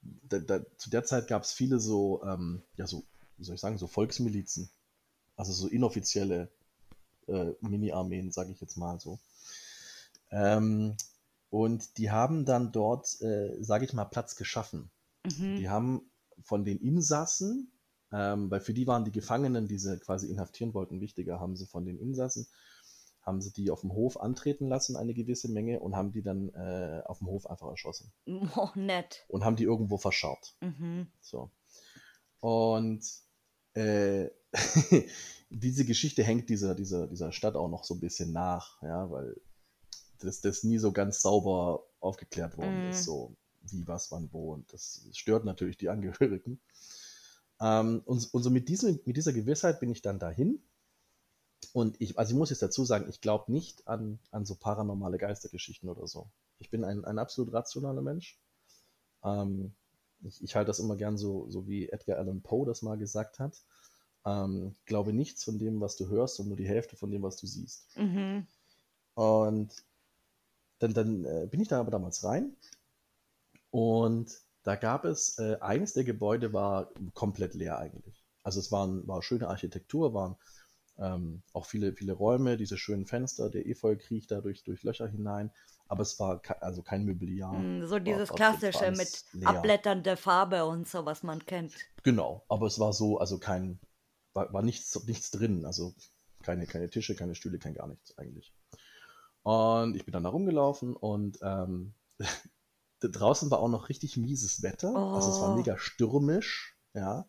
da, 0.01 0.39
da, 0.39 0.61
zu 0.77 0.89
der 0.89 1.03
Zeit 1.03 1.27
gab 1.27 1.43
es 1.43 1.53
viele 1.53 1.79
so, 1.79 2.23
ähm, 2.23 2.63
ja, 2.75 2.87
so, 2.87 3.03
wie 3.37 3.43
soll 3.43 3.55
ich 3.55 3.61
sagen, 3.61 3.77
so 3.77 3.87
Volksmilizen. 3.87 4.69
Also 5.35 5.53
so 5.53 5.67
inoffizielle 5.67 6.49
äh, 7.27 7.53
Mini-Armeen, 7.61 8.31
sage 8.31 8.51
ich 8.51 8.59
jetzt 8.59 8.77
mal 8.77 8.99
so. 8.99 9.19
Ähm, 10.31 10.95
und 11.49 11.97
die 11.97 12.11
haben 12.11 12.45
dann 12.45 12.71
dort, 12.71 13.21
äh, 13.21 13.55
sage 13.61 13.85
ich 13.85 13.93
mal, 13.93 14.05
Platz 14.05 14.35
geschaffen. 14.35 14.89
Mhm. 15.25 15.57
Die 15.57 15.69
haben 15.69 16.01
von 16.43 16.65
den 16.65 16.79
Insassen, 16.79 17.71
ähm, 18.11 18.49
weil 18.49 18.59
für 18.61 18.73
die 18.73 18.87
waren 18.87 19.05
die 19.05 19.11
Gefangenen, 19.11 19.67
die 19.67 19.77
sie 19.79 19.99
quasi 19.99 20.27
inhaftieren 20.27 20.73
wollten, 20.73 21.01
wichtiger, 21.01 21.39
haben 21.39 21.55
sie 21.55 21.65
von 21.67 21.85
den 21.85 21.99
Insassen, 21.99 22.47
haben 23.21 23.41
sie 23.41 23.51
die 23.53 23.69
auf 23.69 23.81
dem 23.81 23.93
Hof 23.93 24.19
antreten 24.19 24.67
lassen, 24.67 24.95
eine 24.95 25.13
gewisse 25.13 25.49
Menge, 25.51 25.79
und 25.79 25.95
haben 25.95 26.11
die 26.11 26.23
dann 26.23 26.49
äh, 26.49 27.01
auf 27.05 27.19
dem 27.19 27.27
Hof 27.27 27.47
einfach 27.49 27.69
erschossen. 27.69 28.11
Oh, 28.55 28.69
nett. 28.75 29.25
Und 29.27 29.43
haben 29.45 29.55
die 29.55 29.63
irgendwo 29.65 29.97
verscharrt. 29.97 30.55
Mhm. 30.61 31.07
So. 31.21 31.51
Und 32.39 33.05
äh, 33.73 34.29
diese 35.49 35.85
Geschichte 35.85 36.23
hängt 36.23 36.49
dieser, 36.49 36.75
dieser, 36.75 37.07
dieser 37.07 37.31
Stadt 37.31 37.55
auch 37.55 37.69
noch 37.69 37.83
so 37.83 37.93
ein 37.95 37.99
bisschen 37.99 38.31
nach, 38.31 38.81
ja, 38.81 39.09
weil 39.11 39.35
das, 40.19 40.41
das 40.41 40.63
nie 40.63 40.77
so 40.79 40.91
ganz 40.91 41.21
sauber 41.21 41.85
aufgeklärt 41.99 42.57
worden 42.57 42.85
Mm. 42.85 42.89
ist, 42.89 43.03
so 43.03 43.35
wie, 43.61 43.87
was, 43.87 44.11
wann, 44.11 44.29
wo. 44.31 44.53
Und 44.53 44.71
das 44.73 45.07
stört 45.13 45.45
natürlich 45.45 45.77
die 45.77 45.89
Angehörigen. 45.89 46.59
Ähm, 47.61 48.01
und, 48.05 48.33
und 48.33 48.43
so 48.43 48.49
mit, 48.49 48.69
diesem, 48.69 48.99
mit 49.05 49.17
dieser 49.17 49.33
Gewissheit 49.33 49.79
bin 49.79 49.91
ich 49.91 50.01
dann 50.01 50.19
dahin. 50.19 50.61
Und 51.73 51.99
ich, 51.99 52.17
also 52.17 52.31
ich 52.31 52.37
muss 52.37 52.49
jetzt 52.49 52.61
dazu 52.61 52.85
sagen, 52.85 53.07
ich 53.09 53.21
glaube 53.21 53.51
nicht 53.51 53.87
an, 53.87 54.19
an 54.31 54.45
so 54.45 54.55
paranormale 54.55 55.17
Geistergeschichten 55.17 55.89
oder 55.89 56.07
so. 56.07 56.29
Ich 56.59 56.69
bin 56.69 56.83
ein, 56.83 57.05
ein 57.05 57.19
absolut 57.19 57.53
rationaler 57.53 58.01
Mensch. 58.01 58.39
Ähm, 59.23 59.73
ich, 60.23 60.43
ich 60.43 60.55
halte 60.55 60.67
das 60.67 60.79
immer 60.79 60.95
gern 60.95 61.17
so, 61.17 61.49
so 61.49 61.67
wie 61.67 61.89
Edgar 61.89 62.17
Allan 62.17 62.41
Poe 62.41 62.65
das 62.65 62.81
mal 62.81 62.97
gesagt 62.97 63.39
hat. 63.39 63.61
Ähm, 64.25 64.75
glaube 64.85 65.13
nichts 65.13 65.43
von 65.43 65.59
dem, 65.59 65.79
was 65.79 65.95
du 65.95 66.07
hörst 66.07 66.39
und 66.39 66.47
nur 66.47 66.57
die 66.57 66.67
Hälfte 66.67 66.95
von 66.95 67.11
dem, 67.11 67.23
was 67.23 67.37
du 67.37 67.47
siehst. 67.47 67.85
Mhm. 67.97 68.45
Und 69.15 69.83
dann, 70.79 70.93
dann 70.93 71.25
äh, 71.25 71.47
bin 71.49 71.59
ich 71.61 71.67
da 71.67 71.79
aber 71.79 71.91
damals 71.91 72.23
rein 72.23 72.55
und 73.71 74.39
da 74.63 74.75
gab 74.75 75.05
es, 75.05 75.37
äh, 75.39 75.57
eines 75.61 75.93
der 75.93 76.03
Gebäude 76.03 76.53
war 76.53 76.91
komplett 77.13 77.53
leer 77.53 77.77
eigentlich. 77.79 78.23
Also 78.43 78.59
es 78.59 78.71
waren, 78.71 79.07
war 79.07 79.21
schöne 79.21 79.47
Architektur, 79.47 80.13
waren 80.13 80.35
ähm, 80.97 81.41
auch 81.53 81.65
viele, 81.65 81.93
viele 81.93 82.13
Räume, 82.13 82.57
diese 82.57 82.77
schönen 82.77 83.05
Fenster, 83.05 83.49
der 83.49 83.65
Efeu 83.67 83.95
kriecht 83.95 84.31
da 84.31 84.41
durch, 84.41 84.63
durch 84.63 84.83
Löcher 84.83 85.07
hinein, 85.07 85.51
aber 85.87 86.01
es 86.01 86.19
war 86.19 86.41
ke 86.41 86.61
also 86.61 86.81
kein 86.81 87.05
Mobiliar. 87.05 87.53
Mm, 87.53 87.85
So 87.85 87.99
dieses 87.99 88.29
war- 88.29 88.35
klassische 88.35 88.91
mit 88.91 89.23
leer. 89.33 89.47
abblätternde 89.49 90.17
Farbe 90.17 90.65
und 90.65 90.87
so, 90.87 91.05
was 91.05 91.23
man 91.23 91.45
kennt. 91.45 91.73
Genau, 92.03 92.43
aber 92.49 92.67
es 92.67 92.79
war 92.79 92.91
so, 92.93 93.17
also 93.17 93.39
kein, 93.39 93.79
war, 94.33 94.51
war 94.53 94.61
nichts, 94.61 95.01
nichts 95.05 95.31
drin, 95.31 95.65
also 95.65 95.93
keine, 96.43 96.65
keine 96.65 96.89
Tische, 96.89 97.15
keine 97.15 97.35
Stühle, 97.35 97.59
kein 97.59 97.73
gar 97.73 97.87
nichts 97.87 98.17
eigentlich. 98.17 98.53
Und 99.43 99.95
ich 99.95 100.05
bin 100.05 100.11
dann 100.11 100.23
da 100.23 100.29
rumgelaufen 100.29 100.95
und 100.95 101.39
ähm, 101.41 101.93
draußen 103.07 103.49
war 103.51 103.59
auch 103.59 103.69
noch 103.69 103.89
richtig 103.89 104.17
mieses 104.17 104.61
Wetter, 104.63 105.07
also 105.11 105.29
es 105.29 105.41
war 105.41 105.49
Oh. 105.49 105.53
mega 105.55 105.77
stürmisch, 105.77 106.77
ja. 106.93 107.27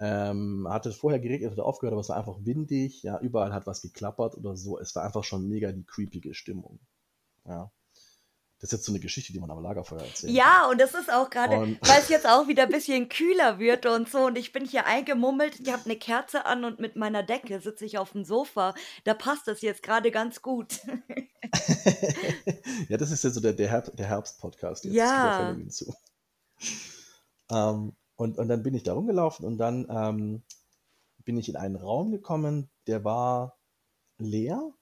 Ähm, 0.00 0.66
hatte 0.68 0.92
vorher 0.92 1.20
geregnet, 1.20 1.52
hatte 1.52 1.64
aufgehört, 1.64 1.92
aber 1.94 2.00
es 2.02 2.08
war 2.08 2.16
einfach 2.16 2.38
windig, 2.44 3.02
ja, 3.04 3.18
überall 3.20 3.52
hat 3.54 3.66
was 3.66 3.82
geklappert 3.82 4.36
oder 4.36 4.56
so. 4.56 4.78
Es 4.78 4.94
war 4.96 5.04
einfach 5.04 5.24
schon 5.24 5.48
mega 5.48 5.72
die 5.72 5.84
creepige 5.84 6.34
Stimmung. 6.34 6.80
Ja. 7.46 7.72
Das 8.64 8.72
ist 8.72 8.78
jetzt 8.78 8.86
so 8.86 8.92
eine 8.92 9.00
Geschichte, 9.00 9.30
die 9.30 9.40
man 9.40 9.50
am 9.50 9.62
Lagerfeuer 9.62 10.00
erzählt. 10.00 10.32
Ja, 10.32 10.70
und 10.70 10.80
das 10.80 10.94
ist 10.94 11.12
auch 11.12 11.28
gerade, 11.28 11.54
weil 11.54 12.00
es 12.00 12.08
jetzt 12.08 12.26
auch 12.26 12.48
wieder 12.48 12.62
ein 12.62 12.70
bisschen 12.70 13.10
kühler 13.10 13.58
wird 13.58 13.84
und 13.84 14.08
so. 14.08 14.24
Und 14.24 14.38
ich 14.38 14.52
bin 14.52 14.64
hier 14.64 14.86
eingemummelt, 14.86 15.60
ich 15.60 15.70
habe 15.70 15.84
eine 15.84 15.96
Kerze 15.96 16.46
an 16.46 16.64
und 16.64 16.80
mit 16.80 16.96
meiner 16.96 17.22
Decke 17.22 17.60
sitze 17.60 17.84
ich 17.84 17.98
auf 17.98 18.12
dem 18.12 18.24
Sofa. 18.24 18.74
Da 19.04 19.12
passt 19.12 19.48
das 19.48 19.60
jetzt 19.60 19.82
gerade 19.82 20.10
ganz 20.10 20.40
gut. 20.40 20.80
ja, 22.88 22.96
das 22.96 23.10
ist 23.10 23.22
ja 23.22 23.28
so 23.28 23.40
der, 23.40 23.52
der, 23.52 23.68
Herb, 23.68 23.94
der 23.94 24.06
Herbst-Podcast 24.06 24.86
jetzt. 24.86 24.94
Ja. 24.94 25.54
Zu. 25.68 25.94
Ähm, 27.50 27.94
und, 28.16 28.38
und 28.38 28.48
dann 28.48 28.62
bin 28.62 28.72
ich 28.72 28.82
da 28.82 28.94
rumgelaufen 28.94 29.44
und 29.44 29.58
dann 29.58 29.86
ähm, 29.90 30.42
bin 31.22 31.36
ich 31.36 31.50
in 31.50 31.56
einen 31.56 31.76
Raum 31.76 32.12
gekommen, 32.12 32.70
der 32.86 33.04
war 33.04 33.58
leer. 34.16 34.72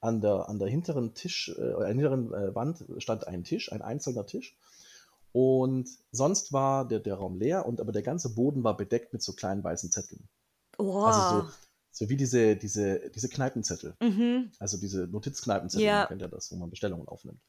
An 0.00 0.20
der, 0.20 0.48
an 0.48 0.58
der 0.58 0.68
hinteren 0.68 1.14
Tisch, 1.14 1.52
äh, 1.58 1.72
an 1.72 1.80
der 1.80 1.88
hinteren 1.88 2.32
äh, 2.34 2.54
Wand 2.54 2.84
stand 2.98 3.26
ein 3.26 3.44
Tisch, 3.44 3.70
ein 3.72 3.82
einzelner 3.82 4.26
Tisch. 4.26 4.56
Und 5.32 5.88
sonst 6.10 6.52
war 6.52 6.88
der, 6.88 7.00
der 7.00 7.14
Raum 7.14 7.38
leer, 7.38 7.66
und 7.66 7.80
aber 7.80 7.92
der 7.92 8.02
ganze 8.02 8.34
Boden 8.34 8.64
war 8.64 8.76
bedeckt 8.76 9.12
mit 9.12 9.22
so 9.22 9.32
kleinen 9.32 9.62
weißen 9.62 9.90
Zetteln. 9.90 10.28
Wow. 10.78 11.04
Also 11.04 11.20
so, 11.42 11.52
so 11.92 12.08
wie 12.08 12.16
diese, 12.16 12.56
diese, 12.56 13.10
diese 13.10 13.28
Kneipenzettel. 13.28 13.94
mhm. 14.00 14.50
Also 14.58 14.78
diese 14.78 15.06
Notizkneipenzettel, 15.06 15.86
Ja. 15.86 16.06
kennt 16.06 16.22
ja 16.22 16.28
das, 16.28 16.50
wo 16.50 16.56
man 16.56 16.70
Bestellungen 16.70 17.06
aufnimmt. 17.06 17.40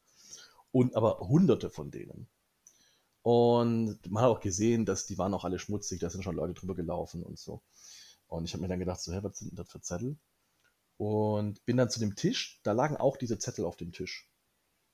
Und 0.71 0.95
aber 0.95 1.19
hunderte 1.19 1.69
von 1.69 1.89
denen. 1.89 2.27
Und 3.23 3.99
man 4.09 4.23
hat 4.23 4.29
auch 4.31 4.39
gesehen, 4.39 4.85
dass 4.85 5.05
die 5.05 5.17
waren 5.17 5.33
auch 5.33 5.45
alle 5.45 5.59
schmutzig, 5.59 5.99
da 5.99 6.09
sind 6.09 6.23
schon 6.23 6.35
Leute 6.35 6.53
drüber 6.53 6.75
gelaufen 6.75 7.23
und 7.23 7.37
so. 7.37 7.61
Und 8.27 8.45
ich 8.45 8.53
habe 8.53 8.61
mir 8.61 8.67
dann 8.67 8.79
gedacht, 8.79 9.01
so, 9.01 9.11
hä, 9.13 9.19
was 9.21 9.37
sind 9.37 9.51
denn 9.51 9.57
das 9.57 9.69
für 9.69 9.81
Zettel? 9.81 10.17
Und 11.01 11.65
bin 11.65 11.77
dann 11.77 11.89
zu 11.89 11.99
dem 11.99 12.15
Tisch, 12.15 12.59
da 12.61 12.73
lagen 12.73 12.95
auch 12.95 13.17
diese 13.17 13.39
Zettel 13.39 13.65
auf 13.65 13.75
dem 13.75 13.91
Tisch. 13.91 14.29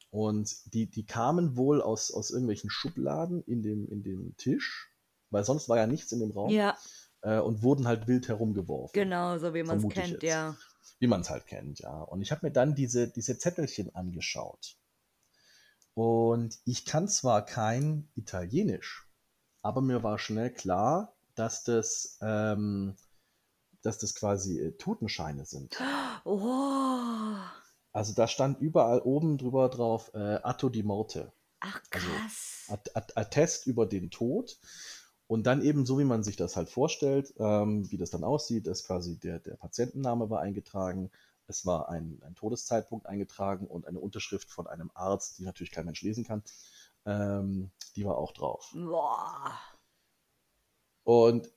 Und 0.09 0.73
die, 0.73 0.89
die 0.89 1.05
kamen 1.05 1.57
wohl 1.57 1.81
aus, 1.81 2.11
aus 2.11 2.31
irgendwelchen 2.31 2.69
Schubladen 2.69 3.43
in 3.43 3.61
dem, 3.61 3.89
in 3.89 4.03
dem 4.03 4.33
Tisch, 4.37 4.89
weil 5.31 5.43
sonst 5.43 5.67
war 5.67 5.75
ja 5.75 5.85
nichts 5.85 6.13
in 6.13 6.21
dem 6.21 6.31
Raum 6.31 6.49
Ja. 6.51 6.77
äh, 7.23 7.39
und 7.39 7.61
wurden 7.61 7.89
halt 7.89 8.07
wild 8.07 8.29
herumgeworfen. 8.29 8.93
Genau, 8.93 9.37
so 9.37 9.53
wie 9.53 9.63
man 9.63 9.79
es 9.85 9.89
kennt, 9.93 10.23
ja. 10.23 10.55
Wie 10.99 11.07
man 11.07 11.19
es 11.19 11.29
halt 11.29 11.45
kennt, 11.45 11.79
ja. 11.79 12.03
Und 12.03 12.21
ich 12.21 12.31
habe 12.31 12.45
mir 12.45 12.53
dann 12.53 12.73
diese, 12.73 13.09
diese 13.09 13.37
Zettelchen 13.37 13.93
angeschaut. 13.93 14.77
Und 15.93 16.57
ich 16.63 16.85
kann 16.85 17.09
zwar 17.09 17.43
kein 17.43 18.07
Italienisch, 18.15 19.09
aber 19.61 19.81
mir 19.81 20.03
war 20.03 20.19
schnell 20.19 20.53
klar, 20.53 21.17
dass 21.35 21.65
das, 21.65 22.17
ähm, 22.21 22.95
dass 23.87 23.97
das 23.97 24.13
quasi 24.15 24.59
äh, 24.59 24.71
Totenscheine 24.73 25.45
sind. 25.45 25.77
Oh, 26.25 27.35
Also 27.93 28.13
da 28.13 28.27
stand 28.27 28.59
überall 28.59 28.99
oben 29.01 29.37
drüber 29.37 29.69
drauf 29.69 30.11
äh, 30.13 30.39
Atto 30.43 30.69
di 30.69 30.83
Morte. 30.83 31.31
ach 31.61 31.81
Also 31.91 32.07
krass. 32.07 32.65
Att- 32.69 33.17
Attest 33.17 33.65
über 33.65 33.85
den 33.85 34.11
Tod. 34.11 34.59
Und 35.27 35.47
dann 35.47 35.61
eben 35.61 35.85
so, 35.85 35.97
wie 35.99 36.03
man 36.05 36.23
sich 36.23 36.35
das 36.35 36.55
halt 36.55 36.69
vorstellt, 36.69 37.33
ähm, 37.37 37.89
wie 37.91 37.97
das 37.97 38.11
dann 38.11 38.23
aussieht, 38.23 38.67
ist 38.67 38.85
quasi 38.85 39.17
der, 39.17 39.39
der 39.39 39.55
Patientenname 39.55 40.29
war 40.29 40.41
eingetragen, 40.41 41.11
es 41.47 41.65
war 41.65 41.89
ein, 41.89 42.21
ein 42.25 42.35
Todeszeitpunkt 42.35 43.05
eingetragen 43.07 43.67
und 43.67 43.87
eine 43.87 43.99
Unterschrift 43.99 44.49
von 44.51 44.67
einem 44.67 44.91
Arzt, 44.93 45.39
die 45.39 45.43
natürlich 45.43 45.71
kein 45.71 45.85
Mensch 45.85 46.01
lesen 46.01 46.25
kann, 46.25 46.43
ähm, 47.05 47.71
die 47.95 48.05
war 48.05 48.17
auch 48.17 48.33
drauf. 48.33 48.69
Boah. 48.73 49.57
Und 51.03 51.49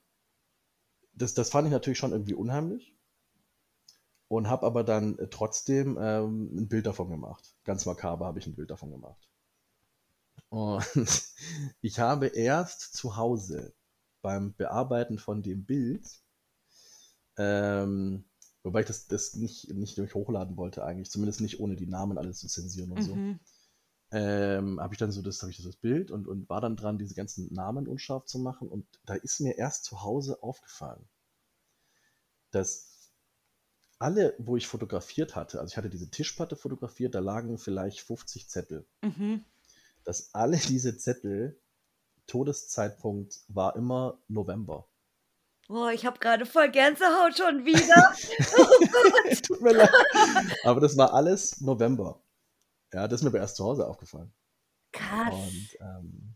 das, 1.20 1.34
das 1.34 1.50
fand 1.50 1.66
ich 1.66 1.72
natürlich 1.72 1.98
schon 1.98 2.12
irgendwie 2.12 2.34
unheimlich 2.34 2.94
und 4.28 4.48
habe 4.48 4.64
aber 4.64 4.82
dann 4.82 5.18
äh, 5.18 5.28
trotzdem 5.28 5.98
ähm, 6.00 6.56
ein 6.56 6.68
Bild 6.68 6.86
davon 6.86 7.10
gemacht. 7.10 7.54
Ganz 7.64 7.84
makaber 7.84 8.24
habe 8.26 8.38
ich 8.38 8.46
ein 8.46 8.54
Bild 8.54 8.70
davon 8.70 8.90
gemacht. 8.90 9.28
Und 10.48 10.84
ich 11.80 11.98
habe 11.98 12.28
erst 12.28 12.94
zu 12.94 13.16
Hause 13.16 13.74
beim 14.22 14.54
Bearbeiten 14.54 15.18
von 15.18 15.42
dem 15.42 15.64
Bild, 15.64 16.06
ähm, 17.38 18.24
wobei 18.62 18.80
ich 18.80 18.86
das, 18.86 19.06
das 19.06 19.34
nicht, 19.34 19.72
nicht 19.72 19.98
hochladen 20.14 20.56
wollte 20.56 20.84
eigentlich, 20.84 21.10
zumindest 21.10 21.40
nicht 21.40 21.60
ohne 21.60 21.76
die 21.76 21.86
Namen 21.86 22.18
alles 22.18 22.38
zu 22.38 22.48
zensieren 22.48 22.92
und 22.92 23.02
so, 23.02 23.14
Mhm. 23.14 23.40
Ähm, 24.12 24.80
habe 24.80 24.94
ich 24.94 24.98
dann 24.98 25.12
so 25.12 25.22
das, 25.22 25.40
habe 25.42 25.52
ich 25.52 25.62
das 25.62 25.76
Bild 25.76 26.10
und, 26.10 26.26
und 26.26 26.48
war 26.48 26.60
dann 26.60 26.76
dran, 26.76 26.98
diese 26.98 27.14
ganzen 27.14 27.52
Namen 27.52 27.86
unscharf 27.86 28.24
zu 28.24 28.38
machen. 28.38 28.68
Und 28.68 28.86
da 29.06 29.14
ist 29.14 29.40
mir 29.40 29.56
erst 29.56 29.84
zu 29.84 30.02
Hause 30.02 30.42
aufgefallen, 30.42 31.08
dass 32.50 33.12
alle, 33.98 34.34
wo 34.38 34.56
ich 34.56 34.66
fotografiert 34.66 35.36
hatte, 35.36 35.60
also 35.60 35.70
ich 35.72 35.76
hatte 35.76 35.90
diese 35.90 36.10
Tischplatte 36.10 36.56
fotografiert, 36.56 37.14
da 37.14 37.20
lagen 37.20 37.58
vielleicht 37.58 38.00
50 38.00 38.48
Zettel, 38.48 38.86
Mhm. 39.02 39.44
dass 40.04 40.34
alle 40.34 40.56
diese 40.80 40.96
Zettel, 40.96 41.60
Todeszeitpunkt 42.26 43.40
war 43.48 43.74
immer 43.76 44.18
November. 44.28 44.86
Boah, 45.66 45.92
ich 45.92 46.04
habe 46.06 46.18
gerade 46.18 46.46
voll 46.46 46.68
Gänsehaut 46.70 47.36
schon 47.36 47.64
wieder. 47.64 48.12
Tut 49.46 49.60
mir 49.60 49.72
leid. 49.72 49.90
Aber 50.64 50.80
das 50.80 50.96
war 50.96 51.12
alles 51.12 51.60
November. 51.60 52.20
Ja, 52.92 53.06
das 53.08 53.20
ist 53.20 53.24
mir 53.24 53.30
aber 53.30 53.38
erst 53.38 53.56
zu 53.56 53.64
Hause 53.64 53.86
aufgefallen. 53.86 54.32
Krass. 54.92 55.34
Und 55.34 55.76
ähm, 55.80 56.34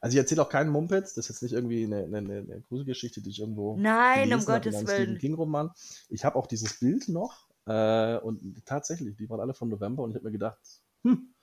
also 0.00 0.14
ich 0.14 0.18
erzähle 0.18 0.42
auch 0.42 0.48
keinen 0.48 0.70
Mumpitz, 0.70 1.14
das 1.14 1.26
ist 1.26 1.28
jetzt 1.28 1.42
nicht 1.42 1.52
irgendwie 1.52 1.84
eine, 1.84 2.04
eine, 2.04 2.18
eine 2.18 2.62
Gruselgeschichte, 2.62 3.20
die 3.20 3.30
ich 3.30 3.40
irgendwo 3.40 3.76
Nein, 3.76 4.32
um 4.32 4.44
Gottes 4.44 4.76
Stephen 4.76 4.88
Willen. 4.88 5.18
King-Roman. 5.18 5.70
Ich 6.08 6.24
habe 6.24 6.36
auch 6.36 6.46
dieses 6.46 6.78
Bild 6.78 7.08
noch 7.08 7.48
äh, 7.66 8.16
und 8.18 8.64
tatsächlich, 8.64 9.16
die 9.16 9.28
waren 9.28 9.40
alle 9.40 9.52
von 9.52 9.68
November 9.68 10.02
und 10.02 10.10
ich 10.10 10.16
habe 10.16 10.26
mir 10.26 10.32
gedacht, 10.32 10.58
hm, 11.02 11.34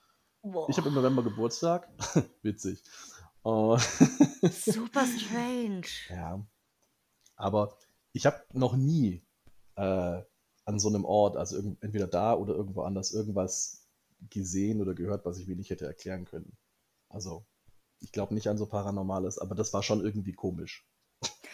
Boah, 0.41 0.69
ich 0.69 0.77
habe 0.77 0.89
im 0.89 0.95
November 0.95 1.23
Geburtstag. 1.23 1.89
Witzig. 2.41 2.83
Super 3.47 3.79
strange. 5.05 5.87
ja, 6.09 6.45
aber 7.37 7.77
ich 8.11 8.25
habe 8.25 8.43
noch 8.51 8.75
nie 8.75 9.25
äh, 9.75 10.21
an 10.65 10.79
so 10.79 10.89
einem 10.89 11.05
Ort, 11.05 11.37
also 11.37 11.57
entweder 11.79 12.07
da 12.07 12.33
oder 12.33 12.55
irgendwo 12.55 12.81
anders, 12.81 13.13
irgendwas 13.13 13.86
gesehen 14.29 14.81
oder 14.81 14.93
gehört, 14.95 15.25
was 15.25 15.39
ich 15.39 15.47
mir 15.47 15.55
nicht 15.55 15.69
hätte 15.69 15.85
erklären 15.85 16.25
können. 16.25 16.57
Also, 17.09 17.45
ich 18.01 18.11
glaube 18.11 18.33
nicht 18.35 18.49
an 18.49 18.57
so 18.57 18.67
Paranormales, 18.67 19.39
aber 19.39 19.55
das 19.55 19.73
war 19.73 19.83
schon 19.83 20.05
irgendwie 20.05 20.33
komisch. 20.33 20.87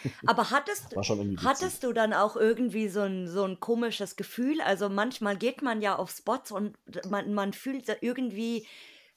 Aber 0.24 0.50
hattest, 0.50 0.96
hattest 1.36 1.82
du 1.82 1.92
dann 1.92 2.12
auch 2.12 2.36
irgendwie 2.36 2.88
so 2.88 3.00
ein, 3.02 3.28
so 3.28 3.44
ein 3.44 3.60
komisches 3.60 4.16
Gefühl? 4.16 4.60
Also 4.60 4.88
manchmal 4.88 5.36
geht 5.36 5.62
man 5.62 5.82
ja 5.82 5.96
auf 5.96 6.10
Spots 6.10 6.50
und 6.52 6.76
man, 7.08 7.32
man 7.34 7.52
fühlt 7.52 7.88
irgendwie, 8.00 8.66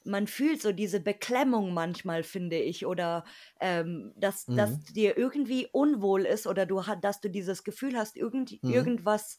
man 0.04 0.28
fühlt 0.28 0.62
so 0.62 0.72
diese 0.72 1.00
Beklemmung 1.00 1.74
manchmal, 1.74 2.24
finde 2.24 2.58
ich, 2.58 2.86
oder 2.86 3.26
ähm, 3.60 4.14
dass, 4.16 4.52
dass 4.54 4.80
Mhm. 4.80 4.88
dir 4.90 5.18
irgendwie 5.18 5.68
unwohl 5.72 6.26
ist 6.26 6.48
oder 6.48 6.66
du 6.66 6.82
dass 7.02 7.22
du 7.22 7.30
dieses 7.30 7.64
Gefühl 7.64 7.98
hast, 7.98 8.16
irgend, 8.16 8.60
Mhm. 8.64 8.68
irgendwas 8.68 9.38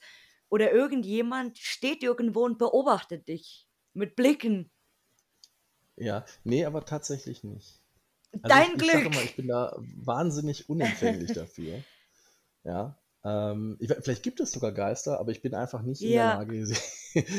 oder 0.49 0.73
irgendjemand 0.73 1.59
steht 1.59 2.03
irgendwo 2.03 2.45
und 2.45 2.59
beobachtet 2.59 3.29
dich 3.29 3.68
mit 3.99 4.17
Blicken. 4.17 4.71
Ja, 5.97 6.25
nee, 6.45 6.65
aber 6.65 6.85
tatsächlich 6.85 7.45
nicht. 7.45 7.81
Also 8.43 8.49
Dein 8.49 8.77
ich, 8.77 8.83
ich 8.83 8.91
Glück. 8.91 9.15
mal, 9.15 9.25
ich 9.25 9.37
bin 9.37 9.49
da 9.49 9.77
wahnsinnig 9.79 10.69
unempfänglich 10.69 11.33
dafür. 11.35 11.83
Ja. 12.65 12.99
Ähm, 13.25 13.77
ich, 13.81 13.93
vielleicht 14.01 14.23
gibt 14.23 14.39
es 14.41 14.53
sogar 14.53 14.71
Geister, 14.73 15.19
aber 15.19 15.33
ich 15.33 15.43
bin 15.43 15.55
einfach 15.55 15.83
nicht 15.83 16.03
in 16.03 16.09
der 16.11 16.17
Ja. 16.17 16.35
Lage, 16.35 16.65
sie, 16.67 16.77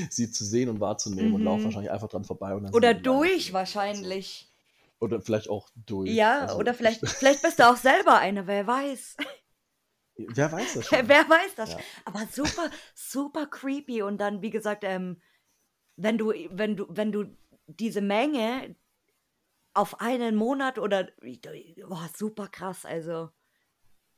sie 0.10 0.32
zu 0.32 0.44
sehen 0.44 0.70
und 0.70 0.80
wahrzunehmen 0.82 1.34
und 1.34 1.44
laufe 1.44 1.62
Mhm. 1.62 1.66
wahrscheinlich 1.66 1.92
einfach 1.92 2.10
dran 2.10 2.26
vorbei. 2.26 2.54
Und 2.54 2.64
dann 2.64 2.74
Oder 2.74 2.94
durch 2.94 3.48
so. 3.48 3.54
wahrscheinlich. 3.54 4.52
Oder 5.00 5.22
vielleicht 5.22 5.50
auch 5.50 5.70
durch. 5.86 6.10
Ja, 6.10 6.42
Also, 6.42 6.58
oder 6.58 6.72
ich- 6.72 6.78
vielleicht, 6.78 7.08
vielleicht 7.08 7.42
bist 7.44 7.60
du 7.60 7.70
auch 7.70 7.78
selber 7.78 8.18
eine, 8.18 8.46
wer 8.48 8.68
weiß. 8.68 9.16
Wer 10.18 10.52
weiß 10.52 10.74
das 10.74 10.86
schon? 10.88 11.08
Wer 11.08 11.30
weiß 11.30 11.56
das? 11.56 11.72
Ja. 11.72 11.78
Aber 12.04 12.28
super, 12.30 12.70
super 12.94 13.46
creepy. 13.48 14.02
Und 14.02 14.18
dann, 14.18 14.42
wie 14.42 14.50
gesagt, 14.50 14.84
ähm, 14.84 15.22
wenn 16.00 16.18
du, 16.18 16.34
wenn 16.52 16.76
du, 16.76 16.86
wenn 16.90 17.12
du 17.12 17.26
diese 17.68 18.02
Menge 18.02 18.76
auf 19.74 20.02
einen 20.02 20.36
Monat 20.36 20.80
oder 20.80 21.10
boah, 21.88 22.10
super 22.16 22.48
krass, 22.48 22.86
also. 22.86 23.30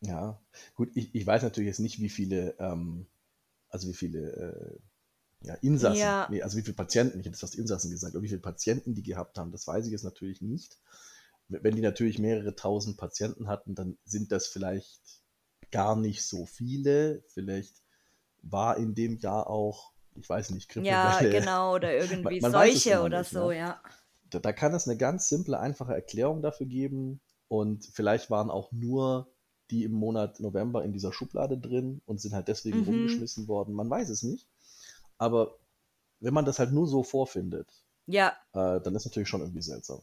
Ja, 0.01 0.41
gut, 0.75 0.91
ich, 0.95 1.13
ich 1.13 1.25
weiß 1.25 1.43
natürlich 1.43 1.67
jetzt 1.67 1.79
nicht, 1.79 1.99
wie 1.99 2.09
viele, 2.09 2.55
ähm, 2.59 3.07
also 3.69 3.87
wie 3.89 3.93
viele 3.93 4.79
äh, 5.43 5.47
ja, 5.47 5.55
Insassen, 5.55 5.97
Ja. 5.99 6.27
nee, 6.29 6.41
also 6.41 6.57
wie 6.57 6.61
viele 6.61 6.75
Patienten, 6.75 7.19
ich 7.19 7.25
hätte 7.25 7.37
fast 7.37 7.55
Insassen 7.55 7.91
gesagt, 7.91 8.15
aber 8.15 8.23
wie 8.23 8.29
viele 8.29 8.41
Patienten 8.41 8.95
die 8.95 9.03
gehabt 9.03 9.37
haben, 9.37 9.51
das 9.51 9.67
weiß 9.67 9.85
ich 9.85 9.91
jetzt 9.91 10.03
natürlich 10.03 10.41
nicht. 10.41 10.77
Wenn 11.49 11.75
die 11.75 11.81
natürlich 11.81 12.17
mehrere 12.17 12.55
tausend 12.55 12.97
Patienten 12.97 13.47
hatten, 13.47 13.75
dann 13.75 13.97
sind 14.05 14.31
das 14.31 14.47
vielleicht 14.47 15.21
gar 15.71 15.95
nicht 15.95 16.23
so 16.25 16.45
viele. 16.45 17.23
Vielleicht 17.27 17.81
war 18.41 18.77
in 18.77 18.95
dem 18.95 19.17
Jahr 19.17 19.49
auch, 19.49 19.90
ich 20.15 20.29
weiß 20.29 20.51
nicht, 20.51 20.69
Ja, 20.75 21.19
Grippewelle. 21.19 21.31
genau, 21.39 21.75
oder 21.75 21.93
irgendwie 21.95 22.41
Man- 22.41 22.51
man 22.51 22.51
Seuche 22.51 23.01
oder 23.01 23.19
nicht, 23.19 23.31
so, 23.31 23.49
ne? 23.49 23.57
ja. 23.57 23.81
Da, 24.29 24.39
da 24.39 24.53
kann 24.53 24.73
es 24.73 24.87
eine 24.87 24.97
ganz 24.97 25.27
simple, 25.29 25.59
einfache 25.59 25.93
Erklärung 25.93 26.41
dafür 26.41 26.65
geben. 26.67 27.21
Und 27.47 27.85
vielleicht 27.85 28.29
waren 28.29 28.49
auch 28.49 28.71
nur 28.71 29.27
die 29.69 29.83
im 29.83 29.91
Monat 29.93 30.39
November 30.39 30.83
in 30.83 30.93
dieser 30.93 31.11
Schublade 31.13 31.57
drin 31.57 32.01
und 32.05 32.19
sind 32.21 32.33
halt 32.33 32.47
deswegen 32.47 32.79
Mhm. 32.79 32.85
rumgeschmissen 32.85 33.47
worden. 33.47 33.73
Man 33.73 33.89
weiß 33.89 34.09
es 34.09 34.23
nicht. 34.23 34.47
Aber 35.17 35.57
wenn 36.19 36.33
man 36.33 36.45
das 36.45 36.59
halt 36.59 36.71
nur 36.73 36.87
so 36.87 37.03
vorfindet, 37.03 37.67
Ja, 38.07 38.35
äh, 38.53 38.79
dann 38.81 38.95
ist 38.95 39.05
natürlich 39.05 39.29
schon 39.29 39.41
irgendwie 39.41 39.61
seltsam. 39.61 40.01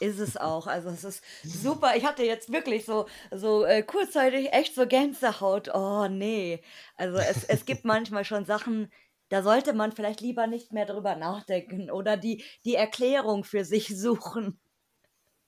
ist 0.00 0.18
es 0.18 0.36
auch. 0.36 0.66
Also 0.66 0.88
es 0.90 1.04
ist 1.04 1.22
super. 1.44 1.96
Ich 1.96 2.04
hatte 2.04 2.22
jetzt 2.24 2.52
wirklich 2.52 2.84
so, 2.84 3.06
so 3.30 3.64
äh, 3.64 3.82
kurzzeitig 3.82 4.52
echt 4.52 4.74
so 4.74 4.86
Gänsehaut. 4.86 5.70
Oh 5.74 6.08
nee. 6.08 6.62
Also 6.96 7.18
es, 7.18 7.44
es 7.44 7.64
gibt 7.64 7.84
manchmal 7.84 8.24
schon 8.24 8.44
Sachen, 8.44 8.90
da 9.28 9.42
sollte 9.42 9.72
man 9.72 9.92
vielleicht 9.92 10.20
lieber 10.20 10.46
nicht 10.46 10.72
mehr 10.72 10.86
drüber 10.86 11.16
nachdenken 11.16 11.90
oder 11.90 12.16
die, 12.16 12.44
die 12.64 12.74
Erklärung 12.74 13.44
für 13.44 13.64
sich 13.64 13.98
suchen. 13.98 14.58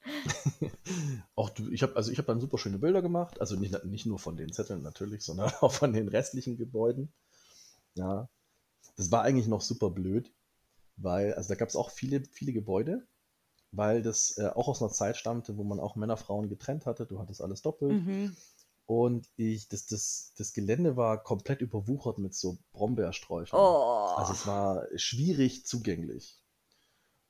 Auch 1.34 1.50
du, 1.50 1.70
ich 1.70 1.82
habe 1.82 1.96
also 1.96 2.10
ich 2.10 2.18
habe 2.18 2.26
dann 2.26 2.40
super 2.40 2.58
schöne 2.58 2.78
Bilder 2.78 3.02
gemacht, 3.02 3.40
also 3.40 3.56
nicht, 3.56 3.84
nicht 3.84 4.06
nur 4.06 4.18
von 4.18 4.36
den 4.36 4.52
Zetteln 4.52 4.82
natürlich, 4.82 5.22
sondern 5.22 5.50
auch 5.60 5.72
von 5.72 5.92
den 5.92 6.08
restlichen 6.08 6.56
Gebäuden. 6.56 7.12
Ja, 7.94 8.28
das 8.96 9.10
war 9.10 9.22
eigentlich 9.22 9.48
noch 9.48 9.60
super 9.60 9.90
blöd, 9.90 10.32
weil 10.96 11.34
also 11.34 11.48
da 11.50 11.54
gab 11.56 11.68
es 11.68 11.76
auch 11.76 11.90
viele 11.90 12.24
viele 12.24 12.52
Gebäude, 12.52 13.06
weil 13.72 14.02
das 14.02 14.38
äh, 14.38 14.48
auch 14.48 14.68
aus 14.68 14.82
einer 14.82 14.92
Zeit 14.92 15.16
stammte, 15.16 15.56
wo 15.56 15.64
man 15.64 15.80
auch 15.80 15.96
Männer 15.96 16.16
Frauen 16.16 16.48
getrennt 16.48 16.86
hatte. 16.86 17.06
Du 17.06 17.18
hattest 17.20 17.42
alles 17.42 17.62
doppelt 17.62 17.92
Mhm. 17.92 18.36
Und 18.88 19.28
ich 19.36 19.68
das 19.68 19.84
das 19.84 20.32
das 20.38 20.54
Gelände 20.54 20.96
war 20.96 21.22
komplett 21.22 21.60
überwuchert 21.60 22.16
mit 22.16 22.34
so 22.34 22.56
Brombeersträuchern. 22.72 23.60
Oh. 23.60 24.14
Also 24.16 24.32
es 24.32 24.46
war 24.46 24.86
schwierig 24.96 25.66
zugänglich. 25.66 26.42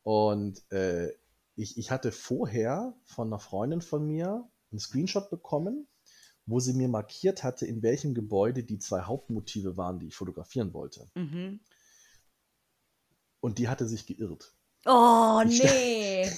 Und 0.04 0.62
äh, 0.70 1.08
ich, 1.56 1.76
ich 1.76 1.90
hatte 1.90 2.12
vorher 2.12 2.94
von 3.04 3.26
einer 3.26 3.40
Freundin 3.40 3.80
von 3.82 4.06
mir 4.06 4.48
einen 4.70 4.78
Screenshot 4.78 5.30
bekommen, 5.30 5.88
wo 6.46 6.60
sie 6.60 6.74
mir 6.74 6.86
markiert 6.86 7.42
hatte, 7.42 7.66
in 7.66 7.82
welchem 7.82 8.14
Gebäude 8.14 8.62
die 8.62 8.78
zwei 8.78 9.00
Hauptmotive 9.02 9.76
waren, 9.76 9.98
die 9.98 10.06
ich 10.06 10.14
fotografieren 10.14 10.72
wollte. 10.72 11.10
Mhm. 11.16 11.58
Und 13.40 13.58
die 13.58 13.66
hatte 13.66 13.88
sich 13.88 14.06
geirrt. 14.06 14.54
Oh 14.86 15.42
Ich- 15.44 15.60
nee. 15.60 16.30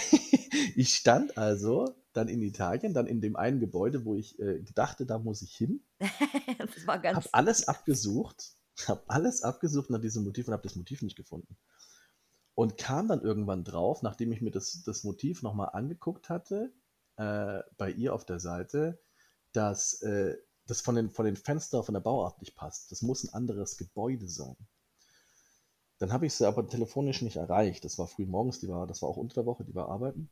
ich 0.76 0.94
stand 0.94 1.36
also 1.36 1.94
dann 2.12 2.28
in 2.28 2.42
Italien, 2.42 2.94
dann 2.94 3.06
in 3.06 3.20
dem 3.20 3.36
einen 3.36 3.60
Gebäude, 3.60 4.04
wo 4.04 4.14
ich 4.14 4.38
äh, 4.38 4.62
dachte, 4.74 5.06
da 5.06 5.18
muss 5.18 5.42
ich 5.42 5.54
hin. 5.54 5.82
das 6.58 6.86
war 6.86 6.98
ganz. 6.98 7.16
Hab 7.16 7.28
alles 7.32 7.68
abgesucht, 7.68 8.56
hab 8.86 9.04
alles 9.08 9.42
abgesucht 9.42 9.90
nach 9.90 10.00
diesem 10.00 10.24
Motiv 10.24 10.48
und 10.48 10.54
habe 10.54 10.62
das 10.62 10.76
Motiv 10.76 11.02
nicht 11.02 11.16
gefunden. 11.16 11.56
Und 12.54 12.76
kam 12.76 13.08
dann 13.08 13.22
irgendwann 13.22 13.64
drauf, 13.64 14.02
nachdem 14.02 14.30
ich 14.32 14.42
mir 14.42 14.50
das, 14.50 14.82
das 14.84 15.04
Motiv 15.04 15.42
nochmal 15.42 15.70
angeguckt 15.72 16.28
hatte, 16.28 16.72
äh, 17.16 17.60
bei 17.78 17.90
ihr 17.90 18.14
auf 18.14 18.26
der 18.26 18.40
Seite, 18.40 19.00
dass 19.52 20.02
äh, 20.02 20.36
das 20.66 20.80
von 20.80 20.94
den, 20.94 21.10
von 21.10 21.24
den 21.24 21.36
Fenstern, 21.36 21.82
von 21.82 21.94
der 21.94 22.00
Bauart 22.00 22.40
nicht 22.40 22.54
passt. 22.54 22.92
Das 22.92 23.02
muss 23.02 23.24
ein 23.24 23.32
anderes 23.34 23.76
Gebäude 23.76 24.28
sein. 24.28 24.56
Dann 25.98 26.12
habe 26.12 26.26
ich 26.26 26.34
sie 26.34 26.46
aber 26.46 26.66
telefonisch 26.66 27.22
nicht 27.22 27.36
erreicht. 27.36 27.84
Das 27.84 27.98
war 27.98 28.06
früh 28.06 28.26
morgens, 28.26 28.60
die 28.60 28.68
war, 28.68 28.86
das 28.86 29.02
war 29.02 29.08
auch 29.08 29.16
unter 29.16 29.34
der 29.34 29.46
Woche, 29.46 29.64
die 29.64 29.74
war 29.74 29.88
arbeiten. 29.88 30.30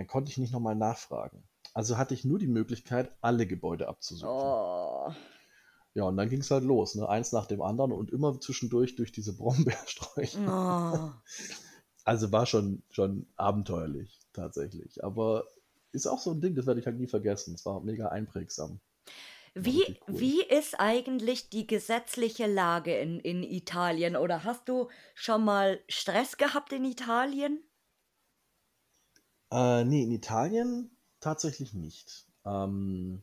Dann 0.00 0.06
konnte 0.06 0.30
ich 0.30 0.38
nicht 0.38 0.54
nochmal 0.54 0.76
nachfragen. 0.76 1.42
Also 1.74 1.98
hatte 1.98 2.14
ich 2.14 2.24
nur 2.24 2.38
die 2.38 2.46
Möglichkeit, 2.46 3.12
alle 3.20 3.46
Gebäude 3.46 3.86
abzusuchen. 3.86 4.34
Oh. 4.34 5.12
Ja, 5.92 6.04
und 6.04 6.16
dann 6.16 6.30
ging 6.30 6.40
es 6.40 6.50
halt 6.50 6.64
los, 6.64 6.94
ne? 6.94 7.06
eins 7.06 7.32
nach 7.32 7.44
dem 7.44 7.60
anderen 7.60 7.92
und 7.92 8.10
immer 8.10 8.40
zwischendurch 8.40 8.96
durch 8.96 9.12
diese 9.12 9.36
Brombeersträucher. 9.36 10.40
Oh. 10.48 11.10
Also 12.04 12.32
war 12.32 12.46
schon, 12.46 12.82
schon 12.88 13.26
abenteuerlich, 13.36 14.18
tatsächlich. 14.32 15.04
Aber 15.04 15.44
ist 15.92 16.06
auch 16.06 16.18
so 16.18 16.30
ein 16.30 16.40
Ding, 16.40 16.54
das 16.54 16.66
werde 16.66 16.80
ich 16.80 16.86
halt 16.86 16.98
nie 16.98 17.06
vergessen. 17.06 17.54
Es 17.54 17.66
war 17.66 17.82
mega 17.82 18.08
einprägsam. 18.08 18.80
Wie, 19.54 19.84
cool. 20.08 20.20
wie 20.20 20.42
ist 20.42 20.80
eigentlich 20.80 21.50
die 21.50 21.66
gesetzliche 21.66 22.46
Lage 22.46 22.96
in, 22.96 23.20
in 23.20 23.42
Italien? 23.42 24.16
Oder 24.16 24.44
hast 24.44 24.66
du 24.70 24.88
schon 25.14 25.44
mal 25.44 25.78
Stress 25.88 26.38
gehabt 26.38 26.72
in 26.72 26.86
Italien? 26.86 27.62
Äh, 29.50 29.84
nee, 29.84 30.02
in 30.02 30.12
Italien 30.12 30.90
tatsächlich 31.20 31.74
nicht. 31.74 32.26
Ähm, 32.44 33.22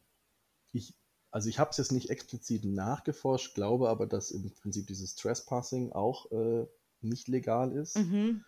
ich, 0.72 0.94
also 1.32 1.50
ich 1.50 1.60
habe 1.60 1.72
es 1.72 1.78
jetzt 1.78 1.92
nicht 1.92 2.10
explizit 2.10 2.66
nachgeforscht, 2.66 3.56
glaube 3.56 3.90
aber, 3.90 4.08
dass 4.08 4.32
im 4.32 4.52
Prinzip 4.54 4.88
dieses 4.88 5.16
Trespassing 5.16 5.92
auch 5.92 6.32
äh, 6.32 6.68
nicht 7.02 7.28
legal 7.28 7.72
ist. 7.72 7.98
Mhm. 7.98 8.44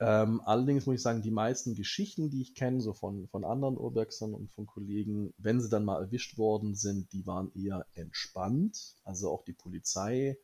Ähm, 0.00 0.40
allerdings 0.44 0.86
muss 0.86 0.96
ich 0.96 1.02
sagen, 1.02 1.22
die 1.22 1.30
meisten 1.30 1.76
Geschichten, 1.76 2.28
die 2.28 2.42
ich 2.42 2.56
kenne, 2.56 2.80
so 2.80 2.92
von, 2.92 3.28
von 3.28 3.44
anderen 3.44 3.78
Urbexern 3.78 4.34
und 4.34 4.50
von 4.50 4.66
Kollegen, 4.66 5.32
wenn 5.38 5.60
sie 5.60 5.68
dann 5.68 5.84
mal 5.84 6.02
erwischt 6.02 6.38
worden 6.38 6.74
sind, 6.74 7.12
die 7.12 7.24
waren 7.24 7.52
eher 7.54 7.86
entspannt. 7.94 8.96
Also 9.04 9.30
auch 9.30 9.44
die 9.44 9.52
Polizei 9.52 10.36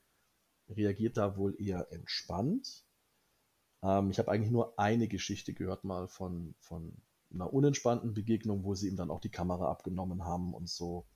reagiert 0.69 1.17
da 1.17 1.37
wohl 1.37 1.61
eher 1.61 1.91
entspannt. 1.91 2.85
Ähm, 3.83 4.11
ich 4.11 4.19
habe 4.19 4.31
eigentlich 4.31 4.53
nur 4.53 4.79
eine 4.79 5.09
Geschichte 5.09 5.55
gehört 5.55 5.85
mal 5.85 6.09
von, 6.09 6.55
von 6.61 6.93
einer 7.33 7.53
unentspannten 7.53 8.15
Begegnung, 8.15 8.65
wo 8.65 8.75
sie 8.75 8.89
ihm 8.89 8.97
dann 8.97 9.11
auch 9.11 9.21
die 9.21 9.31
Kamera 9.31 9.71
abgenommen 9.71 10.25
haben 10.25 10.55
und 10.55 10.69
so. 10.69 11.07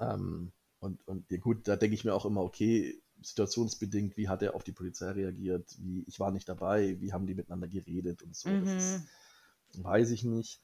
Ähm, 0.00 0.52
und, 0.80 1.06
und 1.06 1.30
ja 1.30 1.38
gut, 1.38 1.68
da 1.68 1.76
denke 1.76 1.94
ich 1.94 2.04
mir 2.04 2.14
auch 2.14 2.24
immer, 2.24 2.42
okay, 2.42 3.00
situationsbedingt, 3.22 4.16
wie 4.16 4.28
hat 4.28 4.42
er 4.42 4.54
auf 4.54 4.64
die 4.64 4.72
Polizei 4.72 5.10
reagiert, 5.10 5.76
wie 5.78 6.04
ich 6.06 6.18
war 6.20 6.30
nicht 6.30 6.48
dabei, 6.48 6.98
wie 7.00 7.12
haben 7.12 7.26
die 7.26 7.34
miteinander 7.34 7.68
geredet 7.68 8.22
und 8.22 8.34
so. 8.34 8.56
Das 8.56 8.70
Mhm. 8.70 8.76
ist, 8.76 9.82
weiß 9.82 10.10
ich 10.10 10.24
nicht. 10.24 10.60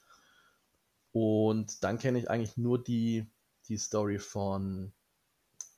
Und 1.11 1.83
dann 1.83 1.97
kenne 1.99 2.19
ich 2.19 2.29
eigentlich 2.29 2.55
nur 2.57 2.81
die, 2.81 3.29
die 3.67 3.77
Story 3.77 4.19
von, 4.19 4.93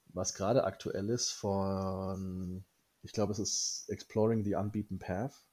was 0.08 0.34
gerade 0.34 0.64
aktuell 0.66 1.10
ist, 1.10 1.32
von, 1.32 2.66
ich 3.04 3.12
glaube, 3.14 3.32
es 3.34 3.40
ist 3.40 3.86
Exploring 3.90 4.44
the 4.44 4.56
Unbeaten 4.56 5.00
Path. 5.00 5.46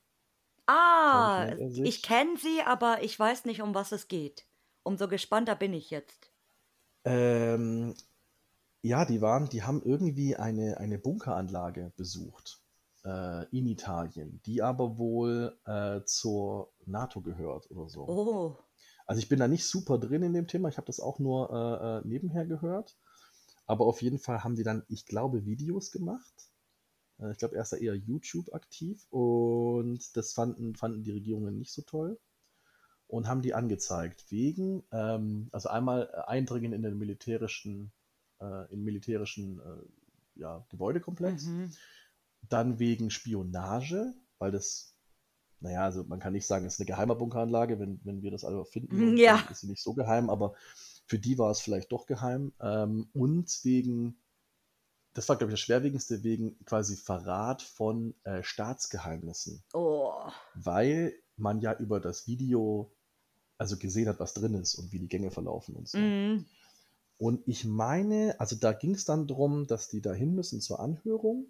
Ah, 0.66 1.54
ich 1.82 2.02
sich. 2.02 2.02
kenne 2.02 2.36
sie, 2.38 2.62
aber 2.62 3.02
ich 3.02 3.18
weiß 3.18 3.44
nicht, 3.46 3.62
um 3.62 3.74
was 3.74 3.90
es 3.92 4.08
geht. 4.08 4.46
Umso 4.84 5.08
gespannter 5.08 5.56
bin 5.56 5.72
ich 5.72 5.90
jetzt. 5.90 6.30
Ähm, 7.04 7.94
ja, 8.82 9.04
die 9.04 9.20
waren, 9.22 9.48
die 9.48 9.62
haben 9.64 9.82
irgendwie 9.84 10.36
eine, 10.36 10.78
eine 10.78 10.98
Bunkeranlage 10.98 11.92
besucht 11.96 12.60
äh, 13.04 13.46
in 13.56 13.66
Italien, 13.66 14.40
die 14.46 14.62
aber 14.62 14.98
wohl 14.98 15.58
äh, 15.66 16.02
zur 16.04 16.72
NATO 16.86 17.20
gehört 17.22 17.70
oder 17.70 17.88
so. 17.88 18.04
Oh, 18.08 18.56
Also 19.06 19.20
ich 19.20 19.28
bin 19.28 19.38
da 19.40 19.48
nicht 19.48 19.66
super 19.66 19.98
drin 19.98 20.22
in 20.22 20.32
dem 20.34 20.46
Thema, 20.48 20.68
ich 20.68 20.76
habe 20.78 20.86
das 20.86 21.00
auch 21.00 21.18
nur 21.18 21.50
äh, 21.50 21.98
äh, 21.98 22.08
nebenher 22.08 22.46
gehört. 22.46 22.96
Aber 23.66 23.86
auf 23.86 24.02
jeden 24.02 24.18
Fall 24.18 24.44
haben 24.44 24.56
die 24.56 24.64
dann, 24.64 24.84
ich 24.88 25.06
glaube, 25.06 25.44
Videos 25.46 25.92
gemacht. 25.92 26.45
Äh, 27.20 27.32
ich 27.32 27.38
glaube, 27.38 27.56
er 27.56 27.62
ist 27.62 27.72
da 27.72 27.76
eher 27.76 27.94
YouTube 27.94 28.52
aktiv 28.54 29.06
und 29.10 30.16
das 30.16 30.32
fanden, 30.32 30.74
fanden 30.76 31.04
die 31.04 31.12
Regierungen 31.12 31.58
nicht 31.58 31.72
so 31.72 31.82
toll 31.82 32.18
und 33.08 33.28
haben 33.28 33.42
die 33.42 33.54
angezeigt 33.54 34.30
wegen, 34.30 34.82
ähm, 34.92 35.48
also 35.52 35.68
einmal 35.68 36.10
äh, 36.12 36.30
Eindringen 36.30 36.72
in 36.72 36.82
den 36.82 36.98
militärischen, 36.98 37.92
äh, 38.40 38.72
in 38.72 38.82
militärischen 38.82 39.60
äh, 39.60 40.40
ja, 40.40 40.66
Gebäudekomplex, 40.70 41.44
mhm. 41.46 41.70
dann 42.48 42.78
wegen 42.78 43.10
Spionage, 43.10 44.14
weil 44.38 44.50
das, 44.50 44.94
naja, 45.60 45.84
also 45.84 46.04
man 46.04 46.20
kann 46.20 46.32
nicht 46.32 46.46
sagen, 46.46 46.66
es 46.66 46.74
ist 46.74 46.80
eine 46.80 46.86
geheime 46.86 47.14
Bunkeranlage, 47.14 47.78
wenn, 47.78 48.00
wenn 48.04 48.22
wir 48.22 48.30
das 48.30 48.44
alle 48.44 48.64
finden, 48.64 49.12
Mhm, 49.12 49.16
ja. 49.16 49.38
ist 49.50 49.60
sie 49.60 49.68
nicht 49.68 49.82
so 49.82 49.94
geheim, 49.94 50.28
aber 50.28 50.54
für 51.06 51.18
die 51.18 51.38
war 51.38 51.50
es 51.50 51.60
vielleicht 51.60 51.92
doch 51.92 52.06
geheim. 52.06 52.52
Ähm, 52.60 53.08
und 53.12 53.48
wegen, 53.64 54.18
das 55.16 55.28
war, 55.28 55.36
glaube 55.36 55.50
ich, 55.50 55.54
das 55.54 55.64
Schwerwiegendste, 55.64 56.22
wegen 56.22 56.62
quasi 56.66 56.94
Verrat 56.94 57.62
von 57.62 58.14
äh, 58.24 58.42
Staatsgeheimnissen 58.42 59.64
Oh, 59.72 60.12
weil 60.54 61.14
man 61.36 61.60
ja 61.60 61.74
über 61.74 62.00
das 62.00 62.26
Video 62.26 62.92
also 63.58 63.78
gesehen 63.78 64.08
hat, 64.08 64.20
was 64.20 64.34
drin 64.34 64.54
ist 64.54 64.74
und 64.74 64.92
wie 64.92 64.98
die 64.98 65.08
Gänge 65.08 65.30
verlaufen 65.30 65.74
und 65.74 65.88
so. 65.88 65.98
mhm. 65.98 66.44
Und 67.18 67.48
ich 67.48 67.64
meine, 67.64 68.38
also 68.38 68.56
da 68.56 68.74
ging 68.74 68.94
es 68.94 69.06
dann 69.06 69.26
darum, 69.26 69.66
dass 69.66 69.88
die 69.88 70.02
da 70.02 70.12
hin 70.12 70.34
müssen 70.34 70.60
zur 70.60 70.80
Anhörung. 70.80 71.46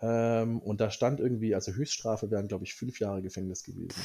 Ähm, 0.00 0.58
und 0.60 0.80
da 0.80 0.90
stand 0.90 1.20
irgendwie, 1.20 1.54
also 1.54 1.72
Höchststrafe 1.72 2.30
wären, 2.30 2.48
glaube 2.48 2.64
ich, 2.64 2.74
fünf 2.74 2.98
Jahre 2.98 3.20
Gefängnis 3.20 3.62
gewesen. 3.62 4.00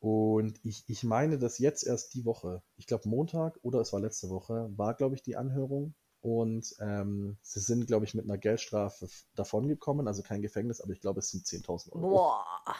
Und 0.00 0.58
ich, 0.64 0.84
ich 0.88 1.04
meine, 1.04 1.38
dass 1.38 1.58
jetzt 1.58 1.86
erst 1.86 2.14
die 2.14 2.24
Woche, 2.24 2.62
ich 2.76 2.86
glaube 2.86 3.06
Montag 3.06 3.58
oder 3.60 3.80
es 3.80 3.92
war 3.92 4.00
letzte 4.00 4.30
Woche, 4.30 4.70
war, 4.74 4.94
glaube 4.94 5.14
ich, 5.14 5.22
die 5.22 5.36
Anhörung. 5.36 5.94
Und 6.36 6.74
ähm, 6.80 7.36
sie 7.42 7.60
sind, 7.60 7.86
glaube 7.86 8.04
ich, 8.04 8.14
mit 8.14 8.24
einer 8.24 8.38
Geldstrafe 8.38 9.08
davongekommen, 9.34 10.06
also 10.08 10.22
kein 10.22 10.42
Gefängnis, 10.42 10.80
aber 10.80 10.92
ich 10.92 11.00
glaube, 11.00 11.20
es 11.20 11.30
sind 11.30 11.46
10.000 11.46 11.94
Euro, 11.94 12.22
Boah. 12.22 12.76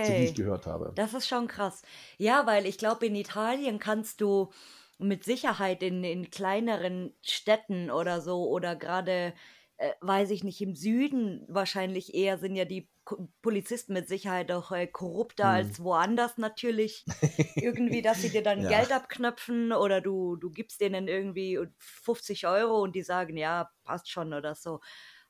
so 0.00 0.16
wie 0.16 0.24
ich 0.24 0.32
Okay. 0.32 0.34
gehört 0.34 0.66
habe. 0.66 0.96
Das 0.96 1.14
ist 1.14 1.28
schon 1.28 1.48
krass. 1.48 1.82
Ja, 2.18 2.46
weil 2.46 2.66
ich 2.66 2.78
glaube, 2.78 3.06
in 3.06 3.14
Italien 3.16 3.78
kannst 3.78 4.20
du 4.20 4.50
mit 4.98 5.24
Sicherheit 5.24 5.82
in, 5.82 6.04
in 6.04 6.30
kleineren 6.30 7.14
Städten 7.22 7.90
oder 7.90 8.20
so 8.22 8.48
oder 8.48 8.76
gerade, 8.76 9.34
äh, 9.78 9.92
weiß 10.00 10.30
ich 10.30 10.44
nicht, 10.44 10.60
im 10.60 10.74
Süden 10.76 11.44
wahrscheinlich 11.48 12.14
eher 12.14 12.38
sind 12.38 12.56
ja 12.56 12.64
die 12.64 12.88
Ko- 13.04 13.28
Polizisten 13.42 13.92
mit 13.92 14.08
Sicherheit 14.08 14.50
auch 14.52 14.72
äh, 14.72 14.86
korrupter 14.86 15.48
Hm. 15.48 15.50
als 15.50 15.80
woanders 15.80 16.38
natürlich. 16.38 17.06
Irgendwie, 17.58 18.02
dass 18.02 18.20
sie 18.20 18.30
dir 18.30 18.42
dann 18.42 18.66
Ja. 18.66 18.66
Geld 18.66 18.92
abknöpfen 18.92 19.72
oder 19.72 20.02
du, 20.02 20.36
du 20.36 20.50
gibst 20.50 20.80
denen 20.82 21.08
irgendwie 21.08 21.58
50 21.78 22.46
Euro 22.46 22.82
und 22.82 22.94
die 22.94 23.02
sagen, 23.02 23.36
ja, 23.38 23.70
passt 23.84 24.10
schon 24.10 24.34
oder 24.34 24.54
so. 24.54 24.80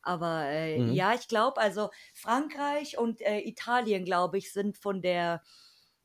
Aber 0.02 0.44
äh, 0.46 0.78
Mhm. 0.78 0.96
ja, 0.96 1.14
ich 1.14 1.28
glaube, 1.28 1.60
also 1.60 1.90
Frankreich 2.14 2.98
und 2.98 3.20
äh, 3.20 3.40
Italien, 3.40 4.04
glaube 4.04 4.38
ich, 4.38 4.52
sind 4.52 4.76
von 4.78 5.02
der 5.02 5.42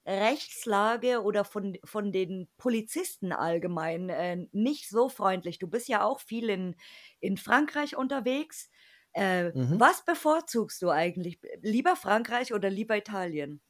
Rechtslage 0.06 1.22
oder 1.24 1.46
von, 1.46 1.78
von 1.84 2.12
den 2.12 2.50
Polizisten 2.58 3.32
allgemein 3.32 4.10
äh, 4.10 4.48
nicht 4.52 4.90
so 4.90 5.10
freundlich. 5.10 5.60
Du 5.60 5.68
bist 5.68 5.88
ja 5.88 6.04
auch 6.04 6.20
viel 6.22 6.50
in, 6.50 6.76
in 7.20 7.38
Frankreich 7.38 7.96
unterwegs. 7.96 8.70
Äh, 9.14 9.54
Mhm. 9.54 9.78
was 9.78 10.04
bevorzugst 10.06 10.82
du 10.82 10.90
eigentlich? 10.90 11.40
Lieber 11.62 11.96
Frankreich 11.96 12.54
oder 12.54 12.70
lieber 12.70 12.98
Italien? 12.98 13.62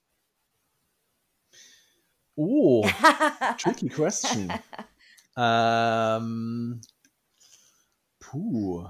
Oh, 2.38 2.94
tricky 3.58 3.90
question. 3.90 4.60
Ähm, 5.38 6.82
puh, 8.20 8.88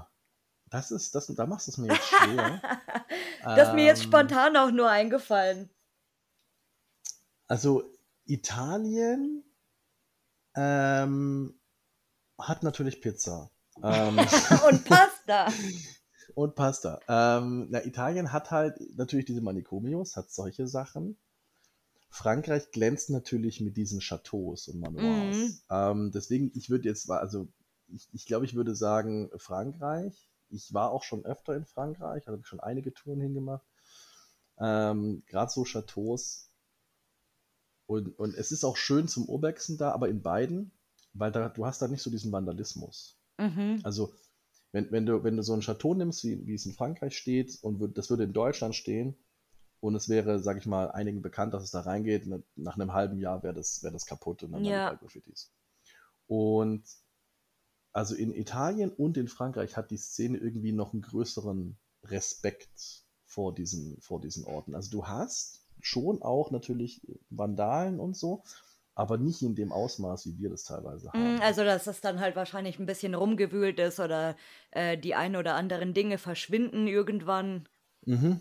das 0.70 0.90
ist, 0.92 1.14
das, 1.14 1.26
da 1.28 1.46
machst 1.46 1.68
du 1.68 1.72
es 1.72 1.78
mir 1.78 1.88
jetzt 1.90 2.06
schwer. 2.08 2.64
das 3.54 3.68
ist 3.68 3.74
mir 3.74 3.84
jetzt 3.84 4.02
Ähm, 4.02 4.02
spontan 4.02 4.56
auch 4.56 4.70
nur 4.70 4.90
eingefallen. 4.90 5.70
Also 7.52 7.82
Italien 8.24 9.44
ähm, 10.56 11.54
hat 12.38 12.62
natürlich 12.62 13.02
Pizza 13.02 13.50
ähm, 13.82 14.18
Und 14.68 14.84
Pasta. 14.86 15.52
und 16.34 16.54
Pasta. 16.54 16.98
Ähm, 17.06 17.66
na, 17.68 17.84
Italien 17.84 18.32
hat 18.32 18.50
halt 18.50 18.80
natürlich 18.96 19.26
diese 19.26 19.42
Manicomios, 19.42 20.16
hat 20.16 20.32
solche 20.32 20.66
Sachen. 20.66 21.18
Frankreich 22.08 22.70
glänzt 22.70 23.10
natürlich 23.10 23.60
mit 23.60 23.76
diesen 23.76 24.00
Chateaus 24.00 24.68
und 24.68 24.80
Manoirs. 24.80 25.36
Mhm. 25.36 25.58
Ähm, 25.68 26.10
deswegen, 26.10 26.52
ich 26.54 26.70
würde 26.70 26.88
jetzt, 26.88 27.10
also 27.10 27.48
ich, 27.88 28.08
ich 28.14 28.24
glaube, 28.24 28.46
ich 28.46 28.54
würde 28.54 28.74
sagen 28.74 29.30
Frankreich. 29.36 30.30
Ich 30.48 30.72
war 30.72 30.90
auch 30.90 31.02
schon 31.02 31.26
öfter 31.26 31.54
in 31.54 31.66
Frankreich, 31.66 32.28
habe 32.28 32.42
schon 32.44 32.60
einige 32.60 32.94
Touren 32.94 33.20
hingemacht. 33.20 33.66
Ähm, 34.58 35.22
Gerade 35.26 35.52
so 35.52 35.64
Chateaus 35.64 36.48
Und, 37.86 38.18
und 38.18 38.34
es 38.34 38.52
ist 38.52 38.64
auch 38.64 38.76
schön 38.76 39.08
zum 39.08 39.28
Urbexen 39.28 39.76
da, 39.76 39.92
aber 39.92 40.08
in 40.08 40.22
beiden, 40.22 40.72
weil 41.12 41.32
da, 41.32 41.48
du 41.48 41.66
hast 41.66 41.82
da 41.82 41.88
nicht 41.88 42.02
so 42.02 42.10
diesen 42.10 42.32
Vandalismus. 42.32 43.18
Mhm. 43.38 43.80
Also, 43.82 44.14
wenn, 44.72 44.90
wenn, 44.90 45.04
du, 45.04 45.22
wenn 45.24 45.36
du 45.36 45.42
so 45.42 45.52
ein 45.52 45.60
Chateau 45.60 45.94
nimmst, 45.94 46.24
wie, 46.24 46.46
wie 46.46 46.54
es 46.54 46.64
in 46.64 46.72
Frankreich 46.72 47.16
steht, 47.16 47.58
und 47.62 47.96
das 47.98 48.08
würde 48.08 48.24
in 48.24 48.32
Deutschland 48.32 48.74
stehen, 48.74 49.16
und 49.80 49.96
es 49.96 50.08
wäre, 50.08 50.38
sag 50.38 50.58
ich 50.58 50.66
mal, 50.66 50.92
einigen 50.92 51.22
bekannt, 51.22 51.54
dass 51.54 51.64
es 51.64 51.72
da 51.72 51.80
reingeht, 51.80 52.28
nach 52.54 52.76
einem 52.76 52.92
halben 52.92 53.18
Jahr 53.18 53.42
wäre 53.42 53.54
das, 53.54 53.82
wär 53.82 53.90
das 53.90 54.06
kaputt 54.06 54.44
und 54.44 54.52
dann 54.52 54.64
Ja. 54.64 54.70
ja. 54.70 54.94
Graffitis. 54.94 55.52
Und 56.28 56.84
also 57.92 58.14
in 58.14 58.32
Italien 58.32 58.90
und 58.90 59.16
in 59.16 59.28
Frankreich 59.28 59.76
hat 59.76 59.90
die 59.90 59.98
Szene 59.98 60.38
irgendwie 60.38 60.72
noch 60.72 60.92
einen 60.92 61.02
größeren 61.02 61.76
Respekt 62.04 63.04
vor 63.26 63.54
diesen, 63.54 64.00
vor 64.00 64.20
diesen 64.20 64.44
Orten. 64.44 64.74
Also 64.74 64.90
du 64.90 65.06
hast 65.06 65.61
schon 65.82 66.22
auch 66.22 66.50
natürlich 66.50 67.02
Vandalen 67.30 68.00
und 68.00 68.16
so, 68.16 68.42
aber 68.94 69.18
nicht 69.18 69.42
in 69.42 69.54
dem 69.54 69.72
Ausmaß, 69.72 70.26
wie 70.26 70.38
wir 70.38 70.50
das 70.50 70.64
teilweise 70.64 71.08
Mm, 71.08 71.12
haben. 71.12 71.40
Also, 71.40 71.64
dass 71.64 71.86
es 71.86 72.00
dann 72.00 72.20
halt 72.20 72.36
wahrscheinlich 72.36 72.78
ein 72.78 72.86
bisschen 72.86 73.14
rumgewühlt 73.14 73.78
ist 73.78 74.00
oder 74.00 74.36
äh, 74.70 74.96
die 74.96 75.14
ein 75.14 75.36
oder 75.36 75.54
anderen 75.54 75.92
Dinge 75.94 76.18
verschwinden 76.18 76.86
irgendwann. 76.86 77.68
Mhm. 78.04 78.40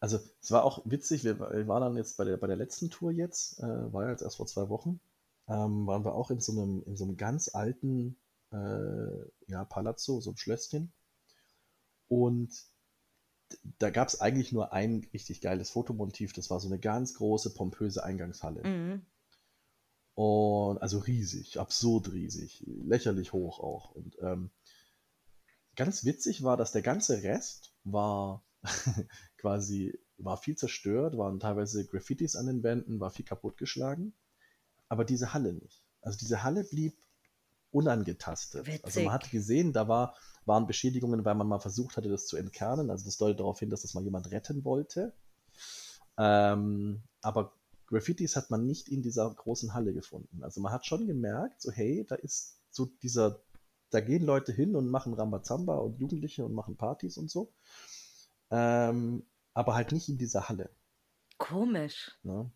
Also 0.00 0.18
es 0.40 0.50
war 0.52 0.64
auch 0.64 0.82
witzig, 0.84 1.24
wir, 1.24 1.40
wir 1.40 1.66
waren 1.66 1.82
dann 1.82 1.96
jetzt 1.96 2.16
bei 2.16 2.24
der, 2.24 2.36
bei 2.36 2.46
der 2.46 2.56
letzten 2.56 2.88
Tour 2.88 3.10
jetzt, 3.10 3.58
äh, 3.58 3.92
war 3.92 4.04
ja 4.04 4.10
jetzt 4.10 4.22
erst 4.22 4.36
vor 4.36 4.46
zwei 4.46 4.68
Wochen, 4.68 5.00
ähm, 5.48 5.86
waren 5.88 6.04
wir 6.04 6.14
auch 6.14 6.30
in 6.30 6.40
so 6.40 6.52
einem, 6.52 6.84
in 6.86 6.96
so 6.96 7.04
einem 7.04 7.16
ganz 7.16 7.52
alten 7.52 8.16
äh, 8.52 9.26
ja, 9.48 9.64
Palazzo, 9.64 10.20
so 10.20 10.30
ein 10.30 10.36
Schlösschen. 10.36 10.92
Und 12.06 12.50
da 13.78 13.90
gab 13.90 14.08
es 14.08 14.20
eigentlich 14.20 14.52
nur 14.52 14.72
ein 14.72 15.06
richtig 15.12 15.40
geiles 15.40 15.70
Fotomotiv, 15.70 16.32
das 16.32 16.50
war 16.50 16.60
so 16.60 16.68
eine 16.68 16.78
ganz 16.78 17.14
große, 17.14 17.54
pompöse 17.54 18.04
Eingangshalle. 18.04 18.66
Mhm. 18.66 19.06
Und 20.14 20.82
also 20.82 20.98
riesig, 20.98 21.60
absurd 21.60 22.12
riesig, 22.12 22.64
lächerlich 22.66 23.32
hoch 23.32 23.60
auch. 23.60 23.92
Und 23.92 24.16
ähm, 24.20 24.50
ganz 25.76 26.04
witzig 26.04 26.42
war, 26.42 26.56
dass 26.56 26.72
der 26.72 26.82
ganze 26.82 27.22
Rest 27.22 27.72
war 27.84 28.44
quasi, 29.36 29.96
war 30.16 30.36
viel 30.36 30.56
zerstört, 30.56 31.16
waren 31.16 31.38
teilweise 31.38 31.86
Graffitis 31.86 32.34
an 32.34 32.46
den 32.46 32.64
Wänden, 32.64 32.98
war 32.98 33.10
viel 33.10 33.24
kaputtgeschlagen, 33.24 34.12
aber 34.88 35.04
diese 35.04 35.32
Halle 35.32 35.52
nicht. 35.52 35.84
Also 36.00 36.18
diese 36.18 36.42
Halle 36.42 36.64
blieb 36.64 36.96
unangetastet. 37.70 38.66
Also 38.66 38.84
Witzig. 38.84 39.04
man 39.04 39.14
hat 39.14 39.30
gesehen, 39.30 39.72
da 39.72 39.88
war, 39.88 40.14
waren 40.44 40.66
Beschädigungen, 40.66 41.24
weil 41.24 41.34
man 41.34 41.46
mal 41.46 41.58
versucht 41.58 41.96
hatte, 41.96 42.08
das 42.08 42.26
zu 42.26 42.36
entkernen. 42.36 42.90
Also 42.90 43.04
das 43.04 43.18
deutet 43.18 43.40
darauf 43.40 43.58
hin, 43.58 43.70
dass 43.70 43.82
das 43.82 43.94
mal 43.94 44.04
jemand 44.04 44.30
retten 44.30 44.64
wollte. 44.64 45.12
Ähm, 46.16 47.02
aber 47.22 47.52
Graffitis 47.86 48.36
hat 48.36 48.50
man 48.50 48.66
nicht 48.66 48.88
in 48.88 49.02
dieser 49.02 49.32
großen 49.32 49.74
Halle 49.74 49.94
gefunden. 49.94 50.42
Also 50.42 50.60
man 50.60 50.72
hat 50.72 50.86
schon 50.86 51.06
gemerkt, 51.06 51.62
so 51.62 51.70
hey, 51.70 52.04
da 52.08 52.16
ist 52.16 52.58
so 52.70 52.86
dieser, 53.02 53.40
da 53.90 54.00
gehen 54.00 54.24
Leute 54.24 54.52
hin 54.52 54.76
und 54.76 54.88
machen 54.88 55.14
Rambazamba 55.14 55.76
und 55.76 55.98
Jugendliche 55.98 56.44
und 56.44 56.52
machen 56.52 56.76
Partys 56.76 57.16
und 57.16 57.30
so. 57.30 57.52
Ähm, 58.50 59.24
aber 59.54 59.74
halt 59.74 59.92
nicht 59.92 60.08
in 60.08 60.18
dieser 60.18 60.48
Halle. 60.48 60.70
Komisch. 61.38 62.18
Ne? 62.22 62.50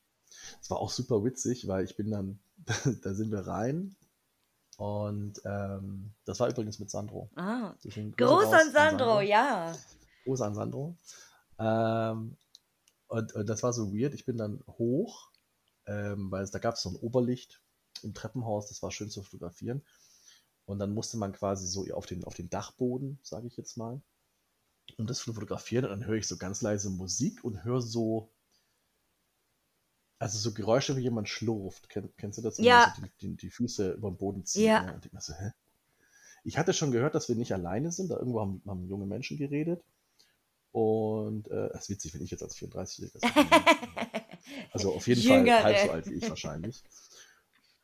Es 0.61 0.71
war 0.71 0.79
auch 0.79 0.91
super 0.91 1.25
witzig, 1.25 1.69
weil 1.69 1.85
ich 1.85 1.97
bin 1.97 2.11
dann, 2.11 2.41
da 3.03 3.15
sind 3.15 3.31
wir 3.31 3.47
rein 3.47 3.97
und 4.83 5.41
ähm, 5.45 6.12
das 6.24 6.41
war 6.41 6.49
übrigens 6.49 6.80
mit 6.80 6.91
Sandro. 6.91 7.30
Ah. 7.37 7.72
Groß 8.16 8.53
an 8.53 8.72
Sandro, 8.72 9.20
ja. 9.20 9.72
Gruß 10.24 10.41
an 10.41 10.57
Sandro. 10.57 10.99
Ähm, 11.61 12.37
und, 13.07 13.33
und 13.33 13.49
das 13.49 13.62
war 13.62 13.72
so 13.72 13.95
weird. 13.95 14.12
Ich 14.12 14.24
bin 14.24 14.37
dann 14.37 14.61
hoch, 14.66 15.30
ähm, 15.87 16.33
weil 16.33 16.43
es, 16.43 16.51
da 16.51 16.59
gab 16.59 16.74
es 16.74 16.83
so 16.83 16.89
ein 16.89 16.97
Oberlicht 16.97 17.62
im 18.03 18.12
Treppenhaus, 18.12 18.70
das 18.70 18.83
war 18.83 18.91
schön 18.91 19.09
zu 19.09 19.22
fotografieren. 19.22 19.85
Und 20.64 20.80
dann 20.80 20.93
musste 20.95 21.16
man 21.16 21.33
quasi 21.33 21.68
so 21.68 21.87
auf 21.95 22.07
den, 22.07 22.24
auf 22.24 22.35
den 22.35 22.51
Dachboden, 22.51 23.20
sage 23.22 23.47
ich 23.47 23.57
jetzt 23.57 23.76
mal, 23.76 24.03
um 24.99 25.07
das 25.07 25.18
zu 25.18 25.33
fotografieren. 25.33 25.85
Und 25.85 25.93
dann 25.93 26.07
höre 26.07 26.16
ich 26.16 26.26
so 26.26 26.39
ganz 26.39 26.61
leise 26.61 26.91
Musik 26.91 27.45
und 27.45 27.62
höre 27.62 27.83
so, 27.83 28.32
also 30.23 30.39
so 30.39 30.55
Geräusche, 30.55 30.97
wie 30.97 31.01
jemand 31.03 31.29
schlurft. 31.29 31.89
Kenn, 31.89 32.09
kennst 32.16 32.39
du 32.39 32.43
das? 32.43 32.59
Wenn 32.59 32.66
Ja. 32.66 32.95
so 32.97 33.03
die, 33.03 33.11
die, 33.20 33.37
die 33.37 33.51
Füße 33.51 33.93
über 33.95 34.09
den 34.09 34.16
Boden 34.16 34.45
zieht. 34.45 34.66
Ja. 34.66 34.85
Ne? 34.85 34.95
Und 34.95 35.05
ich 35.05 35.12
so, 35.20 35.35
hä? 35.35 35.51
Ich 36.45 36.59
hatte 36.59 36.73
schon 36.73 36.93
gehört, 36.93 37.16
dass 37.16 37.29
wir 37.29 37.35
nicht 37.35 37.53
alleine 37.53 37.91
sind. 37.91 38.09
Da 38.09 38.18
irgendwo 38.18 38.41
haben, 38.41 38.62
haben 38.66 38.89
junge 38.89 39.07
Menschen 39.07 39.37
geredet. 39.37 39.83
Und 40.70 41.51
äh, 41.51 41.70
es 41.70 41.83
ist 41.83 41.91
witzig, 41.91 42.14
wenn 42.14 42.23
ich 42.23 42.31
jetzt 42.31 42.43
als 42.43 42.57
34-Jähriger 42.57 43.18
das 43.20 43.23
Also 44.73 44.95
auf 44.95 45.09
jeden. 45.09 45.23
Fall 45.23 45.62
halb 45.64 45.79
so 45.79 45.91
alt 45.91 46.07
wie 46.09 46.14
ich 46.14 46.29
wahrscheinlich. 46.29 46.85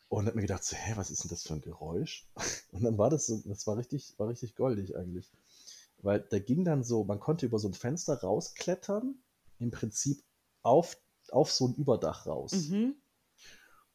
Und 0.08 0.26
hab 0.26 0.36
mir 0.36 0.42
gedacht, 0.42 0.62
so, 0.62 0.76
hä, 0.76 0.92
was 0.94 1.10
ist 1.10 1.24
denn 1.24 1.30
das 1.30 1.42
für 1.42 1.54
ein 1.54 1.60
Geräusch? 1.60 2.24
Und 2.72 2.84
dann 2.84 2.98
war 2.98 3.10
das 3.10 3.26
so, 3.26 3.42
das 3.46 3.66
war 3.66 3.76
richtig, 3.76 4.14
war 4.16 4.28
richtig 4.28 4.54
goldig 4.54 4.96
eigentlich. 4.96 5.28
Weil 6.02 6.20
da 6.20 6.38
ging 6.38 6.64
dann 6.64 6.84
so, 6.84 7.02
man 7.02 7.18
konnte 7.18 7.46
über 7.46 7.58
so 7.58 7.68
ein 7.68 7.74
Fenster 7.74 8.14
rausklettern, 8.20 9.16
im 9.58 9.72
Prinzip 9.72 10.22
auf, 10.62 10.96
auf 11.32 11.50
so 11.50 11.68
ein 11.68 11.74
Überdach 11.74 12.26
raus. 12.26 12.52
Mhm. 12.52 12.94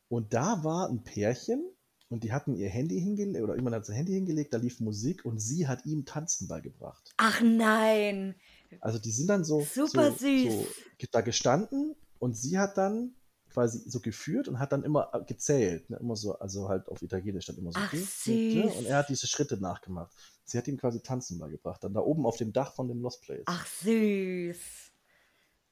Und 0.07 0.33
da 0.33 0.63
war 0.63 0.89
ein 0.89 1.03
Pärchen 1.03 1.63
und 2.09 2.23
die 2.23 2.31
hatten 2.31 2.55
ihr 2.55 2.69
Handy 2.69 2.99
hingelegt, 2.99 3.43
oder 3.43 3.55
jemand 3.55 3.75
hat 3.75 3.85
sein 3.85 3.95
Handy 3.95 4.13
hingelegt, 4.13 4.53
da 4.53 4.57
lief 4.57 4.79
Musik 4.79 5.25
und 5.25 5.39
sie 5.39 5.67
hat 5.67 5.85
ihm 5.85 6.05
Tanzen 6.05 6.47
beigebracht. 6.47 7.13
Ach 7.17 7.41
nein. 7.41 8.35
Also 8.81 8.99
die 8.99 9.11
sind 9.11 9.27
dann 9.27 9.43
so, 9.43 9.61
Super 9.61 10.11
so, 10.11 10.17
süß. 10.17 10.53
so 10.53 10.67
da 11.11 11.21
gestanden 11.21 11.95
und 12.19 12.37
sie 12.37 12.59
hat 12.59 12.77
dann 12.77 13.15
quasi 13.53 13.83
so 13.87 13.99
geführt 13.99 14.47
und 14.47 14.59
hat 14.59 14.71
dann 14.71 14.83
immer 14.83 15.09
äh, 15.13 15.23
gezählt. 15.23 15.89
Ne? 15.89 15.97
Immer 15.97 16.15
so, 16.15 16.37
also 16.39 16.69
halt 16.69 16.87
auf 16.89 17.01
Italienisch 17.01 17.45
dann 17.45 17.57
immer 17.57 17.71
so. 17.71 17.79
Ach, 17.79 17.93
ne? 17.93 17.99
süß. 17.99 18.75
Und 18.77 18.85
er 18.85 18.97
hat 18.97 19.09
diese 19.09 19.27
Schritte 19.27 19.57
nachgemacht. 19.57 20.11
Sie 20.43 20.57
hat 20.57 20.67
ihm 20.67 20.77
quasi 20.77 21.01
Tanzen 21.01 21.39
beigebracht. 21.39 21.83
Dann 21.83 21.93
da 21.93 22.01
oben 22.01 22.25
auf 22.25 22.37
dem 22.37 22.51
Dach 22.51 22.73
von 22.73 22.87
dem 22.87 23.01
Lost 23.01 23.21
Place. 23.21 23.43
Ach 23.45 23.65
süß. 23.65 24.82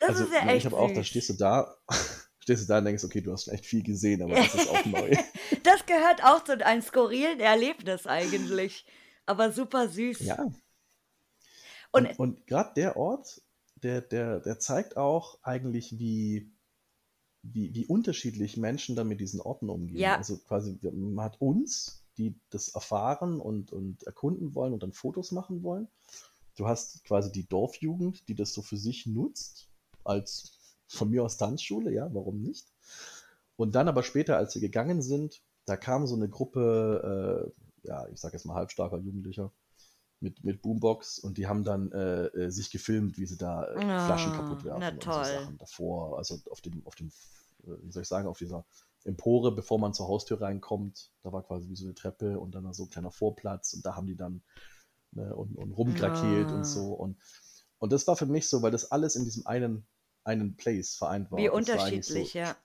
Das 0.02 0.10
also 0.10 0.24
ist 0.26 0.34
ja 0.34 0.44
ne, 0.46 0.52
echt 0.52 0.58
ich 0.60 0.66
habe 0.66 0.78
auch, 0.78 0.92
da 0.92 1.04
stehst 1.04 1.30
du 1.30 1.34
da, 1.34 1.76
stehst 2.40 2.64
du 2.64 2.68
da 2.68 2.80
und 2.80 2.86
denkst, 2.86 3.04
okay, 3.04 3.22
du 3.22 3.32
hast 3.32 3.46
schon 3.46 3.54
echt 3.54 3.66
viel 3.66 3.84
gesehen, 3.84 4.22
aber 4.22 4.36
das 4.36 4.54
ist 4.56 4.68
auch 4.70 4.86
neu. 4.86 5.16
Das 5.64 5.86
gehört 5.86 6.24
auch 6.24 6.44
zu 6.44 6.54
einem 6.66 6.82
skurrilen 6.82 7.40
Erlebnis 7.40 8.06
eigentlich. 8.08 8.86
Aber 9.26 9.52
super 9.52 9.88
süß. 9.88 10.20
Ja. 10.22 10.42
Und- 11.92 12.08
Und, 12.10 12.20
und 12.20 12.48
gerade 12.48 12.74
der 12.76 12.98
Ort, 12.98 13.42
der, 13.84 14.02
der, 14.02 14.40
der 14.40 14.60
zeigt 14.60 14.98
auch 14.98 15.38
eigentlich, 15.44 15.98
wie, 16.00 16.52
wie, 17.44 17.74
wie 17.76 17.86
unterschiedlich 17.86 18.58
Menschen 18.58 18.96
dann 18.96 19.08
mit 19.08 19.20
diesen 19.20 19.40
Orten 19.42 19.70
umgehen. 19.70 19.98
Ja. 20.00 20.18
Also 20.18 20.38
quasi, 20.40 20.78
man 20.82 21.24
hat 21.24 21.40
uns, 21.42 22.04
die 22.18 22.36
das 22.50 22.70
erfahren 22.70 23.40
und, 23.40 23.72
und 23.72 24.04
erkunden 24.04 24.54
wollen 24.56 24.74
und 24.74 24.84
dann 24.84 24.94
Fotos 24.94 25.32
machen 25.32 25.64
wollen. 25.64 25.88
Du 26.58 26.68
hast 26.68 27.04
quasi 27.06 27.32
die 27.32 27.48
Dorfjugend, 27.48 28.28
die 28.28 28.36
das 28.36 28.54
so 28.54 28.62
für 28.62 28.78
sich 28.78 29.06
nutzt, 29.06 29.70
als 30.04 30.60
von 30.88 31.10
mir 31.10 31.24
aus 31.24 31.38
Tanzschule, 31.38 31.92
ja, 31.92 32.10
warum 32.14 32.42
nicht? 32.42 32.68
Und 33.56 33.76
dann 33.76 33.88
aber 33.88 34.04
später, 34.04 34.38
als 34.38 34.56
wir 34.56 34.62
gegangen 34.62 35.02
sind, 35.02 35.42
da 35.66 35.78
kam 35.78 36.08
so 36.08 36.16
eine 36.16 36.28
Gruppe, 36.30 37.54
äh, 37.84 37.88
ja, 37.88 38.08
ich 38.10 38.20
sag 38.20 38.34
jetzt 38.34 38.46
mal 38.46 38.56
halbstarker 38.56 38.98
Jugendlicher 38.98 39.52
mit, 40.20 40.44
mit 40.44 40.62
Boombox 40.62 41.20
und 41.20 41.38
die 41.38 41.48
haben 41.48 41.64
dann 41.64 41.92
äh, 41.92 42.26
äh, 42.28 42.50
sich 42.52 42.72
gefilmt, 42.72 43.18
wie 43.18 43.26
sie 43.26 43.38
da 43.38 43.66
äh, 43.74 43.84
Ah, 43.84 44.06
Flaschen 44.06 44.34
kaputt 44.34 44.64
werfen 44.64 44.84
und 44.94 45.04
toll. 45.04 45.24
so 45.26 45.32
Sachen 45.32 45.58
davor, 45.58 46.18
also 46.18 46.40
auf 46.50 46.62
dem, 46.62 46.82
auf 46.86 46.96
dem, 46.96 47.08
äh, 47.64 47.72
wie 47.84 47.92
soll 47.92 48.04
ich 48.04 48.08
sagen, 48.08 48.28
auf 48.28 48.38
dieser 48.38 48.66
Empore, 49.04 49.52
bevor 49.56 49.80
man 49.80 49.94
zur 49.96 50.08
Haustür 50.08 50.42
reinkommt, 50.42 51.10
da 51.24 51.32
war 51.32 51.42
quasi 51.44 51.68
wie 51.70 51.76
so 51.76 51.86
eine 51.86 51.96
Treppe 51.96 52.40
und 52.40 52.54
dann 52.54 52.72
so 52.74 52.84
ein 52.84 52.90
kleiner 52.90 53.12
Vorplatz 53.12 53.74
und 53.74 53.84
da 53.86 53.96
haben 53.96 54.06
die 54.06 54.16
dann 54.16 54.44
ne, 55.12 55.36
und, 55.36 55.56
und 55.56 55.72
rumkrakeelt 55.72 56.50
Ah. 56.50 56.56
und 56.56 56.66
so 56.66 56.94
und, 56.94 57.18
und 57.82 57.92
das 57.92 58.08
war 58.08 58.16
für 58.16 58.28
mich 58.28 58.48
so, 58.48 58.62
weil 58.62 58.72
das 58.72 58.92
alles 58.92 59.16
in 59.16 59.24
diesem 59.26 59.48
einen, 59.48 59.88
einen 60.24 60.56
Place 60.56 60.96
vereint 60.96 61.32
war. 61.32 61.40
Wie 61.40 61.46
Das 61.46 61.52
war 61.52 61.58
unterschiedlich, 61.58 62.34
so, 62.34 62.38
ja. 62.38 62.56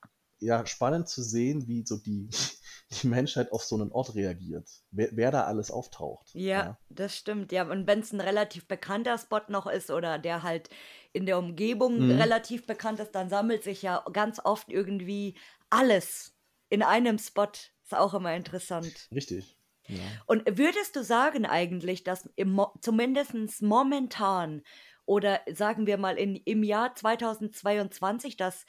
ja, 0.41 0.67
spannend 0.67 1.09
zu 1.09 1.23
sehen, 1.23 1.67
wie 1.67 1.87
so 1.87 1.97
die, 1.97 2.29
die 3.03 3.07
Menschheit 3.07 3.51
auf 3.51 3.65
so 3.65 3.77
einen 3.77 3.91
Ort 3.93 4.15
reagiert. 4.15 4.69
Wer, 4.91 5.09
wer 5.13 5.31
da 5.31 5.45
alles 5.45 5.71
auftaucht. 5.71 6.29
Ja, 6.35 6.79
das 6.91 7.17
stimmt. 7.17 7.51
Ja, 7.51 7.63
und 7.69 7.87
wenn 7.87 8.01
es 8.01 8.13
ein 8.13 8.21
relativ 8.21 8.69
bekannter 8.69 9.17
Spot 9.17 9.41
noch 9.49 9.67
ist 9.67 9.91
oder 9.91 10.19
der 10.19 10.43
halt 10.43 10.69
in 11.15 11.25
der 11.25 11.39
Umgebung 11.39 11.97
Mhm. 11.99 12.11
relativ 12.11 12.67
bekannt 12.67 13.01
ist, 13.01 13.13
dann 13.13 13.31
sammelt 13.31 13.65
sich 13.65 13.81
ja 13.81 14.05
ganz 14.13 14.39
oft 14.45 14.69
irgendwie 14.71 15.39
alles 15.71 16.35
in 16.69 16.83
einem 16.83 17.19
Spot. 17.19 17.49
Ist 17.85 17.95
auch 17.95 18.13
immer 18.13 18.37
interessant. 18.37 19.09
Richtig. 19.15 19.57
Ja. 19.89 20.03
Und 20.27 20.43
würdest 20.59 20.95
du 20.95 21.03
sagen 21.05 21.47
eigentlich, 21.47 22.05
dass 22.05 22.29
im, 22.35 22.61
zumindest 22.83 23.63
momentan 23.63 24.63
oder 25.07 25.41
sagen 25.53 25.87
wir 25.87 25.99
mal 25.99 26.19
in, 26.19 26.37
im 26.37 26.63
Jahr 26.63 26.95
2022, 26.95 28.37
dass 28.37 28.67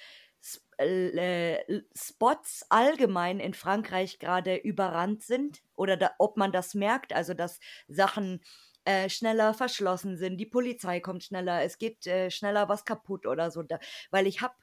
äh, 0.77 1.81
Spots 1.95 2.65
allgemein 2.69 3.39
in 3.39 3.53
Frankreich 3.53 4.19
gerade 4.19 4.55
überrannt 4.55 5.23
sind 5.23 5.61
oder 5.75 5.97
da, 5.97 6.11
ob 6.19 6.37
man 6.37 6.51
das 6.51 6.73
merkt, 6.75 7.13
also 7.13 7.33
dass 7.33 7.59
Sachen 7.87 8.41
äh, 8.85 9.09
schneller 9.09 9.53
verschlossen 9.53 10.17
sind, 10.17 10.37
die 10.37 10.45
Polizei 10.45 10.99
kommt 10.99 11.23
schneller, 11.23 11.63
es 11.63 11.77
geht 11.77 12.05
äh, 12.07 12.29
schneller 12.31 12.69
was 12.69 12.85
kaputt 12.85 13.25
oder 13.25 13.51
so. 13.51 13.63
Da, 13.63 13.79
weil 14.11 14.27
ich 14.27 14.41
habe 14.41 14.55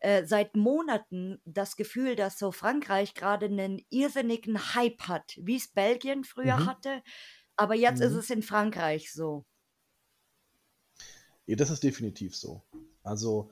äh, 0.00 0.24
seit 0.24 0.56
Monaten 0.56 1.40
das 1.44 1.76
Gefühl, 1.76 2.16
dass 2.16 2.38
so 2.38 2.52
Frankreich 2.52 3.14
gerade 3.14 3.46
einen 3.46 3.80
irrsinnigen 3.90 4.74
Hype 4.74 5.02
hat, 5.08 5.34
wie 5.42 5.56
es 5.56 5.68
Belgien 5.72 6.24
früher 6.24 6.64
Mhm. 6.64 6.66
hatte. 6.66 7.02
Aber 7.56 7.74
jetzt 7.74 8.00
ist 8.00 8.14
Mhm. 8.14 8.16
es 8.16 8.30
in 8.30 8.42
Frankreich 8.42 9.12
so. 9.12 9.46
Ja, 11.50 11.56
das 11.56 11.70
ist 11.70 11.82
definitiv 11.82 12.36
so. 12.36 12.62
Also 13.02 13.50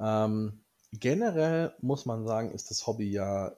ähm, 0.00 0.64
generell 0.92 1.74
muss 1.80 2.06
man 2.06 2.24
sagen, 2.24 2.50
ist 2.52 2.70
das 2.70 2.86
Hobby 2.86 3.10
ja 3.10 3.54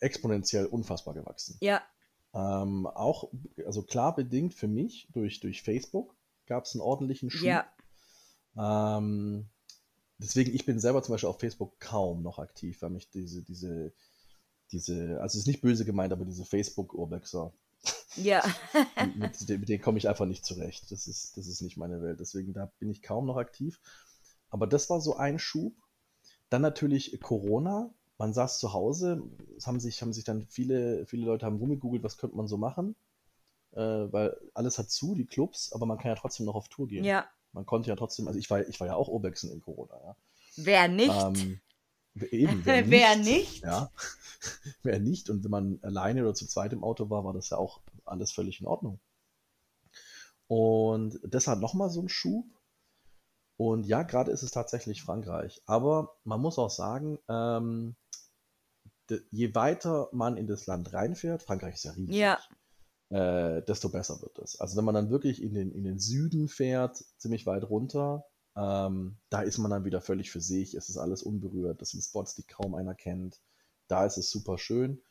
exponentiell 0.00 0.66
unfassbar 0.66 1.14
gewachsen. 1.14 1.56
Ja, 1.60 1.82
Ähm, 2.34 2.86
auch, 2.86 3.30
also 3.64 3.82
klar 3.82 4.14
bedingt 4.14 4.52
für 4.54 4.68
mich 4.68 5.08
durch, 5.12 5.40
durch 5.40 5.62
Facebook 5.62 6.14
gab 6.46 6.64
es 6.64 6.74
einen 6.74 6.82
ordentlichen 6.82 7.30
Schub. 7.30 7.46
ja, 7.46 7.66
Ähm, 8.56 9.48
deswegen, 10.18 10.54
ich 10.54 10.66
bin 10.66 10.78
selber 10.78 11.02
zum 11.02 11.14
Beispiel 11.14 11.30
auf 11.30 11.40
Facebook 11.40 11.80
kaum 11.80 12.22
noch 12.22 12.38
aktiv, 12.38 12.82
weil 12.82 12.90
mich 12.90 13.08
diese, 13.10 13.42
diese, 13.42 13.92
diese, 14.72 15.20
also 15.22 15.36
es 15.38 15.42
ist 15.42 15.46
nicht 15.46 15.62
böse 15.62 15.84
gemeint, 15.86 16.12
aber 16.12 16.26
diese 16.26 16.44
Facebook-Urbexer, 16.44 17.52
ja. 18.16 18.42
mit, 19.16 19.48
mit 19.48 19.68
denen 19.68 19.82
komme 19.82 19.98
ich 19.98 20.08
einfach 20.08 20.26
nicht 20.26 20.44
zurecht. 20.44 20.90
Das 20.90 21.06
ist, 21.06 21.36
das 21.36 21.46
ist 21.46 21.60
nicht 21.62 21.76
meine 21.76 22.02
Welt. 22.02 22.20
Deswegen, 22.20 22.52
da 22.52 22.72
bin 22.78 22.90
ich 22.90 23.02
kaum 23.02 23.26
noch 23.26 23.36
aktiv. 23.36 23.80
Aber 24.48 24.66
das 24.66 24.90
war 24.90 25.00
so 25.00 25.16
ein 25.16 25.38
Schub. 25.38 25.74
Dann 26.48 26.62
natürlich 26.62 27.20
Corona. 27.20 27.92
Man 28.18 28.34
saß 28.34 28.58
zu 28.58 28.72
Hause, 28.74 29.22
es 29.56 29.66
haben 29.66 29.80
sich, 29.80 30.02
haben 30.02 30.12
sich 30.12 30.24
dann 30.24 30.46
viele, 30.46 31.06
viele 31.06 31.24
Leute 31.24 31.46
haben 31.46 31.56
rumgegoogelt, 31.56 32.02
was 32.02 32.18
könnte 32.18 32.36
man 32.36 32.48
so 32.48 32.58
machen. 32.58 32.94
Äh, 33.72 33.80
weil 33.80 34.36
alles 34.52 34.78
hat 34.78 34.90
zu, 34.90 35.14
die 35.14 35.26
Clubs, 35.26 35.72
aber 35.72 35.86
man 35.86 35.96
kann 35.96 36.08
ja 36.10 36.16
trotzdem 36.16 36.44
noch 36.46 36.54
auf 36.54 36.68
Tour 36.68 36.88
gehen. 36.88 37.04
ja. 37.04 37.26
Man 37.52 37.66
konnte 37.66 37.88
ja 37.88 37.96
trotzdem, 37.96 38.28
also 38.28 38.38
ich 38.38 38.48
war, 38.50 38.66
ich 38.68 38.78
war 38.78 38.86
ja 38.86 38.94
auch 38.94 39.08
Urbexen 39.08 39.50
in 39.50 39.60
Corona, 39.60 39.98
ja. 40.04 40.16
Wer 40.56 40.88
nicht? 40.88 41.10
Ähm, 41.10 41.60
eben, 42.30 42.64
wer 42.64 42.82
nicht? 42.84 42.90
Wer 42.90 43.16
nicht? 43.16 43.62
Ja, 43.62 43.90
wer 44.82 45.00
nicht? 45.00 45.30
Und 45.30 45.42
wenn 45.42 45.50
man 45.50 45.78
alleine 45.82 46.22
oder 46.22 46.34
zu 46.34 46.46
zweit 46.46 46.72
im 46.72 46.84
Auto 46.84 47.10
war, 47.10 47.24
war 47.24 47.32
das 47.32 47.50
ja 47.50 47.56
auch 47.56 47.80
alles 48.10 48.32
völlig 48.32 48.60
in 48.60 48.66
Ordnung. 48.66 49.00
Und 50.48 51.20
deshalb 51.22 51.60
nochmal 51.60 51.90
so 51.90 52.00
ein 52.02 52.08
Schub. 52.08 52.46
Und 53.56 53.84
ja, 53.86 54.02
gerade 54.02 54.30
ist 54.32 54.42
es 54.42 54.50
tatsächlich 54.50 55.02
Frankreich. 55.02 55.62
Aber 55.66 56.16
man 56.24 56.40
muss 56.40 56.58
auch 56.58 56.70
sagen, 56.70 57.18
ähm, 57.28 57.94
de, 59.10 59.22
je 59.30 59.54
weiter 59.54 60.08
man 60.12 60.36
in 60.36 60.46
das 60.46 60.66
Land 60.66 60.92
reinfährt, 60.92 61.42
Frankreich 61.42 61.74
ist 61.74 61.84
ja 61.84 61.92
riesig, 61.92 62.16
Ja. 62.16 62.38
äh, 63.10 63.62
desto 63.62 63.90
besser 63.90 64.20
wird 64.22 64.38
es. 64.38 64.58
Also 64.60 64.76
wenn 64.76 64.84
man 64.84 64.94
dann 64.94 65.10
wirklich 65.10 65.42
in 65.42 65.54
den, 65.54 65.72
in 65.72 65.84
den 65.84 65.98
Süden 65.98 66.48
fährt, 66.48 67.04
ziemlich 67.18 67.44
weit 67.46 67.68
runter, 67.68 68.24
ähm, 68.56 69.18
da 69.28 69.42
ist 69.42 69.58
man 69.58 69.70
dann 69.70 69.84
wieder 69.84 70.00
völlig 70.00 70.30
für 70.30 70.40
sich. 70.40 70.74
Es 70.74 70.88
ist 70.88 70.96
alles 70.96 71.22
unberührt. 71.22 71.80
Das 71.80 71.90
sind 71.90 72.02
Spots, 72.02 72.34
die 72.34 72.44
kaum 72.44 72.74
einer 72.74 72.94
kennt. 72.94 73.40
Da 73.88 74.06
ist 74.06 74.16
es 74.16 74.30
super 74.30 74.58
schön. 74.58 75.02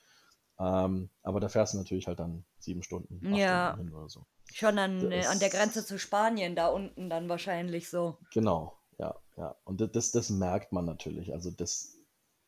Ähm, 0.59 1.09
aber 1.23 1.39
da 1.39 1.47
fährst 1.49 1.73
du 1.73 1.77
natürlich 1.77 2.07
halt 2.07 2.19
dann 2.19 2.43
sieben 2.59 2.83
Stunden, 2.83 3.19
acht 3.27 3.37
Ja. 3.37 3.69
Stunden 3.71 3.87
hin 3.87 3.95
oder 3.97 4.09
so. 4.09 4.25
Schon 4.53 4.77
an, 4.79 5.11
äh, 5.11 5.25
an 5.25 5.39
der 5.39 5.49
Das- 5.49 5.57
Grenze 5.59 5.85
zu 5.85 5.97
Spanien, 5.99 6.55
da 6.55 6.67
unten 6.67 7.09
dann 7.09 7.29
wahrscheinlich 7.29 7.89
so. 7.89 8.17
Genau, 8.33 8.77
ja, 8.97 9.15
ja. 9.37 9.55
Und 9.63 9.79
das, 9.79 9.91
das, 9.91 10.11
das 10.11 10.29
merkt 10.29 10.71
man 10.73 10.85
natürlich. 10.85 11.33
Also 11.33 11.51
das 11.51 11.95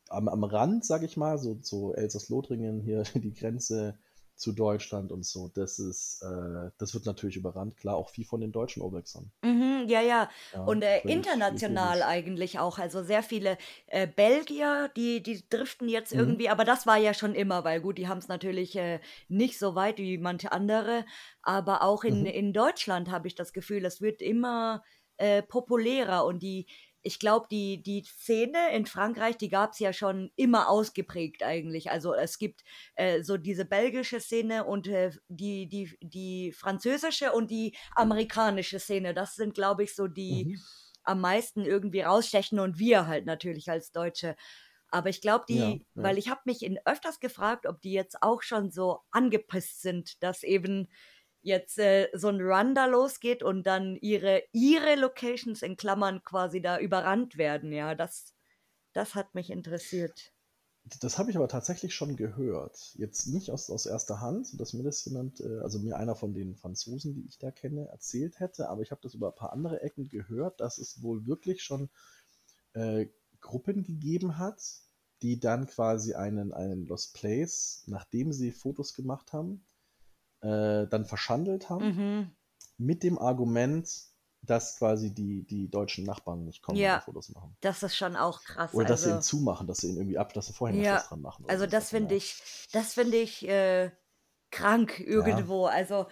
am, 0.10 0.28
am 0.28 0.44
Rand, 0.44 0.84
sag 0.86 1.04
ich 1.04 1.16
mal, 1.16 1.38
so, 1.38 1.58
so 1.62 1.94
Elsass-Lothringen, 1.94 2.82
hier 2.82 3.04
die 3.16 3.34
Grenze 3.34 3.98
zu 4.42 4.52
Deutschland 4.54 5.12
und 5.12 5.26
so, 5.26 5.50
das 5.50 5.80
ist, 5.80 6.22
äh, 6.24 6.72
das 6.78 6.94
wird 6.94 7.06
natürlich 7.06 7.38
überrannt, 7.38 7.78
klar, 7.78 7.96
auch 7.96 8.10
viel 8.10 8.26
von 8.26 8.42
den 8.42 8.52
deutschen 8.52 8.82
Urbexern. 8.84 9.32
Mhm, 9.44 9.86
ja, 9.88 10.02
ja. 10.02 10.30
Ja, 10.54 10.60
Und 10.66 10.84
äh, 10.84 11.00
international 11.08 12.04
eigentlich 12.04 12.60
auch. 12.60 12.78
Also 12.78 13.02
sehr 13.04 13.24
viele 13.24 13.58
äh, 13.88 14.06
Belgier, 14.06 14.92
die, 14.96 15.24
die 15.24 15.44
driften 15.50 15.90
jetzt 15.90 16.14
Mhm. 16.14 16.20
irgendwie, 16.20 16.50
aber 16.50 16.64
das 16.64 16.86
war 16.86 16.98
ja 16.98 17.16
schon 17.16 17.34
immer, 17.34 17.64
weil 17.64 17.82
gut, 17.82 17.98
die 17.98 18.08
haben 18.08 18.20
es 18.20 18.28
natürlich 18.28 18.76
äh, 18.76 19.00
nicht 19.30 19.58
so 19.58 19.74
weit 19.74 19.98
wie 19.98 20.20
manche 20.20 20.52
andere. 20.52 21.06
Aber 21.42 21.82
auch 21.82 22.04
in, 22.04 22.22
Mhm. 22.22 22.26
in 22.28 22.54
Deutschland 22.54 23.10
habe 23.10 23.28
ich 23.28 23.34
das 23.34 23.52
Gefühl, 23.52 23.84
es 23.86 24.00
wird 24.00 24.22
immer 24.22 24.84
äh, 25.18 25.42
populärer 25.42 26.26
und 26.26 26.44
die. 26.44 26.68
Ich 27.04 27.20
glaube, 27.20 27.48
die, 27.50 27.82
die 27.82 28.04
Szene 28.04 28.74
in 28.76 28.86
Frankreich, 28.86 29.38
die 29.38 29.50
gab 29.50 29.72
es 29.74 29.80
ja 29.80 29.94
schon 29.94 30.32
immer 30.36 30.70
ausgeprägt 30.70 31.44
eigentlich. 31.44 31.90
Also 31.92 32.14
es 32.14 32.38
gibt 32.38 32.64
äh, 32.96 33.24
so 33.24 33.38
diese 33.38 33.66
belgische 33.66 34.20
Szene 34.20 34.66
und 34.66 34.88
äh, 34.88 35.12
die, 35.28 35.68
die, 35.68 35.98
die 36.02 36.52
französische 36.52 37.32
und 37.32 37.50
die 37.52 37.76
amerikanische 37.96 38.80
Szene. 38.80 39.14
Das 39.14 39.36
sind, 39.36 39.54
glaube 39.56 39.84
ich, 39.84 39.96
so 39.96 40.08
die 40.08 40.50
Mhm. 40.50 40.56
am 41.04 41.20
meisten 41.22 41.66
irgendwie 41.66 42.02
rausstechen 42.02 42.60
und 42.60 42.78
wir 42.78 43.08
halt 43.08 43.26
natürlich 43.26 43.70
als 43.70 43.92
Deutsche. 43.92 44.36
Aber 44.90 45.10
ich 45.10 45.22
glaube, 45.22 45.46
die, 45.48 45.56
Ja, 45.58 45.68
ja. 45.96 46.04
weil 46.04 46.18
ich 46.18 46.30
habe 46.30 46.42
mich 46.46 46.64
in 46.64 46.80
öfters 46.86 47.20
gefragt, 47.20 47.66
ob 47.66 47.82
die 47.82 47.94
jetzt 47.94 48.22
auch 48.22 48.42
schon 48.44 48.72
so 48.72 49.00
angepisst 49.12 49.82
sind, 49.82 50.22
dass 50.22 50.44
eben 50.44 50.90
jetzt 51.42 51.80
äh, 51.80 52.10
so 52.14 52.30
ein 52.30 52.42
Run 52.42 52.76
da 52.76 52.86
losgeht 52.86 53.44
und 53.44 53.64
dann 53.64 53.96
ihre, 53.98 54.44
ihre 54.52 54.96
Locations 54.96 55.62
in 55.62 55.78
Klammern 55.78 56.24
quasi 56.24 56.62
da 56.62 56.80
überrannt 56.80 57.38
werden. 57.38 57.72
Ja, 57.72 57.96
das, 57.96 58.34
das 58.94 59.16
hat 59.16 59.34
mich 59.36 59.50
interessiert. 59.50 60.34
Das 61.00 61.20
habe 61.20 61.30
ich 61.30 61.38
aber 61.38 61.48
tatsächlich 61.48 61.94
schon 61.94 62.16
gehört. 62.16 62.96
Jetzt 62.96 63.28
nicht 63.28 63.52
aus, 63.52 63.70
aus 63.70 63.86
erster 63.86 64.20
Hand, 64.20 64.60
dass 64.60 64.74
mir 64.74 64.84
das 64.84 65.06
jemand, 65.06 65.40
äh, 65.40 65.60
also 65.60 65.80
mir 65.80 65.98
einer 65.98 66.16
von 66.16 66.34
den 66.34 66.56
Franzosen, 66.56 67.14
die 67.14 67.26
ich 67.28 67.38
da 67.38 67.52
kenne, 67.52 67.88
erzählt 67.88 68.40
hätte, 68.40 68.70
aber 68.70 68.82
ich 68.82 68.92
habe 68.92 69.02
das 69.02 69.14
über 69.14 69.30
ein 69.30 69.36
paar 69.36 69.54
andere 69.54 69.82
Ecken 69.82 70.10
gehört, 70.10 70.60
dass 70.60 70.80
es 70.80 71.02
wohl 71.04 71.28
wirklich 71.28 71.62
schon 71.64 71.90
äh, 72.74 73.08
Gruppen 73.40 73.84
gegeben 73.84 74.38
hat, 74.38 74.62
die 75.22 75.40
dann 75.40 75.68
quasi 75.68 76.16
einen, 76.16 76.52
einen 76.52 76.88
Lost 76.88 77.14
Place, 77.14 77.84
nachdem 77.86 78.34
sie 78.34 78.52
Fotos 78.52 78.94
gemacht 78.94 79.34
haben, 79.34 79.64
äh, 80.42 80.88
dann 80.88 81.06
verschandelt 81.06 81.70
haben, 81.70 81.84
Mhm. 81.86 82.32
mit 82.78 83.04
dem 83.04 83.20
Argument, 83.20 83.90
dass 84.44 84.78
quasi 84.78 85.14
die, 85.14 85.44
die 85.46 85.70
deutschen 85.70 86.06
Nachbarn 86.06 86.46
nicht 86.46 86.62
kommen 86.64 86.80
Ja. 86.80 86.96
und 86.96 87.04
Fotos 87.04 87.30
machen. 87.30 87.56
Das 87.62 87.84
ist 87.84 87.96
schon 87.96 88.16
auch 88.16 88.44
krass. 88.44 88.74
Oder 88.74 88.86
dass 88.86 89.04
sie 89.04 89.10
ihn 89.10 89.16
also, 89.16 89.22
zumachen, 89.22 89.68
dass 89.68 89.80
sie 89.80 89.90
ihn 89.90 89.98
irgendwie 89.98 90.18
ab, 90.18 90.34
dass 90.34 90.48
sie 90.48 90.54
vorher 90.54 90.78
Ja, 90.78 90.96
was 90.96 91.08
dran 91.10 91.22
machen. 91.22 91.46
also 91.48 91.66
so. 91.66 91.72
das 91.72 91.90
finde 91.90 92.16
Ja. 92.16 92.18
ich, 92.18 92.42
das 92.72 92.94
finde 92.94 93.18
ich 93.18 93.48
äh, 93.48 93.92
krank 94.52 95.00
irgendwo. 95.00 95.66
Also 95.66 96.08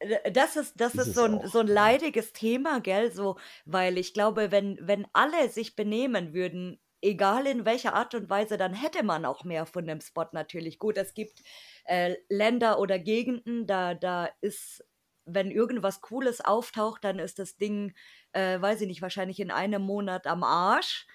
äh, 0.00 0.32
das 0.32 0.56
ist, 0.56 0.80
das 0.80 0.94
Ist 0.94 1.08
ist 1.08 1.14
so 1.14 1.24
ein, 1.24 1.34
auch, 1.34 1.46
so 1.46 1.60
ein 1.60 1.68
ja. 1.68 1.74
leidiges 1.74 2.32
Thema, 2.32 2.80
gell? 2.80 3.12
So, 3.12 3.38
weil 3.66 3.98
ich 3.98 4.14
glaube, 4.14 4.50
wenn, 4.50 4.78
wenn 4.82 5.06
alle 5.12 5.48
sich 5.50 5.76
benehmen 5.76 6.34
würden, 6.34 6.80
egal 7.02 7.46
in 7.46 7.64
welcher 7.64 7.94
Art 7.94 8.14
und 8.14 8.28
Weise, 8.30 8.56
dann 8.56 8.74
hätte 8.74 9.02
man 9.04 9.24
auch 9.24 9.44
mehr 9.44 9.66
von 9.66 9.86
dem 9.86 10.00
Spot 10.00 10.26
natürlich. 10.32 10.78
Gut, 10.78 10.96
es 10.98 11.14
gibt 11.14 11.40
äh, 11.84 12.16
Länder 12.28 12.78
oder 12.78 12.98
Gegenden, 12.98 13.66
da, 13.66 13.94
da 13.94 14.28
ist, 14.40 14.84
wenn 15.24 15.50
irgendwas 15.50 16.00
Cooles 16.00 16.40
auftaucht, 16.40 17.04
dann 17.04 17.18
ist 17.18 17.38
das 17.38 17.56
Ding, 17.56 17.94
äh, 18.32 18.60
weiß 18.60 18.80
ich 18.82 18.88
nicht, 18.88 19.02
wahrscheinlich 19.02 19.40
in 19.40 19.50
einem 19.50 19.82
Monat 19.82 20.26
am 20.26 20.42
Arsch. 20.44 21.06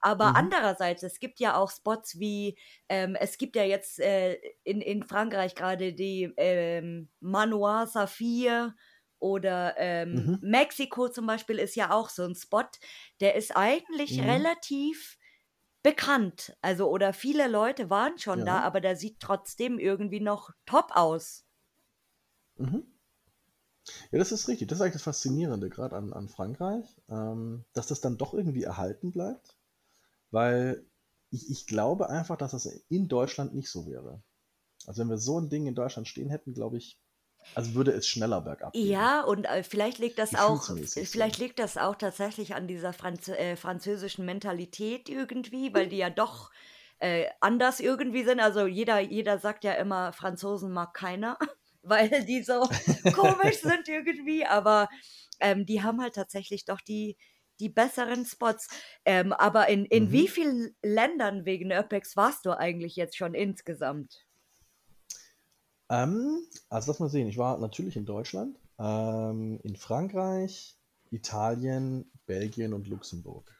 Aber 0.00 0.36
Mhm. 0.36 0.36
andererseits, 0.36 1.02
es 1.02 1.18
gibt 1.18 1.40
ja 1.40 1.56
auch 1.56 1.70
Spots 1.70 2.20
wie, 2.20 2.56
ähm, 2.88 3.16
es 3.16 3.36
gibt 3.36 3.56
ja 3.56 3.64
jetzt 3.64 3.98
äh, 3.98 4.34
in, 4.62 4.80
in 4.80 5.02
Frankreich 5.02 5.54
gerade 5.56 5.92
die 5.92 6.32
ähm, 6.36 7.10
Manoir 7.20 7.86
Saphir 7.88 8.76
oder 9.18 9.74
ähm, 9.76 10.28
Mhm. 10.28 10.38
Mexiko 10.40 11.08
zum 11.08 11.26
Beispiel 11.26 11.58
ist 11.58 11.74
ja 11.74 11.90
auch 11.90 12.10
so 12.10 12.22
ein 12.24 12.36
Spot, 12.36 12.62
der 13.20 13.34
ist 13.34 13.56
eigentlich 13.56 14.20
Mhm. 14.24 14.24
relativ 14.24 15.17
bekannt. 15.88 16.56
Also, 16.60 16.88
oder 16.90 17.12
viele 17.14 17.48
Leute 17.48 17.88
waren 17.90 18.18
schon 18.18 18.44
da, 18.44 18.58
Ja. 18.58 18.62
aber 18.62 18.80
der 18.80 18.96
sieht 18.96 19.20
trotzdem 19.20 19.78
irgendwie 19.78 20.20
noch 20.20 20.50
top 20.66 20.90
aus. 20.94 21.44
Mhm. 22.58 22.82
Ja, 24.10 24.18
das 24.18 24.32
ist 24.32 24.48
richtig. 24.48 24.68
Das 24.68 24.78
ist 24.78 24.82
eigentlich 24.82 24.94
das 24.94 25.02
Faszinierende, 25.02 25.68
gerade 25.70 25.96
an, 25.96 26.12
an 26.12 26.28
Frankreich, 26.28 26.84
ähm, 27.08 27.64
dass 27.72 27.86
das 27.86 28.00
dann 28.00 28.18
doch 28.18 28.34
irgendwie 28.34 28.62
erhalten 28.62 29.12
bleibt, 29.12 29.56
weil 30.30 30.84
ich, 31.30 31.50
ich 31.50 31.66
glaube 31.66 32.10
einfach, 32.10 32.36
dass 32.38 32.52
das 32.52 32.66
in 32.88 33.08
Deutschland 33.08 33.54
nicht 33.54 33.70
so 33.70 33.86
wäre. 33.86 34.22
Also 34.86 35.00
wenn 35.02 35.10
wir 35.10 35.18
so 35.18 35.40
ein 35.40 35.50
Ding 35.50 35.66
in 35.66 35.74
Deutschland 35.76 36.08
stehen 36.08 36.30
hätten, 36.30 36.54
glaube 36.54 36.78
ich, 36.78 36.98
also 37.54 37.74
würde 37.74 37.92
es 37.92 38.06
schneller 38.06 38.40
bergab 38.40 38.72
gehen. 38.80 38.90
Ja, 38.90 39.22
und 39.22 39.44
äh, 39.44 39.62
vielleicht 39.62 39.98
liegt 39.98 40.18
das 40.18 40.34
auch, 40.34 40.60
Gefühlsmäßig 40.60 41.08
so. 41.10 41.12
vielleicht 41.12 41.38
liegt 41.38 41.58
das 41.58 41.76
auch 41.76 41.96
tatsächlich 41.96 42.54
an 42.54 42.68
dieser 42.68 42.92
Franz 42.92 43.28
äh, 43.28 43.56
französischen 43.56 44.24
Mentalität 44.26 45.08
irgendwie, 45.08 45.72
weil 45.74 45.88
die 45.88 45.96
ja 45.96 46.10
doch 46.10 46.50
äh, 46.98 47.26
anders 47.40 47.80
irgendwie 47.80 48.24
sind. 48.24 48.40
Also 48.40 48.66
jeder, 48.66 49.00
jeder 49.00 49.38
sagt 49.38 49.64
ja 49.64 49.72
immer, 49.72 50.12
Franzosen 50.12 50.70
mag 50.72 50.92
keiner, 50.94 51.38
weil 51.82 52.24
die 52.26 52.42
so 52.42 52.68
komisch 53.12 53.60
sind 53.62 53.88
irgendwie, 53.88 54.44
aber 54.44 54.88
ähm, 55.40 55.64
die 55.64 55.82
haben 55.82 56.02
halt 56.02 56.14
tatsächlich 56.14 56.64
doch 56.66 56.80
die, 56.82 57.16
die 57.58 57.70
besseren 57.70 58.26
Spots. 58.26 58.68
Ähm, 59.04 59.32
aber 59.32 59.68
in, 59.68 59.86
in 59.86 60.08
Mhm. 60.08 60.12
wie 60.12 60.28
vielen 60.28 60.76
Ländern 60.82 61.44
wegen 61.46 61.72
Urbex 61.72 62.16
warst 62.16 62.44
du 62.44 62.50
eigentlich 62.56 62.96
jetzt 62.96 63.16
schon 63.16 63.34
insgesamt? 63.34 64.27
Ähm, 65.90 66.46
also 66.68 66.90
lass 66.90 67.00
mal 67.00 67.08
sehen, 67.08 67.28
ich 67.28 67.38
war 67.38 67.58
natürlich 67.58 67.96
in 67.96 68.06
Deutschland, 68.06 68.58
ähm, 68.78 69.58
in 69.62 69.76
Frankreich, 69.76 70.76
Italien, 71.10 72.10
Belgien 72.26 72.74
und 72.74 72.88
Luxemburg. 72.88 73.50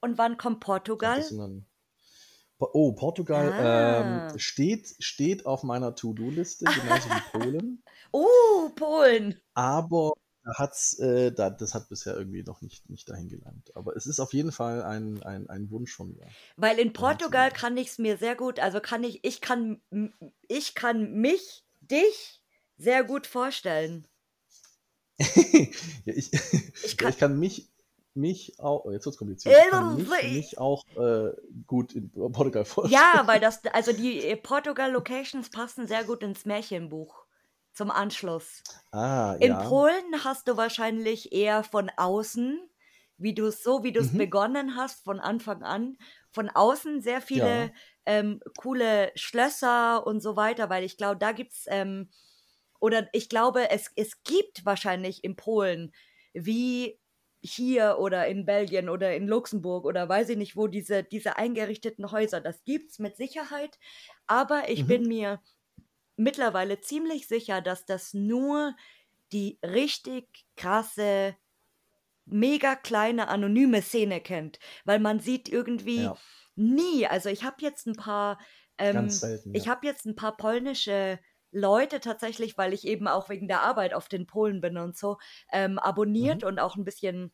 Und 0.00 0.18
wann 0.18 0.36
kommt 0.36 0.60
Portugal? 0.60 1.24
Oh, 2.60 2.92
Portugal 2.92 3.52
ah. 3.52 4.30
ähm, 4.30 4.38
steht, 4.38 4.96
steht 4.98 5.46
auf 5.46 5.62
meiner 5.62 5.94
To-Do-Liste, 5.94 6.64
genauso 6.64 7.08
wie 7.08 7.20
Polen. 7.38 7.82
Oh, 8.12 8.68
Polen. 8.74 9.40
Aber 9.54 10.12
hat's, 10.54 10.98
äh, 10.98 11.32
da, 11.32 11.50
das 11.50 11.74
hat 11.74 11.88
bisher 11.88 12.16
irgendwie 12.16 12.42
noch 12.42 12.62
nicht, 12.62 12.88
nicht 12.88 13.08
dahin 13.08 13.28
gelangt. 13.28 13.74
Aber 13.76 13.96
es 13.96 14.06
ist 14.06 14.20
auf 14.20 14.32
jeden 14.32 14.52
Fall 14.52 14.82
ein, 14.82 15.22
ein, 15.22 15.48
ein 15.48 15.70
Wunsch 15.70 15.92
von 15.94 16.12
mir. 16.12 16.26
Weil 16.56 16.78
in 16.78 16.92
Portugal 16.92 17.50
kann 17.50 17.76
ich 17.76 17.88
es 17.88 17.98
mir 17.98 18.16
sehr 18.16 18.34
gut, 18.34 18.58
also 18.58 18.80
kann 18.80 19.04
ich, 19.04 19.24
ich 19.24 19.40
kann, 19.40 19.80
ich 20.48 20.74
kann 20.74 21.12
mich, 21.12 21.64
dich 21.80 22.42
sehr 22.76 23.04
gut 23.04 23.26
vorstellen. 23.26 24.06
ja, 25.18 26.14
ich, 26.14 26.32
ich, 26.84 26.96
kann, 26.96 27.10
ich 27.10 27.18
kann 27.18 27.38
mich 27.38 27.68
mich 28.14 28.58
auch, 28.58 28.84
oh, 28.84 28.90
jetzt 28.90 29.06
wird 29.06 29.14
es 29.14 29.18
kompliziert, 29.18 29.54
ich 29.56 29.70
kann 29.70 29.96
mich, 29.96 30.08
mich 30.08 30.58
auch 30.58 30.84
äh, 30.96 31.30
gut 31.66 31.94
in 31.94 32.10
Portugal 32.10 32.64
vorstellen. 32.64 33.00
Ja, 33.00 33.26
weil 33.26 33.40
das, 33.40 33.64
also 33.72 33.92
die 33.92 34.36
Portugal-Locations 34.42 35.50
passen 35.50 35.86
sehr 35.86 36.04
gut 36.04 36.22
ins 36.22 36.44
Märchenbuch 36.44 37.27
zum 37.78 37.92
Anschluss. 37.92 38.64
Ah, 38.90 39.36
In 39.38 39.52
ja. 39.52 39.62
Polen 39.62 40.24
hast 40.24 40.48
du 40.48 40.56
wahrscheinlich 40.56 41.32
eher 41.32 41.62
von 41.62 41.90
außen, 41.96 42.58
wie 43.18 43.34
du 43.34 43.52
so 43.52 43.84
wie 43.84 43.92
du 43.92 44.00
es 44.00 44.12
mhm. 44.12 44.18
begonnen 44.18 44.76
hast, 44.76 45.04
von 45.04 45.20
Anfang 45.20 45.62
an, 45.62 45.96
von 46.32 46.50
außen 46.50 47.00
sehr 47.00 47.20
viele 47.22 47.66
ja. 47.66 47.70
ähm, 48.04 48.40
coole 48.58 49.12
Schlösser 49.14 50.04
und 50.04 50.20
so 50.20 50.34
weiter, 50.34 50.68
weil 50.70 50.82
ich 50.82 50.96
glaube, 50.96 51.18
da 51.18 51.30
gibt 51.30 51.52
es, 51.52 51.66
ähm, 51.68 52.10
oder 52.80 53.08
ich 53.12 53.28
glaube, 53.28 53.70
es, 53.70 53.92
es 53.94 54.24
gibt 54.24 54.64
wahrscheinlich 54.64 55.22
in 55.22 55.36
Polen, 55.36 55.92
wie 56.34 56.98
hier 57.40 57.98
oder 58.00 58.26
in 58.26 58.44
Belgien 58.44 58.88
oder 58.88 59.14
in 59.14 59.28
Luxemburg 59.28 59.84
oder 59.84 60.08
weiß 60.08 60.30
ich 60.30 60.36
nicht 60.36 60.56
wo, 60.56 60.66
diese, 60.66 61.04
diese 61.04 61.36
eingerichteten 61.36 62.10
Häuser, 62.10 62.40
das 62.40 62.64
gibt 62.64 62.90
es 62.90 62.98
mit 62.98 63.16
Sicherheit, 63.16 63.78
aber 64.26 64.68
ich 64.68 64.82
mhm. 64.82 64.86
bin 64.88 65.02
mir 65.06 65.40
mittlerweile 66.18 66.80
ziemlich 66.80 67.26
sicher, 67.28 67.60
dass 67.60 67.86
das 67.86 68.14
nur 68.14 68.74
die 69.32 69.58
richtig 69.62 70.46
krasse, 70.56 71.36
mega 72.24 72.76
kleine, 72.76 73.28
anonyme 73.28 73.82
Szene 73.82 74.20
kennt. 74.20 74.58
Weil 74.84 74.98
man 74.98 75.20
sieht 75.20 75.48
irgendwie 75.48 76.02
ja. 76.02 76.16
nie, 76.56 77.06
also 77.06 77.28
ich 77.28 77.44
habe 77.44 77.56
jetzt 77.60 77.86
ein 77.86 77.96
paar, 77.96 78.38
ähm, 78.78 79.08
selten, 79.08 79.54
ja. 79.54 79.60
ich 79.60 79.68
habe 79.68 79.86
jetzt 79.86 80.06
ein 80.06 80.16
paar 80.16 80.36
polnische 80.36 81.18
Leute 81.50 82.00
tatsächlich, 82.00 82.58
weil 82.58 82.74
ich 82.74 82.86
eben 82.86 83.08
auch 83.08 83.28
wegen 83.28 83.48
der 83.48 83.62
Arbeit 83.62 83.94
auf 83.94 84.08
den 84.08 84.26
Polen 84.26 84.60
bin 84.60 84.76
und 84.76 84.96
so, 84.96 85.18
ähm, 85.52 85.78
abonniert 85.78 86.42
mhm. 86.42 86.48
und 86.48 86.58
auch 86.58 86.76
ein 86.76 86.84
bisschen 86.84 87.32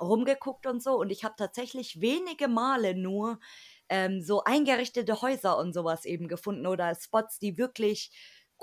rumgeguckt 0.00 0.66
und 0.66 0.82
so. 0.82 0.94
Und 0.94 1.10
ich 1.10 1.24
habe 1.24 1.34
tatsächlich 1.36 2.00
wenige 2.00 2.48
Male 2.48 2.94
nur 2.94 3.38
ähm, 3.92 4.22
so 4.22 4.42
eingerichtete 4.42 5.20
Häuser 5.20 5.58
und 5.58 5.74
sowas 5.74 6.06
eben 6.06 6.26
gefunden 6.26 6.66
oder 6.66 6.94
Spots, 6.94 7.38
die 7.38 7.58
wirklich 7.58 8.10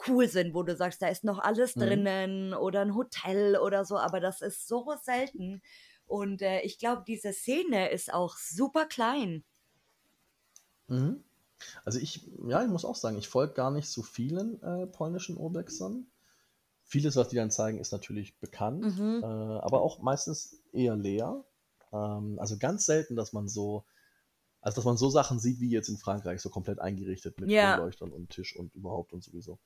cool 0.08 0.28
sind, 0.28 0.56
wo 0.56 0.64
du 0.64 0.76
sagst, 0.76 1.04
da 1.04 1.08
ist 1.08 1.24
noch 1.24 1.38
alles 1.38 1.76
mhm. 1.76 1.82
drinnen 1.82 2.54
oder 2.56 2.82
ein 2.82 2.96
Hotel 2.96 3.56
oder 3.58 3.86
so, 3.86 3.98
aber 3.98 4.20
das 4.20 4.42
ist 4.42 4.68
so 4.68 4.92
selten. 5.04 5.62
Und 6.08 6.42
äh, 6.42 6.62
ich 6.62 6.80
glaube, 6.80 7.04
diese 7.06 7.32
Szene 7.32 7.92
ist 7.92 8.12
auch 8.12 8.38
super 8.38 8.88
klein. 8.88 9.44
Mhm. 10.88 11.24
Also 11.86 12.00
ich, 12.00 12.28
ja, 12.48 12.64
ich 12.64 12.70
muss 12.70 12.86
auch 12.86 12.96
sagen, 12.96 13.18
ich 13.20 13.28
folge 13.28 13.54
gar 13.54 13.70
nicht 13.70 13.88
so 13.88 14.02
vielen 14.02 14.60
äh, 14.64 14.88
polnischen 14.88 15.38
Urbexern. 15.38 16.08
Vieles, 16.86 17.16
was 17.18 17.28
die 17.28 17.36
dann 17.36 17.52
zeigen, 17.52 17.78
ist 17.78 17.92
natürlich 17.92 18.40
bekannt, 18.40 18.98
mhm. 18.98 19.20
äh, 19.22 19.26
aber 19.28 19.82
auch 19.82 20.00
meistens 20.00 20.64
eher 20.72 20.96
leer. 20.96 21.44
Ähm, 21.94 22.40
also 22.40 22.58
ganz 22.58 22.88
selten, 22.88 23.16
dass 23.16 23.32
man 23.32 23.48
so 23.48 23.86
also, 24.62 24.76
dass 24.76 24.86
man 24.86 24.98
so 24.98 25.10
Sachen 25.10 25.40
sieht 25.40 25.60
wie 25.60 25.70
jetzt 25.70 25.90
in 25.90 25.98
Frankreich, 25.98 26.42
so 26.42 26.50
komplett 26.50 26.80
eingerichtet 26.80 27.40
mit 27.40 27.50
ja. 27.50 27.78
Leuchtern 27.78 28.12
und 28.12 28.30
Tisch 28.30 28.56
und 28.56 28.74
überhaupt 28.76 29.14
und 29.14 29.24
sowieso. 29.24 29.60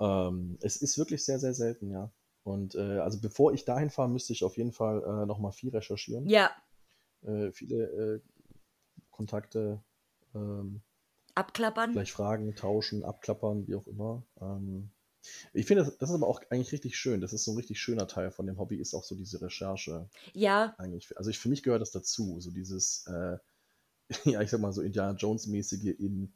Ähm, 0.00 0.58
es 0.60 0.76
ist 0.76 0.98
wirklich 0.98 1.24
sehr, 1.24 1.38
sehr 1.38 1.54
selten, 1.54 1.90
ja. 1.90 2.10
Und 2.42 2.74
äh, 2.74 2.98
also 2.98 3.20
bevor 3.20 3.52
ich 3.52 3.64
dahin 3.64 3.90
fahre, 3.90 4.08
müsste 4.08 4.32
ich 4.32 4.44
auf 4.44 4.56
jeden 4.56 4.72
Fall 4.72 5.02
äh, 5.02 5.26
nochmal 5.26 5.52
viel 5.52 5.70
recherchieren. 5.70 6.28
Ja. 6.28 6.50
Äh, 7.22 7.50
viele 7.52 7.84
äh, 7.84 8.20
Kontakte 9.10 9.82
ähm, 10.34 10.82
abklappern. 11.34 11.92
Vielleicht 11.92 12.12
Fragen 12.12 12.54
tauschen, 12.54 13.04
abklappern, 13.04 13.66
wie 13.66 13.74
auch 13.74 13.86
immer. 13.86 14.22
Ähm, 14.40 14.90
ich 15.52 15.66
finde, 15.66 15.84
das, 15.84 15.98
das, 15.98 16.10
ist 16.10 16.14
aber 16.14 16.28
auch 16.28 16.40
eigentlich 16.50 16.72
richtig 16.72 16.96
schön. 16.96 17.20
Das 17.20 17.32
ist 17.32 17.44
so 17.44 17.52
ein 17.52 17.56
richtig 17.56 17.80
schöner 17.80 18.06
Teil 18.06 18.30
von 18.30 18.46
dem 18.46 18.58
Hobby, 18.58 18.76
ist 18.76 18.94
auch 18.94 19.02
so 19.02 19.14
diese 19.14 19.40
Recherche. 19.40 20.08
Ja. 20.32 20.74
Eigentlich. 20.78 21.16
Also 21.16 21.30
ich, 21.30 21.38
für 21.38 21.48
mich 21.48 21.62
gehört 21.62 21.82
das 21.82 21.90
dazu, 21.90 22.40
so 22.40 22.50
dieses 22.50 23.06
äh, 23.06 23.38
ja, 24.24 24.40
ich 24.40 24.50
sag 24.50 24.60
mal 24.60 24.72
so 24.72 24.82
Indiana 24.82 25.16
Jones-mäßige 25.16 25.98
in, 25.98 26.32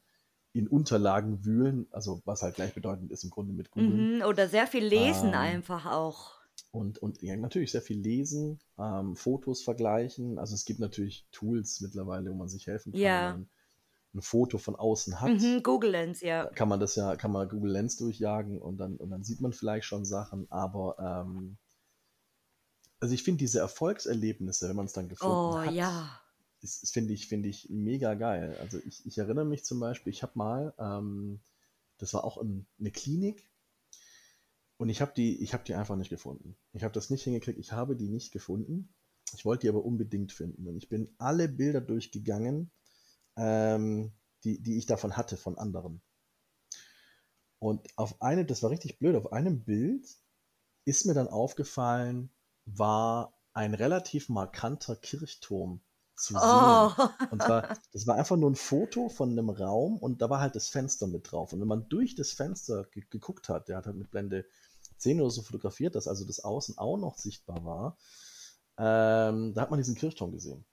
in 0.53 0.67
Unterlagen 0.67 1.45
wühlen, 1.45 1.87
also 1.91 2.21
was 2.25 2.41
halt 2.41 2.55
gleichbedeutend 2.55 3.11
ist 3.11 3.23
im 3.23 3.29
Grunde 3.29 3.53
mit 3.53 3.71
Google. 3.71 4.17
Mhm, 4.17 4.21
oder 4.23 4.47
sehr 4.47 4.67
viel 4.67 4.85
lesen 4.85 5.29
ähm, 5.29 5.35
einfach 5.35 5.85
auch. 5.85 6.41
Und, 6.71 6.99
und 6.99 7.21
ja, 7.21 7.35
natürlich 7.35 7.71
sehr 7.71 7.81
viel 7.81 7.99
lesen, 7.99 8.59
ähm, 8.77 9.15
Fotos 9.15 9.63
vergleichen. 9.63 10.39
Also 10.39 10.55
es 10.55 10.65
gibt 10.65 10.79
natürlich 10.79 11.27
Tools 11.31 11.81
mittlerweile, 11.81 12.29
wo 12.29 12.35
man 12.35 12.49
sich 12.49 12.67
helfen 12.67 12.91
kann. 12.91 13.01
Ja. 13.01 13.31
Wenn 13.31 13.39
man 13.39 13.49
ein 14.13 14.21
Foto 14.21 14.57
von 14.57 14.75
außen 14.75 15.21
hat. 15.21 15.29
Mhm, 15.29 15.63
Google 15.63 15.91
Lens, 15.91 16.19
ja. 16.19 16.47
Kann 16.47 16.67
man 16.67 16.81
das 16.81 16.95
ja, 16.95 17.15
kann 17.15 17.31
man 17.31 17.47
Google 17.47 17.71
Lens 17.71 17.95
durchjagen 17.95 18.61
und 18.61 18.77
dann, 18.77 18.97
und 18.97 19.09
dann 19.09 19.23
sieht 19.23 19.39
man 19.39 19.53
vielleicht 19.53 19.85
schon 19.85 20.03
Sachen, 20.03 20.51
aber 20.51 20.97
ähm, 20.99 21.57
also 22.99 23.13
ich 23.13 23.23
finde 23.23 23.39
diese 23.39 23.59
Erfolgserlebnisse, 23.59 24.67
wenn 24.67 24.75
man 24.75 24.85
es 24.85 24.93
dann 24.93 25.07
gefunden 25.07 25.33
oh, 25.33 25.59
hat, 25.59 25.71
ja 25.71 26.20
das, 26.61 26.81
das 26.81 26.91
finde 26.91 27.13
ich, 27.13 27.27
finde 27.27 27.49
ich 27.49 27.69
mega 27.69 28.13
geil. 28.13 28.55
Also 28.59 28.79
ich, 28.85 29.05
ich 29.05 29.17
erinnere 29.17 29.45
mich 29.45 29.65
zum 29.65 29.79
Beispiel, 29.79 30.11
ich 30.13 30.23
habe 30.23 30.33
mal, 30.35 30.73
ähm, 30.77 31.41
das 31.97 32.13
war 32.13 32.23
auch 32.23 32.37
in, 32.37 32.65
eine 32.79 32.91
Klinik 32.91 33.49
und 34.77 34.89
ich 34.89 35.01
habe 35.01 35.13
die, 35.15 35.41
ich 35.41 35.51
die 35.51 35.75
einfach 35.75 35.95
nicht 35.95 36.09
gefunden. 36.09 36.55
Ich 36.73 36.83
habe 36.83 36.93
das 36.93 37.09
nicht 37.09 37.23
hingekriegt, 37.23 37.59
ich 37.59 37.71
habe 37.71 37.95
die 37.95 38.09
nicht 38.09 38.31
gefunden. 38.31 38.93
Ich 39.33 39.45
wollte 39.45 39.61
die 39.61 39.69
aber 39.69 39.85
unbedingt 39.85 40.31
finden 40.31 40.67
und 40.67 40.75
ich 40.75 40.89
bin 40.89 41.13
alle 41.17 41.47
Bilder 41.47 41.81
durchgegangen, 41.81 42.71
ähm, 43.37 44.11
die, 44.43 44.61
die 44.61 44.77
ich 44.77 44.85
davon 44.85 45.15
hatte 45.17 45.37
von 45.37 45.57
anderen. 45.57 46.01
Und 47.59 47.87
auf 47.95 48.21
einem, 48.21 48.47
das 48.47 48.63
war 48.63 48.71
richtig 48.71 48.99
blöd, 48.99 49.15
auf 49.15 49.31
einem 49.31 49.63
Bild 49.63 50.17
ist 50.83 51.05
mir 51.05 51.13
dann 51.13 51.27
aufgefallen, 51.27 52.31
war 52.65 53.39
ein 53.53 53.73
relativ 53.73 54.29
markanter 54.29 54.95
Kirchturm 54.95 55.81
zu 56.21 56.33
sehen. 56.33 56.43
Oh. 56.43 56.91
Und 57.31 57.41
zwar, 57.41 57.77
das 57.93 58.07
war 58.07 58.15
einfach 58.15 58.37
nur 58.37 58.49
ein 58.49 58.55
Foto 58.55 59.09
von 59.09 59.31
einem 59.31 59.49
Raum 59.49 59.97
und 59.97 60.21
da 60.21 60.29
war 60.29 60.39
halt 60.39 60.55
das 60.55 60.69
Fenster 60.69 61.07
mit 61.07 61.31
drauf. 61.31 61.53
Und 61.53 61.61
wenn 61.61 61.67
man 61.67 61.89
durch 61.89 62.15
das 62.15 62.31
Fenster 62.31 62.85
ge 62.91 63.03
geguckt 63.09 63.49
hat, 63.49 63.67
der 63.67 63.77
hat 63.77 63.85
halt 63.85 63.97
mit 63.97 64.11
Blende 64.11 64.45
10 64.97 65.19
oder 65.19 65.31
so 65.31 65.41
fotografiert, 65.41 65.95
dass 65.95 66.07
also 66.07 66.25
das 66.25 66.41
Außen 66.41 66.77
auch 66.77 66.97
noch 66.97 67.17
sichtbar 67.17 67.65
war, 67.65 67.97
ähm, 68.77 69.53
da 69.53 69.61
hat 69.61 69.71
man 69.71 69.79
diesen 69.79 69.95
Kirchturm 69.95 70.31
gesehen. 70.31 70.65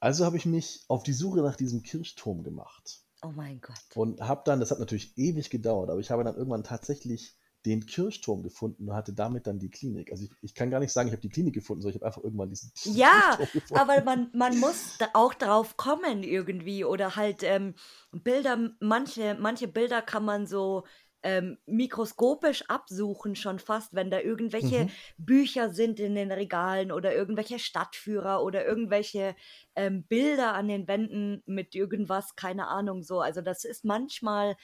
Also 0.00 0.24
habe 0.24 0.36
ich 0.36 0.46
mich 0.46 0.84
auf 0.88 1.02
die 1.02 1.12
Suche 1.12 1.40
nach 1.40 1.56
diesem 1.56 1.82
Kirchturm 1.82 2.44
gemacht. 2.44 3.02
Oh 3.22 3.32
mein 3.34 3.60
Gott. 3.60 3.96
Und 3.96 4.20
habe 4.20 4.42
dann, 4.44 4.60
das 4.60 4.70
hat 4.70 4.78
natürlich 4.78 5.18
ewig 5.18 5.50
gedauert, 5.50 5.90
aber 5.90 6.00
ich 6.00 6.10
habe 6.10 6.22
dann 6.22 6.36
irgendwann 6.36 6.62
tatsächlich 6.62 7.36
den 7.68 7.86
Kirchturm 7.86 8.42
gefunden 8.42 8.88
und 8.88 8.94
hatte 8.94 9.12
damit 9.12 9.46
dann 9.46 9.58
die 9.58 9.70
Klinik. 9.70 10.10
Also 10.10 10.24
ich, 10.24 10.30
ich 10.40 10.54
kann 10.54 10.70
gar 10.70 10.80
nicht 10.80 10.92
sagen, 10.92 11.08
ich 11.08 11.12
habe 11.12 11.22
die 11.22 11.28
Klinik 11.28 11.54
gefunden, 11.54 11.82
sondern 11.82 11.96
ich 11.96 12.00
habe 12.00 12.06
einfach 12.06 12.24
irgendwann 12.24 12.48
diesen, 12.48 12.72
diesen 12.74 12.96
ja, 12.96 13.36
Kirchturm 13.36 13.52
gefunden. 13.52 13.74
Ja, 13.74 13.82
aber 13.82 14.04
man, 14.04 14.30
man 14.32 14.58
muss 14.58 14.96
da 14.98 15.08
auch 15.14 15.34
drauf 15.34 15.76
kommen 15.76 16.22
irgendwie 16.22 16.84
oder 16.84 17.16
halt 17.16 17.42
ähm, 17.42 17.74
Bilder, 18.12 18.58
manche, 18.80 19.36
manche 19.38 19.68
Bilder 19.68 20.02
kann 20.02 20.24
man 20.24 20.46
so 20.46 20.84
ähm, 21.22 21.58
mikroskopisch 21.66 22.64
absuchen 22.68 23.34
schon 23.34 23.58
fast, 23.58 23.94
wenn 23.94 24.10
da 24.10 24.20
irgendwelche 24.20 24.84
mhm. 24.84 24.90
Bücher 25.18 25.70
sind 25.70 25.98
in 26.00 26.14
den 26.14 26.30
Regalen 26.30 26.92
oder 26.92 27.14
irgendwelche 27.14 27.58
Stadtführer 27.58 28.42
oder 28.42 28.64
irgendwelche 28.64 29.34
ähm, 29.74 30.04
Bilder 30.04 30.54
an 30.54 30.68
den 30.68 30.86
Wänden 30.86 31.42
mit 31.44 31.74
irgendwas, 31.74 32.36
keine 32.36 32.68
Ahnung 32.68 33.02
so. 33.02 33.20
Also 33.20 33.40
das 33.40 33.64
ist 33.64 33.84
manchmal 33.84 34.56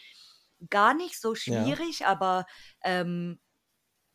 gar 0.71 0.95
nicht 0.95 1.21
so 1.21 1.35
schwierig, 1.35 2.01
ja. 2.01 2.09
aber 2.09 2.47
ähm, 2.83 3.39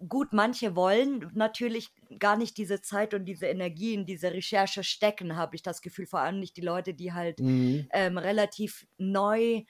gut, 0.07 0.31
manche 0.31 0.75
wollen 0.75 1.29
natürlich 1.33 1.89
gar 2.19 2.37
nicht 2.37 2.57
diese 2.57 2.81
Zeit 2.81 3.13
und 3.13 3.25
diese 3.25 3.47
Energie 3.47 3.93
in 3.93 4.05
diese 4.05 4.31
Recherche 4.33 4.83
stecken, 4.83 5.35
habe 5.35 5.55
ich 5.55 5.61
das 5.61 5.81
Gefühl. 5.81 6.07
Vor 6.07 6.21
allem 6.21 6.39
nicht 6.39 6.55
die 6.57 6.61
Leute, 6.61 6.93
die 6.93 7.13
halt 7.13 7.39
mhm. 7.39 7.87
ähm, 7.91 8.17
relativ 8.17 8.87
neu 8.97 9.63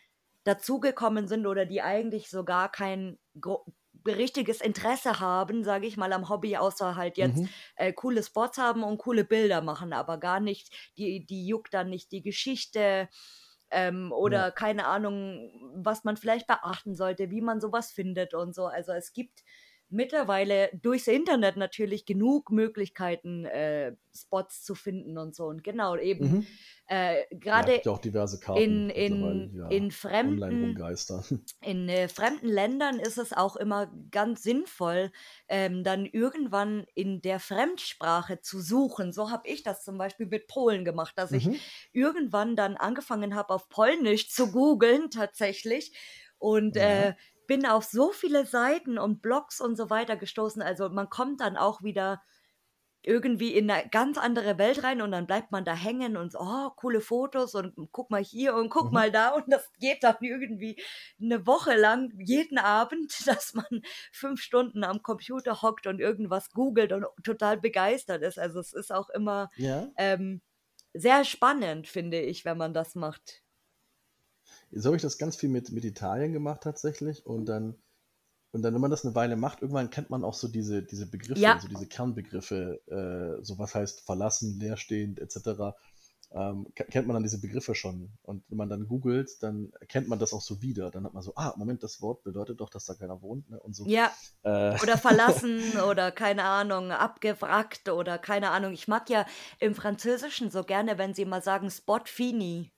dazugekommen 0.44 1.28
sind 1.28 1.46
oder 1.48 1.66
die 1.66 1.82
eigentlich 1.82 2.30
so 2.30 2.44
gar 2.44 2.72
kein 2.72 3.18
richtiges 4.08 4.62
Interesse 4.62 5.20
haben, 5.20 5.64
sage 5.64 5.88
ich 5.88 5.98
mal, 5.98 6.14
am 6.14 6.30
Hobby, 6.30 6.58
außer 6.58 6.96
halt 6.96 7.18
jetzt 7.18 7.40
mhm. 7.40 7.50
äh, 7.76 7.92
coole 7.92 8.24
Spots 8.24 8.58
haben 8.58 8.84
und 8.84 8.98
coole 8.98 9.26
Bilder 9.26 9.62
machen, 9.62 9.94
aber 9.94 10.18
gar 10.18 10.40
nicht, 10.40 10.74
die, 10.98 11.26
die 11.26 11.46
juckt 11.46 11.74
dann 11.74 11.90
nicht 11.90 12.12
die 12.12 12.22
Geschichte 12.22 13.10
ähm, 13.72 14.12
oder 14.12 14.46
ja. 14.46 14.52
keine 14.52 14.86
Ahnung, 14.86 15.52
was 15.76 16.04
man 16.04 16.18
vielleicht 16.18 16.48
beachten 16.48 16.96
sollte, 16.96 17.30
wie 17.32 17.42
man 17.42 17.62
sowas 17.62 17.92
findet 17.92 18.34
und 18.34 18.56
so. 18.56 18.68
Also 18.68 18.92
es 18.92 19.14
gibt 19.14 19.44
mittlerweile 19.90 20.70
durchs 20.74 21.08
Internet 21.08 21.58
natürlich 21.58 22.06
genug 22.06 22.52
Möglichkeiten, 22.52 23.46
äh, 23.46 23.96
Spots 24.16 24.64
zu 24.64 24.76
finden 24.76 25.18
und 25.18 25.36
so. 25.36 25.46
Und 25.46 25.64
genau, 25.64 25.96
eben 25.98 26.34
Mhm. 26.34 26.60
äh, 26.88 27.24
Ja, 27.54 27.72
gerade 27.72 27.84
ja 27.84 27.92
auch 27.92 28.00
diverse 28.00 28.40
Karten 28.40 28.76
in, 28.76 28.90
in, 28.90 29.54
da 29.58 29.68
in 29.68 29.92
fremden 29.92 30.82
in 31.62 31.90
äh, 31.90 32.08
fremden 32.08 32.48
Ländern 32.48 33.00
ist 33.00 33.18
es 33.18 33.34
auch 33.34 33.58
immer 33.58 33.92
ganz 34.12 34.44
sinnvoll, 34.44 35.12
ähm, 35.50 35.84
dann 35.84 36.06
irgendwann 36.06 36.86
in 36.96 37.22
der 37.22 37.40
Fremdsprache 37.42 38.40
zu 38.42 38.62
suchen. 38.62 39.12
So 39.12 39.30
habe 39.30 39.48
ich 39.50 39.64
das 39.64 39.84
zum 39.84 39.98
Beispiel 39.98 40.28
mit 40.28 40.48
Polen 40.48 40.86
gemacht, 40.86 41.14
dass 41.18 41.34
ich 41.34 41.50
Mhm. 41.50 41.70
irgendwann 41.92 42.56
dann 42.56 42.78
angefangen 42.78 43.36
habe, 43.36 43.54
auf 43.54 43.68
Polnisch 43.68 44.30
zu 44.30 44.52
googeln 44.52 45.10
tatsächlich 45.12 45.98
und 46.38 46.78
Ja. 46.78 46.78
äh, 46.78 47.14
bin 47.50 47.68
auf 47.68 47.86
so 47.86 48.14
viele 48.14 48.48
Seiten 48.48 49.00
und 49.00 49.22
Blogs 49.24 49.62
und 49.62 49.78
so 49.78 49.92
weiter 49.92 50.18
gestoßen. 50.18 50.64
Also 50.64 50.90
man 50.92 51.10
kommt 51.12 51.42
dann 51.42 51.58
auch 51.58 51.84
wieder 51.84 52.24
irgendwie 53.02 53.54
in 53.56 53.72
eine 53.72 53.90
ganz 53.90 54.18
andere 54.18 54.58
Welt 54.58 54.84
rein 54.84 55.02
und 55.02 55.12
dann 55.12 55.26
bleibt 55.26 55.52
man 55.54 55.64
da 55.66 55.74
hängen 55.74 56.18
und 56.18 56.34
so, 56.34 56.40
oh, 56.42 56.70
coole 56.76 57.00
Fotos 57.02 57.56
und 57.56 57.74
guck 57.94 58.12
mal 58.12 58.24
hier 58.24 58.56
und 58.56 58.70
guck 58.70 58.92
Mhm. 58.92 58.94
mal 58.94 59.10
da 59.12 59.30
und 59.32 59.46
das 59.52 59.72
geht 59.80 60.04
dann 60.04 60.18
irgendwie 60.22 60.82
eine 61.22 61.48
Woche 61.48 61.76
lang 61.76 62.12
jeden 62.20 62.58
Abend, 62.58 63.14
dass 63.28 63.54
man 63.54 63.84
fünf 64.12 64.42
Stunden 64.42 64.84
am 64.84 65.02
Computer 65.02 65.62
hockt 65.62 65.88
und 65.88 66.00
irgendwas 66.02 66.52
googelt 66.52 66.92
und 66.92 67.06
total 67.24 67.58
begeistert 67.58 68.22
ist. 68.22 68.38
Also 68.38 68.60
es 68.60 68.74
ist 68.74 68.92
auch 68.92 69.10
immer 69.10 69.50
Ja. 69.56 69.92
ähm, 69.96 70.42
sehr 70.94 71.24
spannend, 71.26 71.88
finde 71.88 72.20
ich, 72.22 72.46
wenn 72.46 72.58
man 72.58 72.74
das 72.74 72.96
macht. 72.96 73.44
So 74.72 74.88
habe 74.90 74.96
ich 74.98 75.02
das 75.02 75.18
ganz 75.18 75.36
viel 75.36 75.50
mit, 75.50 75.72
mit 75.72 75.86
Italien 75.86 76.34
gemacht 76.34 76.62
tatsächlich. 76.64 77.26
Und 77.26 77.46
dann, 77.46 77.76
und 78.52 78.62
dann, 78.64 78.74
wenn 78.74 78.82
man 78.82 78.92
das 78.92 79.06
eine 79.06 79.16
Weile 79.16 79.36
macht, 79.36 79.62
irgendwann 79.62 79.90
kennt 79.90 80.10
man 80.10 80.24
auch 80.24 80.34
so 80.34 80.48
diese, 80.48 80.84
diese 80.84 81.10
Begriffe, 81.10 81.40
Ja. 81.40 81.60
so 81.60 81.68
diese 81.68 81.88
Kernbegriffe, 81.88 82.82
äh, 82.88 83.44
so 83.44 83.58
was 83.60 83.76
heißt 83.76 84.02
verlassen, 84.06 84.60
leerstehend, 84.60 85.20
etc. 85.20 85.76
Ähm, 86.32 86.68
ke- 86.76 86.86
kennt 86.86 87.08
man 87.08 87.16
dann 87.16 87.24
diese 87.24 87.42
Begriffe 87.42 87.74
schon. 87.76 88.12
Und 88.22 88.44
wenn 88.50 88.58
man 88.58 88.70
dann 88.70 88.88
googelt, 88.88 89.42
dann 89.42 89.72
erkennt 89.80 90.08
man 90.08 90.20
das 90.20 90.34
auch 90.34 90.42
so 90.42 90.62
wieder. 90.62 90.92
Dann 90.92 91.04
hat 91.06 91.14
man 91.14 91.24
so, 91.24 91.34
ah, 91.36 91.54
Moment, 91.58 91.84
das 91.84 92.02
Wort 92.02 92.24
bedeutet 92.24 92.60
doch, 92.62 92.70
dass 92.70 92.86
da 92.86 92.94
keiner 92.94 93.22
wohnt. 93.22 93.50
Ne? 93.50 93.60
Und 93.60 93.76
so. 93.76 93.86
Ja, 93.88 94.12
Äh, 94.44 94.80
oder 94.82 94.98
verlassen 94.98 95.60
oder 95.90 96.12
keine 96.12 96.44
Ahnung, 96.44 96.92
abgewrackt 96.92 97.90
oder 97.90 98.18
keine 98.18 98.52
Ahnung. 98.52 98.74
Ich 98.74 98.88
mag 98.88 99.10
ja 99.10 99.26
im 99.60 99.74
Französischen 99.76 100.52
so 100.52 100.64
gerne, 100.64 100.98
wenn 100.98 101.14
sie 101.14 101.26
mal 101.26 101.42
sagen 101.44 101.70
Spot 101.72 102.02
fini. 102.06 102.72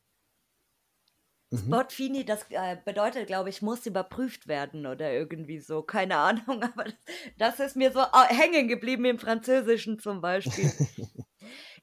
Mhm. 1.52 1.58
Spot 1.58 1.86
fini, 1.90 2.26
das 2.26 2.46
äh, 2.50 2.78
bedeutet, 2.84 3.28
glaube 3.28 3.50
ich, 3.50 3.62
muss 3.62 3.86
überprüft 3.86 4.48
werden 4.48 4.86
oder 4.86 5.12
irgendwie 5.12 5.60
so. 5.60 5.84
Keine 5.84 6.18
Ahnung, 6.18 6.64
aber 6.64 6.86
das, 6.86 6.94
das 7.38 7.60
ist 7.60 7.76
mir 7.76 7.92
so 7.92 8.02
hängen 8.30 8.68
geblieben 8.68 9.06
im 9.06 9.20
Französischen 9.20 10.00
zum 10.00 10.22
Beispiel. 10.22 10.72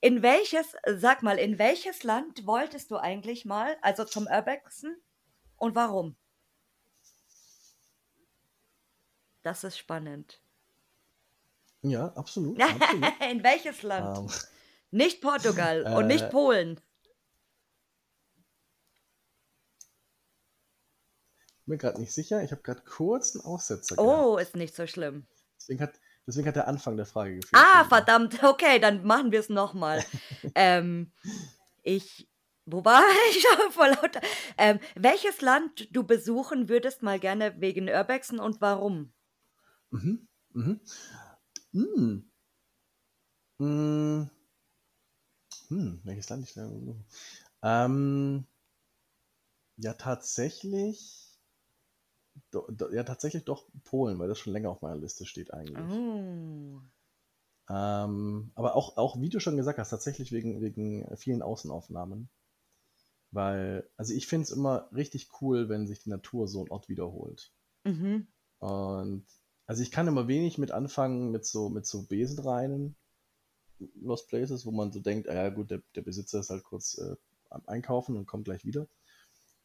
In 0.00 0.22
welches, 0.22 0.76
sag 0.86 1.24
mal, 1.24 1.38
in 1.38 1.58
welches 1.58 2.04
Land 2.04 2.46
wolltest 2.46 2.92
du 2.92 2.98
eigentlich 2.98 3.44
mal, 3.44 3.76
also 3.82 4.04
zum 4.04 4.28
Urbexen 4.28 4.96
und 5.56 5.74
warum? 5.74 6.14
Das 9.42 9.64
ist 9.64 9.76
spannend. 9.78 10.40
ja, 11.82 12.12
absolut. 12.14 12.60
absolut. 12.62 13.06
In 13.30 13.42
welches 13.42 13.82
Land? 13.82 14.18
Ähm, 14.18 14.28
Nicht 14.90 15.20
Portugal 15.20 15.82
und 15.96 16.06
nicht 16.06 16.24
Äh, 16.24 16.30
Polen. 16.30 16.80
Bin 21.68 21.78
gerade 21.78 22.00
nicht 22.00 22.12
sicher. 22.12 22.42
Ich 22.42 22.50
habe 22.50 22.62
gerade 22.62 22.82
kurz 22.82 23.34
einen 23.34 23.44
Aussetzer 23.44 23.96
gehabt. 23.96 24.22
Oh, 24.22 24.36
ist 24.38 24.56
nicht 24.56 24.74
so 24.74 24.86
schlimm. 24.86 25.26
Deswegen 25.58 25.80
hat, 25.80 26.00
deswegen 26.26 26.48
hat 26.48 26.56
der 26.56 26.68
Anfang 26.68 26.96
der 26.96 27.06
Frage 27.06 27.36
gefehlt. 27.36 27.62
Ah, 27.62 27.84
verdammt. 27.84 28.42
Okay, 28.42 28.78
dann 28.78 29.04
machen 29.04 29.32
wir 29.32 29.40
es 29.40 29.48
nochmal. 29.48 30.04
ähm, 30.54 31.12
ich, 31.82 32.28
wo 32.66 32.84
war 32.84 33.02
ich 33.30 33.46
vor 33.70 33.88
lauter? 33.88 34.20
Ähm, 34.56 34.80
welches 34.94 35.40
Land 35.40 35.88
du 35.94 36.04
besuchen 36.04 36.68
würdest 36.68 37.02
mal 37.02 37.18
gerne 37.18 37.60
wegen 37.60 37.88
Urbexen 37.88 38.38
und 38.38 38.60
warum? 38.60 39.12
Mhm. 39.90 40.28
Mhm. 40.52 40.80
Hm. 41.72 42.30
Hm. 43.58 44.30
Hm. 45.68 46.00
Welches 46.04 46.28
Land 46.28 46.44
ich 46.48 46.54
da 46.54 46.66
besuche? 46.66 47.04
Ähm, 47.62 48.46
ja, 49.76 49.92
tatsächlich. 49.94 51.28
Do, 52.51 52.66
do, 52.70 52.91
ja, 52.91 53.05
tatsächlich 53.05 53.45
doch 53.45 53.66
Polen, 53.84 54.18
weil 54.18 54.28
das 54.28 54.39
schon 54.39 54.53
länger 54.53 54.70
auf 54.70 54.82
meiner 54.82 54.97
Liste 54.97 55.26
steht 55.26 55.53
eigentlich. 55.53 55.91
Oh. 55.91 56.80
Ähm, 57.70 58.51
aber 58.55 58.76
auch, 58.76 58.97
auch, 58.97 59.20
wie 59.20 59.28
du 59.28 59.41
schon 59.41 59.57
gesagt 59.57 59.78
hast, 59.78 59.91
tatsächlich 59.91 60.32
wegen, 60.32 60.61
wegen 60.61 61.07
vielen 61.16 61.43
Außenaufnahmen. 61.43 62.30
Weil, 63.30 63.89
also 63.97 64.14
ich 64.14 64.26
finde 64.26 64.45
es 64.45 64.51
immer 64.51 64.89
richtig 64.93 65.28
cool, 65.41 65.68
wenn 65.68 65.86
sich 65.86 66.03
die 66.03 66.11
Natur 66.11 66.49
so 66.49 66.61
einen 66.61 66.70
Ort 66.70 66.89
wiederholt. 66.89 67.53
Mhm. 67.84 68.26
Und 68.59 69.26
also 69.66 69.82
ich 69.82 69.91
kann 69.91 70.09
immer 70.09 70.28
wenig 70.28 70.57
mit 70.57 70.70
anfangen 70.70 71.30
mit 71.30 71.45
so, 71.45 71.68
mit 71.68 71.86
so 71.86 72.07
Besenreinen, 72.07 72.97
Lost 74.01 74.28
Places, 74.28 74.64
wo 74.64 74.70
man 74.70 74.91
so 74.93 75.01
denkt, 75.01 75.28
ah 75.28 75.34
ja 75.34 75.51
gut, 75.51 75.70
der, 75.70 75.82
der 75.95 76.03
Besitzer 76.03 76.41
ist 76.41 76.51
halt 76.51 76.64
kurz 76.64 76.99
äh, 76.99 77.16
am 77.51 77.62
Einkaufen 77.66 78.16
und 78.16 78.26
kommt 78.26 78.47
gleich 78.47 78.64
wieder. 78.64 78.89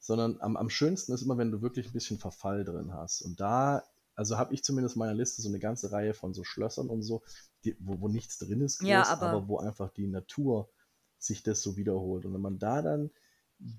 Sondern 0.04 0.40
am, 0.42 0.58
am 0.58 0.70
schönsten 0.70 1.14
ist 1.14 1.22
immer, 1.24 1.38
wenn 1.38 1.52
du 1.52 1.62
wirklich 1.62 1.88
ein 1.88 1.94
bisschen 1.94 2.20
Verfall 2.20 2.66
drin 2.66 2.94
hast. 2.94 3.22
Und 3.22 3.40
da, 3.40 3.84
also 4.16 4.38
habe 4.38 4.54
ich 4.54 4.64
zumindest 4.64 4.96
in 4.98 5.00
meiner 5.00 5.14
Liste 5.14 5.42
so 5.42 5.48
eine 5.50 5.60
ganze 5.60 5.92
Reihe 5.94 6.14
von 6.14 6.34
so 6.34 6.44
Schlössern 6.44 6.90
und 6.90 7.04
so, 7.04 7.24
die, 7.64 7.78
wo, 7.80 8.02
wo 8.02 8.10
nichts 8.10 8.38
drin 8.38 8.62
ist, 8.62 8.80
groß, 8.80 8.90
Ja, 8.90 9.04
aber, 9.06 9.30
aber- 9.30 9.48
wo 9.48 9.58
einfach 9.60 9.90
die 9.92 10.08
Natur 10.08 10.70
sich 11.20 11.42
das 11.42 11.62
so 11.64 11.78
wiederholt. 11.78 12.26
Und 12.26 12.34
wenn 12.34 12.42
man 12.42 12.60
da 12.60 12.82
dann 12.82 13.12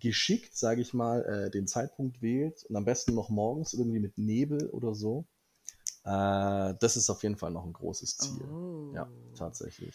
geschickt, 0.01 0.57
sage 0.57 0.81
ich 0.81 0.95
mal, 0.95 1.25
äh, 1.27 1.51
den 1.51 1.67
Zeitpunkt 1.67 2.23
wählt 2.23 2.65
und 2.65 2.77
am 2.77 2.87
besten 2.87 3.15
noch 3.15 3.29
morgens 3.29 3.75
irgendwie 3.75 4.01
mit 4.01 4.17
Nebel 4.17 4.71
oder 4.71 4.95
so, 4.95 5.27
äh, 6.05 6.75
das 6.81 6.97
ist 6.97 7.11
auf 7.11 7.23
jeden 7.23 7.37
Fall 7.37 7.51
noch 7.53 7.67
ein 7.67 7.73
großes 7.75 8.17
Ziel. 8.17 8.49
Oh. 8.51 8.95
Ja, 8.95 9.09
tatsächlich. 9.37 9.95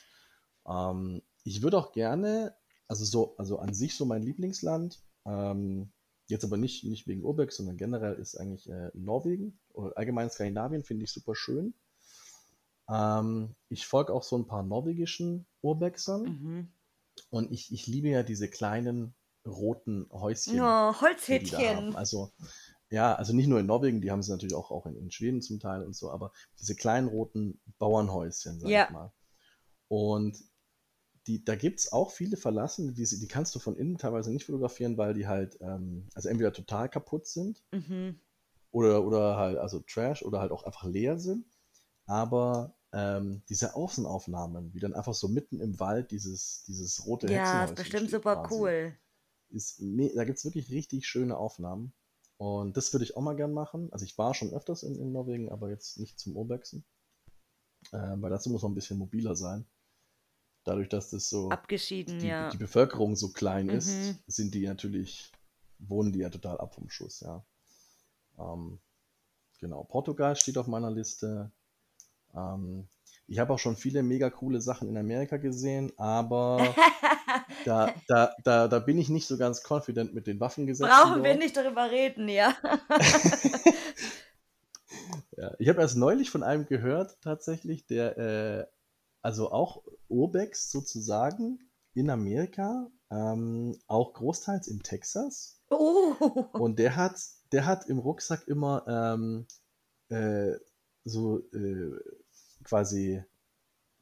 Ähm, 0.67 1.21
ich 1.43 1.61
würde 1.63 1.77
auch 1.80 1.91
gerne, 1.91 2.55
also 2.88 3.05
so, 3.05 3.36
also 3.38 3.59
an 3.59 3.73
sich 3.73 3.95
so 3.95 4.05
mein 4.05 4.23
Lieblingsland, 4.23 4.99
ähm, 5.25 5.91
jetzt 6.30 6.45
aber 6.45 6.57
nicht, 6.57 6.84
nicht 6.86 7.07
wegen 7.07 7.23
Urbex, 7.23 7.57
sondern 7.57 7.77
generell 7.77 8.15
ist 8.15 8.36
eigentlich 8.36 8.69
äh, 8.69 8.91
Norwegen 8.93 9.59
oder 9.73 9.97
allgemein 9.97 10.30
Skandinavien 10.30 10.84
finde 10.84 11.05
ich 11.05 11.11
super 11.11 11.36
schön. 11.36 11.73
Ähm, 12.89 13.55
ich 13.69 13.86
folge 13.88 14.13
auch 14.13 14.23
so 14.23 14.38
ein 14.38 14.47
paar 14.47 14.63
norwegischen 14.63 15.45
Urbexern 15.61 16.23
Mhm. 16.23 16.67
und 17.30 17.51
ich, 17.51 17.71
ich 17.71 17.88
liebe 17.88 18.09
ja 18.09 18.23
diese 18.23 18.49
kleinen 18.49 19.13
roten 19.45 20.07
Häuschen 20.11 20.59
Oh, 20.61 20.93
Holzhütchen. 21.01 21.57
haben. 21.57 21.95
Also, 21.95 22.32
ja, 22.89 23.15
also 23.15 23.34
nicht 23.34 23.47
nur 23.47 23.59
in 23.59 23.65
Norwegen, 23.67 24.01
die 24.01 24.11
haben 24.11 24.23
sie 24.23 24.32
natürlich 24.32 24.55
auch, 24.55 24.71
auch 24.71 24.86
in, 24.86 24.95
in 24.95 25.11
Schweden 25.11 25.41
zum 25.41 25.59
Teil 25.59 25.84
und 25.84 25.95
so, 25.95 26.11
aber 26.11 26.32
diese 26.59 26.75
kleinen 26.75 27.07
roten 27.07 27.59
Bauernhäuschen, 27.80 28.59
sag 28.59 28.69
Ja. 28.69 28.86
ich 28.86 28.93
mal. 28.93 29.11
Und 29.88 30.38
die, 31.30 31.45
da 31.45 31.55
gibt 31.55 31.80
es 31.80 31.93
auch 31.93 32.11
viele 32.11 32.38
verlassene, 32.38 32.91
die, 32.93 33.05
die 33.05 33.27
kannst 33.27 33.53
du 33.55 33.59
von 33.59 33.77
innen 33.77 33.97
teilweise 33.99 34.32
nicht 34.32 34.45
fotografieren, 34.45 34.97
weil 34.97 35.13
die 35.13 35.27
halt, 35.27 35.57
ähm, 35.61 36.07
also 36.15 36.27
entweder 36.27 36.51
total 36.51 36.89
kaputt 36.89 37.27
sind 37.27 37.63
Mhm. 37.71 38.19
oder, 38.71 39.03
oder 39.05 39.38
halt, 39.38 39.57
also 39.57 39.80
Trash 39.82 40.23
oder 40.23 40.39
halt 40.39 40.51
auch 40.51 40.63
einfach 40.63 40.84
leer 40.86 41.19
sind. 41.19 41.45
Aber 42.07 42.73
ähm, 42.93 43.43
diese 43.49 43.75
Außenaufnahmen, 43.75 44.73
wie 44.73 44.80
dann 44.80 44.93
einfach 44.95 45.13
so 45.13 45.27
mitten 45.27 45.59
im 45.59 45.80
Wald 45.80 46.11
dieses, 46.11 46.63
dieses 46.67 47.05
rote 47.05 47.27
Ja, 47.27 47.65
ist 47.65 47.75
bestimmt 47.75 48.09
super 48.09 48.34
quasi 48.34 48.51
cool. 48.51 48.97
ist 49.51 49.82
da 49.82 50.23
gibt 50.25 50.39
es 50.39 50.45
wirklich 50.45 50.71
richtig 50.71 51.07
schöne 51.07 51.38
Aufnahmen. 51.38 51.93
Und 52.38 52.77
das 52.77 52.93
würde 52.93 53.05
ich 53.05 53.17
auch 53.17 53.21
mal 53.21 53.36
gern 53.36 53.53
machen. 53.53 53.91
Also 53.93 54.05
ich 54.05 54.17
war 54.17 54.34
schon 54.34 54.53
öfters 54.53 54.84
in, 54.84 54.95
in 54.99 55.11
Norwegen, 55.11 55.51
aber 55.51 55.69
jetzt 55.69 55.99
nicht 55.99 56.19
zum 56.19 56.38
Urbexen. 56.38 56.86
Äh, 57.91 58.15
weil 58.21 58.30
dazu 58.32 58.49
muss 58.49 58.63
man 58.63 58.71
ein 58.71 58.75
bisschen 58.75 58.97
mobiler 58.97 59.36
sein. 59.36 59.65
Dadurch, 60.64 60.89
dass 60.89 61.10
das 61.10 61.30
so 61.30 61.49
Abgeschieden, 61.49 62.20
die, 62.20 62.28
ja. 62.28 62.49
die 62.49 62.57
Bevölkerung 62.57 63.16
so 63.16 63.32
klein 63.32 63.70
ist, 63.70 63.89
Mhm. 63.89 64.18
sind 64.28 64.53
die 64.53 64.68
natürlich, 64.68 65.32
wohnen 65.80 66.12
die 66.12 66.20
ja 66.20 66.30
total 66.30 66.57
ab 66.60 66.76
vom 66.76 66.89
Schuss, 66.89 67.22
ja. 67.22 67.43
Ähm, 68.38 68.80
genau, 69.60 69.84
Portugal 69.86 70.36
steht 70.36 70.57
auf 70.57 70.68
meiner 70.68 70.91
Liste. 70.91 71.51
Ähm, 72.36 72.88
ich 73.28 73.39
habe 73.39 73.53
auch 73.53 73.60
schon 73.60 73.76
viele 73.76 74.03
mega 74.03 74.30
coole 74.30 74.60
Sachen 74.62 74.89
in 74.89 74.97
Amerika 74.97 75.38
gesehen, 75.38 75.91
aber 75.97 76.57
da, 77.66 77.93
da, 78.07 78.36
da, 78.43 78.68
da 78.68 78.80
bin 78.80 78.97
ich 78.97 79.10
nicht 79.10 79.28
so 79.28 79.38
ganz 79.38 79.64
confident 79.68 80.14
mit 80.14 80.28
den 80.28 80.39
Waffengesetzen. 80.39 80.91
Brauchen 80.91 81.24
wir 81.24 81.36
nicht 81.36 81.55
darüber 81.55 81.89
reden, 81.89 82.28
ja. 82.28 82.55
Ja, 85.38 85.53
ich 85.57 85.70
habe 85.70 85.80
erst 85.82 85.95
neulich 85.95 86.30
von 86.30 86.43
einem 86.43 86.66
gehört, 86.66 87.18
tatsächlich, 87.22 87.86
der, 87.86 88.18
äh, 88.18 88.66
also 89.30 89.51
auch 89.51 89.84
Urbex 90.07 90.71
sozusagen 90.71 91.59
in 91.93 92.09
Amerika, 92.09 92.89
ähm, 93.11 93.77
auch 93.86 94.13
großteils 94.13 94.67
in 94.67 94.82
Texas. 94.82 95.61
Oh. 95.69 96.15
Und 96.53 96.80
der 96.80 96.95
hat, 96.95 97.21
der 97.51 97.67
hat 97.67 97.86
im 97.86 97.99
Rucksack 97.99 98.47
immer 98.47 98.88
ähm, 98.88 99.45
äh, 100.09 100.55
so 101.03 101.41
äh, 101.53 101.91
quasi 102.63 103.23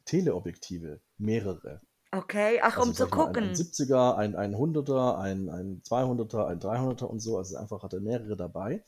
Teleobjektive, 0.06 1.02
mehrere. 1.18 1.82
Okay, 2.10 2.60
ach, 2.62 2.78
um 2.78 2.84
Also 2.84 2.92
zu 2.92 2.98
sag 3.00 3.08
ich 3.08 3.14
mal, 3.14 3.26
ein, 3.26 3.34
ein 3.34 3.34
gucken. 3.34 3.52
70er, 3.52 4.14
ein, 4.16 4.34
ein 4.34 4.54
100er, 4.54 5.18
ein, 5.18 5.50
ein 5.50 5.82
200er, 5.82 6.46
ein 6.46 6.58
300er 6.58 7.04
und 7.04 7.20
so. 7.20 7.36
Also 7.36 7.58
einfach 7.58 7.82
hat 7.82 7.92
er 7.92 8.00
mehrere 8.00 8.34
dabei. 8.34 8.82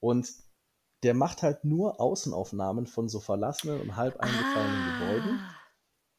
Und 0.00 0.32
der 1.04 1.14
macht 1.14 1.44
halt 1.44 1.64
nur 1.64 2.00
Außenaufnahmen 2.00 2.88
von 2.88 3.08
so 3.08 3.20
verlassenen 3.20 3.80
und 3.80 3.94
halb 3.94 4.18
eingefallenen 4.18 4.98
Gebäuden 4.98 5.38
Ah, 5.38 5.59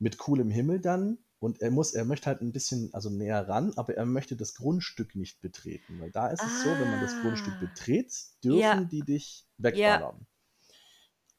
mit 0.02 0.18
coolem 0.18 0.50
Himmel 0.50 0.82
dann. 0.82 1.20
Und 1.40 1.62
er 1.62 1.72
muss, 1.72 1.94
er 1.94 2.06
möchte 2.06 2.28
halt 2.28 2.42
ein 2.42 2.52
bisschen, 2.52 2.94
also 2.94 3.10
näher 3.10 3.48
ran, 3.48 3.74
aber 3.76 3.96
er 3.96 4.06
möchte 4.06 4.36
das 4.36 4.54
Grundstück 4.54 5.16
nicht 5.16 5.42
betreten. 5.42 6.00
Weil 6.00 6.12
da 6.12 6.28
ist 6.28 6.44
es 6.44 6.62
so, 6.64 6.70
wenn 6.70 6.90
man 6.92 7.02
das 7.02 7.20
Grundstück 7.22 7.54
Ah. 7.56 7.60
betritt, 7.62 8.14
dürfen 8.44 8.60
Ja. 8.60 8.84
die 8.84 9.02
dich 9.02 9.46
wegballern. 9.58 10.28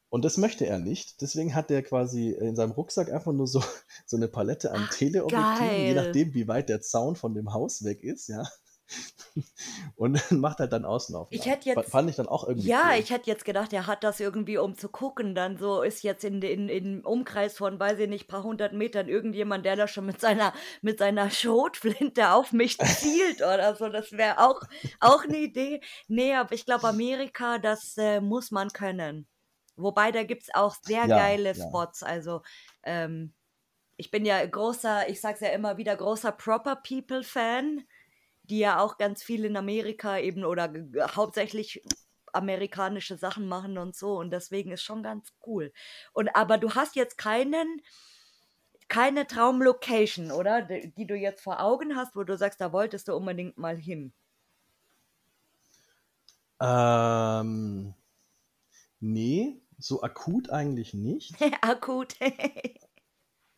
Und 0.09 0.25
das 0.25 0.37
möchte 0.37 0.67
er 0.67 0.79
nicht. 0.79 1.21
Deswegen 1.23 1.55
hat 1.55 1.71
er 1.71 1.83
quasi 1.83 2.31
in 2.33 2.55
seinem 2.57 2.73
Rucksack 2.73 3.11
einfach 3.13 3.33
nur 3.33 3.47
so, 3.47 3.63
so 4.07 4.17
eine 4.17 4.29
Palette 4.29 4.73
an 4.73 4.89
Teleobjektiven, 4.91 5.87
je 5.87 5.95
nachdem, 5.95 6.35
wie 6.35 6.49
weit 6.49 6.69
der 6.69 6.81
Zaun 6.83 7.17
von 7.17 7.35
dem 7.35 7.53
Haus 7.55 7.85
weg 7.85 8.03
ist, 8.03 8.29
ja. 8.29 8.43
Und 9.97 10.21
macht 10.31 10.59
halt 10.59 10.73
dann 10.73 10.85
Außenaufnahmen. 10.85 11.41
Ich 11.41 11.51
hätte 11.51 11.69
jetzt, 11.69 11.91
Fand 11.91 12.11
ich 12.11 12.17
dann 12.17 12.29
auch 12.29 12.47
irgendwie 12.47 12.69
ja, 12.69 12.91
cool. 12.91 13.01
ich 13.01 13.11
hätte 13.11 13.31
jetzt 13.31 13.45
gedacht, 13.45 13.73
er 13.73 13.87
hat 13.87 14.05
das 14.05 14.21
irgendwie, 14.21 14.59
um 14.59 14.77
zu 14.77 14.89
gucken, 14.89 15.35
dann 15.35 15.57
so 15.57 15.83
ist 15.83 16.03
jetzt 16.03 16.25
in, 16.25 16.43
in, 16.43 16.69
in 16.69 17.05
Umkreis 17.05 17.57
von, 17.57 17.79
weiß 17.79 17.99
ich 18.01 18.09
nicht, 18.09 18.29
paar 18.29 18.43
hundert 18.43 18.73
Metern 18.73 19.09
irgendjemand, 19.09 19.65
der 19.65 19.77
da 19.77 19.89
schon 19.89 20.07
mit 20.07 20.21
seiner, 20.21 20.53
mit 20.81 20.99
seiner 20.99 21.31
Schrotflinte 21.31 22.31
auf 22.31 22.53
mich 22.53 22.79
zielt 22.79 23.43
oder 23.43 23.75
so. 23.75 23.89
Das 23.89 24.13
wäre 24.13 24.39
auch, 24.39 24.61
auch 25.01 25.25
eine 25.25 25.39
Idee. 25.39 25.81
Nee, 26.09 26.35
aber 26.35 26.53
ich 26.53 26.67
glaube, 26.67 26.89
Amerika, 26.89 27.59
das 27.59 27.97
äh, 27.97 28.21
muss 28.21 28.51
man 28.51 28.71
können. 28.71 29.27
Wobei, 29.77 30.13
da 30.13 30.23
gibt 30.23 30.43
es 30.43 30.55
auch 30.55 30.75
sehr 30.83 31.07
Ja, 31.07 31.17
geile 31.17 31.55
ja. 31.55 31.55
Spots. 31.55 32.03
Also, 32.03 32.43
ähm, 32.83 33.33
ich 33.97 34.11
bin 34.11 34.25
ja 34.25 34.45
großer, 34.45 35.09
ich 35.09 35.21
sag's 35.21 35.41
ja 35.41 35.51
immer 35.51 35.77
wieder, 35.77 35.97
großer 35.97 36.33
Proper 36.33 36.77
People 36.77 37.23
Fan, 37.23 37.85
die 38.53 38.59
ja 38.59 38.81
auch 38.81 38.99
ganz 38.99 39.23
viel 39.23 39.47
in 39.47 39.57
Amerika 39.57 40.19
eben 40.19 40.45
oder 40.45 40.71
hauptsächlich 41.17 41.83
amerikanische 42.35 43.17
Sachen 43.17 43.49
machen 43.49 43.79
und 43.79 43.97
so 43.97 44.19
und 44.19 44.31
deswegen 44.31 44.73
ist 44.73 44.83
schon 44.83 45.03
ganz 45.03 45.33
cool. 45.47 45.73
Und 46.13 46.37
aber 46.37 46.59
du 46.59 46.75
hast 46.75 46.95
jetzt 46.95 47.17
keinen 47.17 47.81
keine 48.89 49.27
Traumlocation, 49.27 50.31
oder? 50.31 50.61
Die, 50.61 50.93
die 50.93 51.07
du 51.07 51.15
jetzt 51.17 51.43
vor 51.43 51.61
Augen 51.61 51.97
hast, 51.97 52.15
wo 52.15 52.25
du 52.25 52.37
sagst, 52.37 52.61
da 52.61 52.75
wolltest 52.75 53.09
du 53.09 53.17
unbedingt 53.17 53.57
mal 53.57 53.79
hin. 53.79 54.13
Ähm, 56.61 57.95
nee, 59.01 59.63
so 59.79 60.03
akut 60.03 60.51
eigentlich 60.51 60.93
nicht. 60.93 61.35
Akut. 61.63 62.17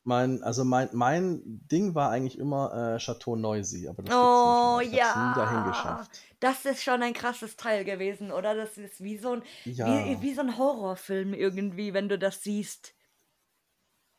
Mein, 0.04 0.42
also 0.42 0.64
mein, 0.64 0.88
mein 0.92 1.42
Ding 1.44 1.94
war 1.94 2.10
eigentlich 2.10 2.38
immer 2.38 2.94
äh, 2.94 2.98
Chateau 2.98 3.36
Neusy, 3.36 3.88
aber 3.88 4.02
das 4.02 4.18
gibt's 4.20 4.44
Oh 4.46 4.56
nicht. 4.64 4.86
Ich 4.86 4.92
hab's 4.92 5.14
nie 5.14 5.32
dahin 5.34 5.64
ja, 5.64 5.64
geschafft. 5.64 6.24
das 6.40 6.64
ist 6.66 6.82
schon 6.82 7.02
ein 7.02 7.14
krasses 7.14 7.56
Teil 7.56 7.84
gewesen, 7.84 8.30
oder? 8.32 8.54
Das 8.54 8.76
ist 8.76 9.02
wie 9.02 9.16
so 9.18 9.32
ein, 9.34 9.42
wie, 9.80 10.20
Ja, 10.20 10.20
wie 10.20 10.34
so 10.34 10.42
ein 10.42 10.58
Horrorfilm 10.58 11.32
irgendwie, 11.32 11.94
wenn 11.94 12.08
du 12.08 12.18
das 12.18 12.42
siehst. 12.42 12.94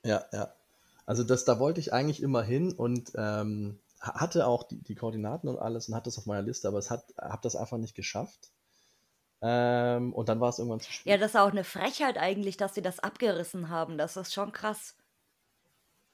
ja, 0.04 0.24
ja. 0.32 0.54
Also 1.06 1.24
das, 1.24 1.46
da 1.46 1.60
wollte 1.60 1.80
ich 1.80 1.94
eigentlich 1.94 2.22
immer 2.22 2.42
hin 2.44 2.74
und 2.74 3.12
ähm, 3.16 3.80
ha- 4.02 4.20
hatte 4.22 4.48
auch 4.48 4.64
die, 4.64 4.82
die 4.82 4.96
Koordinaten 4.96 5.48
und 5.48 5.60
alles 5.60 5.88
und 5.88 5.96
hatte 5.96 6.06
das 6.06 6.18
auf 6.18 6.26
meiner 6.26 6.42
Liste, 6.42 6.68
aber 6.68 6.80
es 6.80 6.90
hat, 6.90 7.14
habe 7.20 7.42
das 7.44 7.56
einfach 7.56 7.78
nicht 7.78 7.96
geschafft. 7.96 8.52
Ähm, 9.42 10.14
und 10.14 10.30
dann 10.30 10.40
war 10.42 10.50
es 10.50 10.60
irgendwann 10.60 10.82
zu 10.82 10.94
Ja, 11.06 11.16
spät. 11.16 11.18
das 11.18 11.32
ist 11.32 11.36
auch 11.38 11.52
eine 11.52 11.64
Frechheit 11.64 12.18
eigentlich, 12.18 12.58
dass 12.58 12.76
sie 12.76 12.82
das 12.82 13.00
abgerissen 13.00 13.70
haben. 13.70 13.98
Das 13.98 14.18
ist 14.18 14.34
schon 14.34 14.52
krass. 14.52 14.96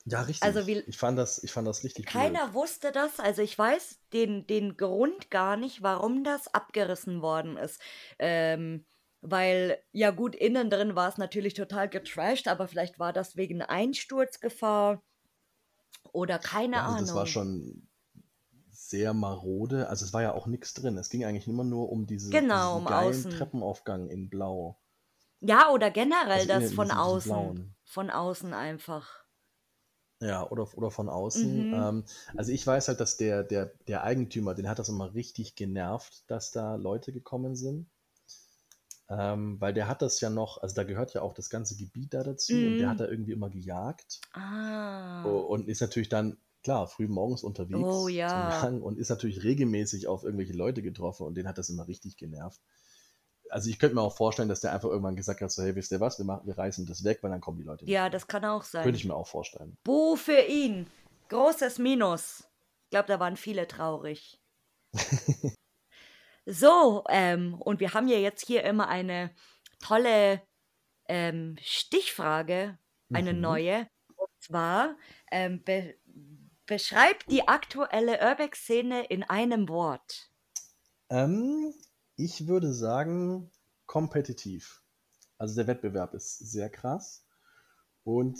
Ja, 0.05 0.21
Also 0.39 0.67
richtig. 0.67 0.67
wie 0.67 0.85
Ich 0.85 0.97
fand 0.99 1.17
das, 1.17 1.43
ich 1.43 1.51
fand 1.51 1.67
das 1.67 1.83
richtig 1.83 2.11
blöd. 2.11 2.39
keiner 2.39 2.53
wusste 2.53 2.91
das. 2.91 3.19
Also 3.19 3.41
ich 3.41 3.57
weiß 3.57 3.99
den, 4.13 4.45
den 4.47 4.77
Grund 4.77 5.29
gar 5.31 5.57
nicht, 5.57 5.81
warum 5.83 6.23
das 6.23 6.53
abgerissen 6.53 7.21
worden 7.21 7.57
ist. 7.57 7.79
Ähm, 8.19 8.85
weil, 9.21 9.83
ja 9.91 10.09
gut, 10.11 10.35
innen 10.35 10.69
drin 10.69 10.95
war 10.95 11.07
es 11.09 11.17
natürlich 11.17 11.53
total 11.53 11.89
getrashed, 11.89 12.47
aber 12.47 12.67
vielleicht 12.67 12.97
war 12.99 13.13
das 13.13 13.35
wegen 13.35 13.61
Einsturzgefahr 13.61 15.03
oder 16.13 16.39
keine 16.39 16.77
Ja, 16.77 16.83
also 16.83 16.95
das 16.97 17.13
war 17.13 17.25
Ahnung. 17.25 17.27
schon 17.27 17.87
sehr 18.71 19.13
marode. 19.13 19.89
Also 19.89 20.05
es 20.05 20.13
war 20.13 20.21
ja 20.23 20.33
auch 20.33 20.47
nichts 20.47 20.73
drin. 20.73 20.97
Es 20.97 21.09
ging 21.09 21.25
eigentlich 21.25 21.47
immer 21.47 21.63
nur 21.65 21.91
um 21.91 22.07
diese, 22.07 22.37
Genau, 22.37 22.77
diesen 22.79 22.79
um 22.79 22.87
geilen 22.87 23.27
außen. 23.27 23.29
Treppenaufgang 23.29 24.09
in 24.09 24.29
Blau. 24.29 24.79
Ja, 25.39 25.69
oder 25.69 25.91
generell 25.91 26.47
Also 26.47 26.47
das 26.47 26.71
innen 26.71 26.71
von 26.71 26.89
außen. 26.91 27.21
blauen. 27.21 27.75
Von 27.85 28.09
außen 28.09 28.53
einfach. 28.55 29.20
Ja, 30.21 30.47
oder, 30.49 30.67
oder 30.77 30.91
von 30.91 31.09
außen. 31.09 31.67
Mhm. 31.67 31.73
Ähm, 31.73 32.05
also 32.35 32.51
ich 32.51 32.65
weiß 32.65 32.87
halt, 32.87 32.99
dass 33.01 33.17
der, 33.17 33.43
der, 33.43 33.73
der 33.87 34.03
Eigentümer, 34.03 34.53
den 34.53 34.69
hat 34.69 34.79
das 34.79 34.87
immer 34.89 35.13
richtig 35.15 35.55
genervt, 35.55 36.23
dass 36.27 36.51
da 36.51 36.75
Leute 36.75 37.11
gekommen 37.11 37.55
sind. 37.55 37.89
Ähm, 39.09 39.61
weil 39.61 39.73
der 39.75 39.87
hat 39.87 40.01
das 40.01 40.21
ja 40.21 40.31
noch, 40.31 40.57
also 40.59 40.73
da 40.73 40.83
gehört 40.83 41.13
ja 41.13 41.21
auch 41.21 41.35
das 41.35 41.51
ganze 41.51 41.75
Gebiet 41.75 42.15
da 42.15 42.23
dazu 42.23 42.65
und 42.65 42.79
der 42.79 42.89
hat 42.89 42.99
Mhm. 42.99 42.99
da 42.99 43.07
irgendwie 43.07 43.31
immer 43.33 43.51
gejagt 43.51 44.23
Ah. 44.33 45.21
und 45.21 45.67
ist 45.67 45.81
natürlich 45.81 46.09
dann, 46.09 46.37
klar, 46.63 46.87
früh 46.87 47.07
morgens 47.07 47.43
Oh 47.73 48.07
unterwegs 48.07 48.11
zum 48.25 48.43
ja. 48.43 48.47
Jagen 48.47 48.81
und 48.81 48.97
ist 48.97 49.09
natürlich 49.09 49.43
regelmäßig 49.43 50.07
auf 50.07 50.23
irgendwelche 50.23 50.53
Leute 50.53 50.81
getroffen 50.81 51.25
und 51.25 51.35
den 51.35 51.47
hat 51.47 51.57
das 51.57 51.69
immer 51.69 51.87
richtig 51.87 52.17
genervt. 52.17 52.61
Also 53.51 53.69
ich 53.69 53.79
könnte 53.79 53.95
mir 53.95 54.01
auch 54.01 54.15
vorstellen, 54.15 54.49
dass 54.49 54.61
der 54.61 54.73
einfach 54.73 54.89
irgendwann 54.89 55.15
gesagt 55.15 55.41
hat, 55.41 55.51
so, 55.51 55.61
hey, 55.63 55.75
wisst 55.75 55.91
ihr 55.91 55.99
was, 55.99 56.17
wir, 56.17 56.25
machen, 56.25 56.47
wir 56.47 56.57
reißen 56.57 56.85
das 56.85 57.03
weg, 57.03 57.19
weil 57.21 57.31
dann 57.31 57.41
kommen 57.41 57.57
die 57.57 57.63
Leute 57.63 57.83
nicht 57.85 57.91
Ja, 57.93 58.09
das 58.09 58.27
kann 58.27 58.45
auch 58.45 58.63
Könnte 58.63 58.91
ich 58.95 59.01
sein. 59.03 59.09
mir 59.09 59.15
auch 59.15 59.27
vorstellen. 59.27 59.77
Buh 59.83 60.15
für 60.15 60.39
ihn. 60.41 60.87
Großes 61.29 61.77
Minus. 61.79 62.45
Ich 62.85 62.89
glaube, 62.91 63.07
da 63.07 63.19
waren 63.19 63.37
viele 63.37 63.67
traurig. 63.67 64.39
So, 66.45 67.03
ähm, 67.09 67.53
und 67.53 67.79
wir 67.79 67.93
haben 67.93 68.07
ja 68.07 68.17
jetzt 68.17 68.47
hier 68.47 68.63
immer 68.63 68.87
eine 68.87 69.29
tolle 69.79 70.41
ähm, 71.07 71.55
Stichfrage, 71.61 72.79
eine 73.13 73.33
Mhm. 73.33 73.41
neue. 73.41 73.87
Und 74.15 74.29
zwar, 74.39 74.95
ähm, 75.31 75.63
be 75.63 75.95
beschreib 76.65 77.25
die 77.27 77.47
aktuelle 77.47 78.19
Urbex-Szene 78.27 79.03
in 79.05 79.23
einem 79.23 79.67
Wort. 79.69 80.31
Ähm, 81.09 81.73
ich 82.23 82.47
würde 82.47 82.71
sagen, 82.71 83.49
kompetitiv. 83.87 84.83
Also 85.37 85.55
der 85.55 85.67
Wettbewerb 85.67 86.13
ist 86.13 86.37
sehr 86.37 86.69
krass 86.69 87.25
und 88.03 88.39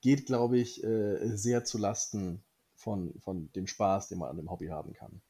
geht, 0.00 0.26
glaube 0.26 0.58
ich, 0.58 0.82
äh, 0.82 1.36
sehr 1.36 1.64
zu 1.64 1.78
Lasten 1.78 2.44
von, 2.74 3.18
von 3.20 3.52
dem 3.52 3.66
Spaß, 3.66 4.08
den 4.08 4.18
man 4.18 4.30
an 4.30 4.36
dem 4.36 4.50
Hobby 4.50 4.66
haben 4.66 4.92
kann. 4.94 5.22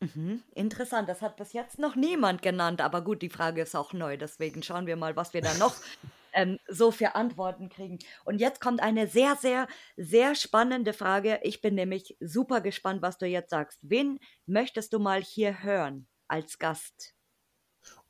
Mhm, 0.00 0.42
interessant, 0.54 1.08
das 1.08 1.22
hat 1.22 1.36
bis 1.36 1.52
jetzt 1.52 1.78
noch 1.78 1.94
niemand 1.94 2.40
genannt, 2.40 2.80
aber 2.80 3.02
gut, 3.02 3.20
die 3.20 3.28
Frage 3.28 3.62
ist 3.62 3.74
auch 3.74 3.92
neu, 3.92 4.16
deswegen 4.16 4.62
schauen 4.62 4.86
wir 4.86 4.96
mal, 4.96 5.16
was 5.16 5.34
wir 5.34 5.42
da 5.42 5.52
noch 5.54 5.74
ähm, 6.32 6.58
so 6.68 6.90
für 6.90 7.16
Antworten 7.16 7.68
kriegen. 7.68 7.98
Und 8.24 8.40
jetzt 8.40 8.60
kommt 8.60 8.80
eine 8.80 9.08
sehr, 9.08 9.36
sehr, 9.36 9.66
sehr 9.96 10.36
spannende 10.36 10.92
Frage. 10.92 11.40
Ich 11.42 11.60
bin 11.60 11.74
nämlich 11.74 12.16
super 12.20 12.60
gespannt, 12.60 13.02
was 13.02 13.18
du 13.18 13.26
jetzt 13.26 13.50
sagst. 13.50 13.78
Wen 13.82 14.20
möchtest 14.46 14.92
du 14.92 15.00
mal 15.00 15.20
hier 15.20 15.62
hören 15.62 16.06
als 16.28 16.58
Gast? 16.58 17.14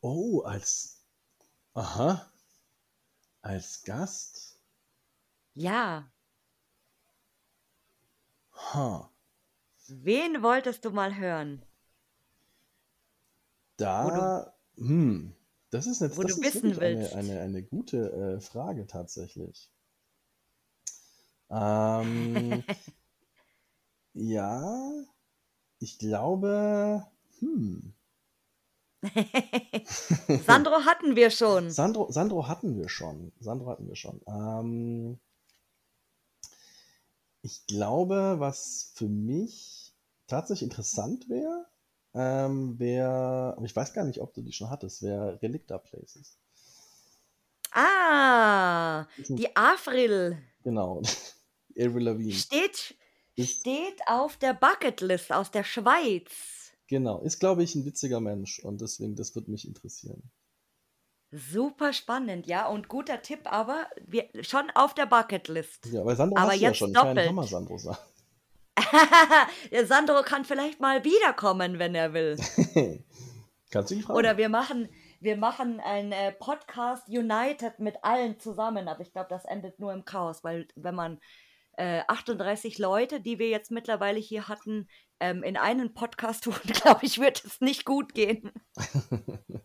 Oh, 0.02 0.42
als, 0.44 0.96
aha, 1.74 2.30
als 3.42 3.82
Gast? 3.82 4.60
Ja, 5.54 6.10
Ha, 8.64 9.10
wen 9.88 10.42
wolltest 10.44 10.84
du 10.84 10.92
mal 10.92 11.16
hören? 11.16 11.64
Wo 14.00 14.10
du, 14.10 14.30
da, 14.30 14.54
hm, 14.76 15.32
das 15.70 15.86
ist, 15.86 16.02
eine, 16.02 16.12
wo 16.16 16.22
das 16.22 16.36
du 16.36 16.38
ist 16.38 16.42
wissen 16.42 16.62
wirklich 16.64 16.82
eine, 16.82 17.12
willst. 17.12 17.14
eine, 17.14 17.40
eine 17.40 17.62
gute 17.62 18.12
äh, 18.36 18.40
Frage 18.40 18.86
tatsächlich. 18.86 19.70
Ähm, 21.50 22.64
ja, 24.12 24.92
ich 25.80 25.98
glaube, 25.98 27.06
hm. 27.40 27.94
Sandro 30.46 30.84
hatten 30.84 31.14
wir 31.14 31.30
schon. 31.30 31.70
Sandro, 31.70 32.10
Sandro 32.10 32.48
hatten 32.48 32.76
wir 32.76 32.88
schon. 32.88 33.32
Sandro 33.40 33.70
hatten 33.70 33.86
wir 33.86 33.96
schon. 33.96 34.20
Ähm, 34.26 35.18
ich 37.42 37.66
glaube, 37.66 38.36
was 38.38 38.92
für 38.94 39.08
mich 39.08 39.92
tatsächlich 40.26 40.64
interessant 40.70 41.28
wäre, 41.28 41.66
ähm, 42.14 42.78
wäre, 42.78 43.54
aber 43.56 43.64
ich 43.64 43.76
weiß 43.76 43.92
gar 43.92 44.04
nicht, 44.04 44.20
ob 44.20 44.34
du 44.34 44.42
die 44.42 44.52
schon 44.52 44.70
hattest, 44.70 45.02
wäre 45.02 45.40
Relicta 45.40 45.78
Places. 45.78 46.36
Ah, 47.70 49.06
die 49.28 49.54
Avril 49.56 50.38
genau, 50.64 51.02
Avril 51.78 52.02
Lavigne. 52.02 52.32
steht, 52.32 52.96
steht 53.38 54.00
auf 54.06 54.36
der 54.38 54.54
Bucketlist 54.54 55.32
aus 55.32 55.50
der 55.50 55.64
Schweiz. 55.64 56.57
Genau, 56.88 57.20
ist, 57.20 57.38
glaube 57.38 57.62
ich, 57.62 57.74
ein 57.74 57.84
witziger 57.84 58.20
Mensch 58.20 58.58
und 58.58 58.80
deswegen, 58.80 59.14
das 59.14 59.34
wird 59.34 59.48
mich 59.48 59.66
interessieren. 59.66 60.30
Super 61.30 61.92
spannend, 61.92 62.46
ja, 62.46 62.66
und 62.66 62.88
guter 62.88 63.20
Tipp, 63.20 63.40
aber 63.44 63.86
wir, 64.06 64.28
schon 64.40 64.70
auf 64.74 64.94
der 64.94 65.04
Bucketlist. 65.04 65.86
Ja, 65.92 66.04
weil 66.04 66.16
Sandro 66.16 66.38
Aber 66.38 66.48
hast 66.48 66.56
du 66.56 66.62
ja 66.62 66.68
jetzt 66.68 66.78
schon. 66.78 66.92
Kein 66.94 67.06
doppelt. 67.06 67.28
Hammer, 67.28 67.44
Sandro. 67.44 67.78
Der 69.70 69.86
Sandro 69.86 70.22
kann 70.22 70.46
vielleicht 70.46 70.80
mal 70.80 71.04
wiederkommen, 71.04 71.78
wenn 71.78 71.94
er 71.94 72.14
will. 72.14 72.36
Kannst 73.70 73.90
du 73.90 73.96
ihn 73.96 74.02
fragen? 74.02 74.18
Oder 74.18 74.38
wir 74.38 74.48
machen, 74.48 74.88
wir 75.20 75.36
machen 75.36 75.80
ein 75.80 76.12
äh, 76.12 76.32
Podcast 76.32 77.06
United 77.08 77.78
mit 77.78 77.96
allen 78.02 78.38
zusammen, 78.40 78.88
aber 78.88 79.02
ich 79.02 79.12
glaube, 79.12 79.28
das 79.28 79.44
endet 79.44 79.78
nur 79.78 79.92
im 79.92 80.06
Chaos, 80.06 80.42
weil 80.44 80.66
wenn 80.76 80.94
man 80.94 81.20
äh, 81.76 82.02
38 82.08 82.78
Leute, 82.78 83.20
die 83.20 83.38
wir 83.38 83.48
jetzt 83.50 83.70
mittlerweile 83.70 84.18
hier 84.18 84.48
hatten, 84.48 84.88
ähm, 85.20 85.42
in 85.42 85.56
einen 85.56 85.94
Podcast 85.94 86.44
tun, 86.44 86.54
glaube 86.66 87.04
ich, 87.04 87.18
wird 87.18 87.44
es 87.44 87.60
nicht 87.60 87.84
gut 87.84 88.14
gehen. 88.14 88.50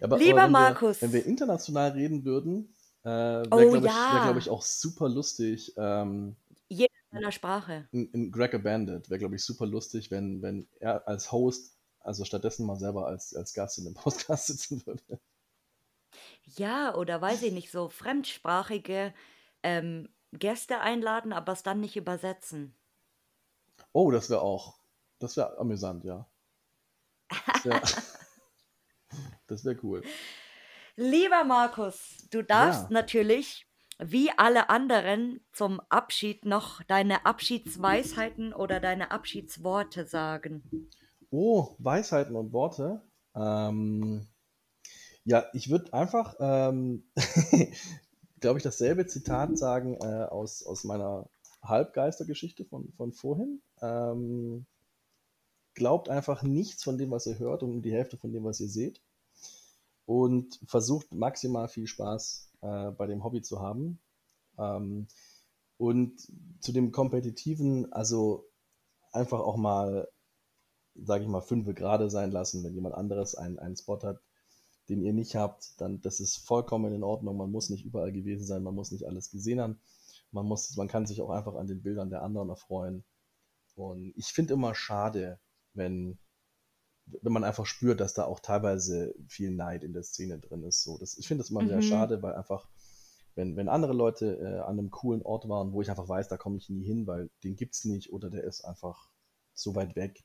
aber, 0.00 0.18
Lieber 0.18 0.44
wenn 0.44 0.52
Markus. 0.52 1.00
Wir, 1.00 1.08
wenn 1.08 1.12
wir 1.14 1.26
international 1.26 1.90
reden 1.92 2.24
würden, 2.24 2.74
äh, 3.04 3.08
wäre, 3.08 3.48
Oh, 3.50 3.56
glaube 3.56 3.78
ich, 3.78 3.84
ja. 3.84 4.14
wär, 4.14 4.22
glaub 4.24 4.36
ich, 4.36 4.50
auch 4.50 4.62
super 4.62 5.08
lustig. 5.08 5.72
Ähm, 5.76 6.36
Jeder 6.68 6.92
in 7.10 7.18
seiner 7.18 7.32
Sprache. 7.32 7.88
in, 7.92 8.10
in 8.10 8.32
Greg 8.32 8.54
a 8.54 8.58
Bandit 8.58 9.08
wäre, 9.08 9.18
glaube 9.18 9.36
ich, 9.36 9.44
super 9.44 9.66
lustig, 9.66 10.10
wenn, 10.10 10.42
wenn 10.42 10.68
er 10.80 11.06
als 11.06 11.30
Host, 11.32 11.76
also 12.00 12.24
stattdessen 12.24 12.66
mal 12.66 12.76
selber 12.76 13.06
als, 13.06 13.34
als 13.34 13.54
Gast 13.54 13.78
in 13.78 13.84
dem 13.84 13.94
Podcast 14.02 14.46
sitzen 14.48 14.84
würde. 14.86 15.20
Ja, 16.44 16.94
oder 16.94 17.20
weiß 17.20 17.42
ich 17.42 17.52
nicht, 17.52 17.70
so 17.70 17.88
fremdsprachige 17.88 19.12
ähm, 19.62 20.08
Gäste 20.32 20.80
einladen, 20.80 21.32
aber 21.32 21.52
es 21.52 21.62
dann 21.62 21.80
nicht 21.80 21.96
übersetzen. 21.96 22.74
Oh, 23.96 24.10
das 24.10 24.28
wäre 24.28 24.42
auch, 24.42 24.74
das 25.20 25.38
wäre 25.38 25.56
amüsant, 25.56 26.04
ja. 26.04 26.28
Das 27.64 27.64
wäre 27.64 27.80
wär 29.48 29.84
cool. 29.84 30.02
Lieber 30.96 31.44
Markus, 31.44 32.28
du 32.30 32.42
darfst 32.42 32.82
Ja. 32.82 32.88
natürlich, 32.90 33.66
wie 33.98 34.30
alle 34.36 34.68
anderen, 34.68 35.40
zum 35.54 35.80
Abschied 35.88 36.44
noch 36.44 36.82
deine 36.82 37.24
Abschiedsweisheiten 37.24 38.52
oder 38.52 38.80
deine 38.80 39.12
Abschiedsworte 39.12 40.06
sagen. 40.06 40.62
Oh, 41.30 41.74
Weisheiten 41.78 42.36
und 42.36 42.52
Worte. 42.52 43.00
Ähm, 43.34 44.26
ja, 45.24 45.46
ich 45.54 45.70
würde 45.70 45.94
einfach, 45.94 46.34
ähm, 46.38 47.10
glaube 48.40 48.58
ich, 48.58 48.62
dasselbe 48.62 49.06
Zitat 49.06 49.56
sagen 49.56 49.94
äh, 49.94 50.24
aus, 50.24 50.66
aus 50.66 50.84
meiner 50.84 51.30
Halbgeistergeschichte 51.68 52.64
von, 52.64 52.92
von 52.96 53.12
vorhin. 53.12 53.62
Ähm, 53.80 54.66
glaubt 55.74 56.08
einfach 56.08 56.42
nichts 56.42 56.82
von 56.84 56.98
dem, 56.98 57.10
was 57.10 57.26
ihr 57.26 57.38
hört 57.38 57.62
und 57.62 57.82
die 57.82 57.92
Hälfte 57.92 58.16
von 58.16 58.32
dem, 58.32 58.44
was 58.44 58.60
ihr 58.60 58.68
seht. 58.68 59.00
Und 60.06 60.60
versucht 60.66 61.12
maximal 61.12 61.68
viel 61.68 61.86
Spaß 61.86 62.52
äh, 62.62 62.90
bei 62.92 63.06
dem 63.06 63.24
Hobby 63.24 63.42
zu 63.42 63.60
haben. 63.60 63.98
Ähm, 64.58 65.08
und 65.78 66.26
zu 66.60 66.72
dem 66.72 66.92
Kompetitiven, 66.92 67.92
also 67.92 68.48
einfach 69.12 69.40
auch 69.40 69.56
mal 69.56 70.08
sage 71.04 71.24
ich 71.24 71.28
mal, 71.28 71.40
fünfe 71.40 71.74
gerade 71.74 72.10
sein 72.10 72.30
lassen. 72.30 72.64
Wenn 72.64 72.74
jemand 72.74 72.94
anderes 72.94 73.34
einen, 73.34 73.58
einen 73.58 73.76
Spot 73.76 74.00
hat, 74.02 74.20
den 74.88 75.02
ihr 75.02 75.12
nicht 75.12 75.34
habt, 75.34 75.80
dann 75.80 76.00
das 76.00 76.20
ist 76.20 76.36
vollkommen 76.36 76.92
in 76.94 77.02
Ordnung. 77.02 77.36
Man 77.36 77.50
muss 77.50 77.70
nicht 77.70 77.84
überall 77.84 78.12
gewesen 78.12 78.46
sein, 78.46 78.62
man 78.62 78.74
muss 78.74 78.92
nicht 78.92 79.06
alles 79.06 79.30
gesehen 79.30 79.60
haben. 79.60 79.80
Man, 80.32 80.46
muss, 80.46 80.76
man 80.76 80.88
kann 80.88 81.06
sich 81.06 81.22
auch 81.22 81.30
einfach 81.30 81.54
an 81.54 81.66
den 81.66 81.82
Bildern 81.82 82.10
der 82.10 82.22
anderen 82.22 82.50
erfreuen. 82.50 83.04
Und 83.76 84.12
ich 84.16 84.26
finde 84.28 84.54
immer 84.54 84.74
schade, 84.74 85.38
wenn, 85.74 86.18
wenn 87.22 87.32
man 87.32 87.44
einfach 87.44 87.66
spürt, 87.66 88.00
dass 88.00 88.14
da 88.14 88.24
auch 88.24 88.40
teilweise 88.40 89.14
viel 89.28 89.50
Neid 89.50 89.84
in 89.84 89.92
der 89.92 90.02
Szene 90.02 90.38
drin 90.38 90.64
ist. 90.64 90.82
So, 90.82 90.98
das, 90.98 91.16
ich 91.18 91.28
finde 91.28 91.42
das 91.42 91.50
immer 91.50 91.66
sehr 91.66 91.78
Mhm. 91.78 91.82
schade, 91.82 92.22
weil 92.22 92.34
einfach, 92.34 92.68
wenn, 93.34 93.56
wenn 93.56 93.68
andere 93.68 93.92
Leute 93.92 94.36
äh, 94.38 94.60
an 94.60 94.78
einem 94.78 94.90
coolen 94.90 95.22
Ort 95.22 95.48
waren, 95.48 95.72
wo 95.72 95.82
ich 95.82 95.90
einfach 95.90 96.08
weiß, 96.08 96.28
da 96.28 96.36
komme 96.36 96.56
ich 96.58 96.68
nie 96.70 96.84
hin, 96.84 97.06
weil 97.06 97.30
den 97.44 97.56
gibt's 97.56 97.84
nicht 97.84 98.12
oder 98.12 98.30
der 98.30 98.44
ist 98.44 98.64
einfach 98.64 99.10
so 99.54 99.74
weit 99.74 99.94
weg 99.96 100.24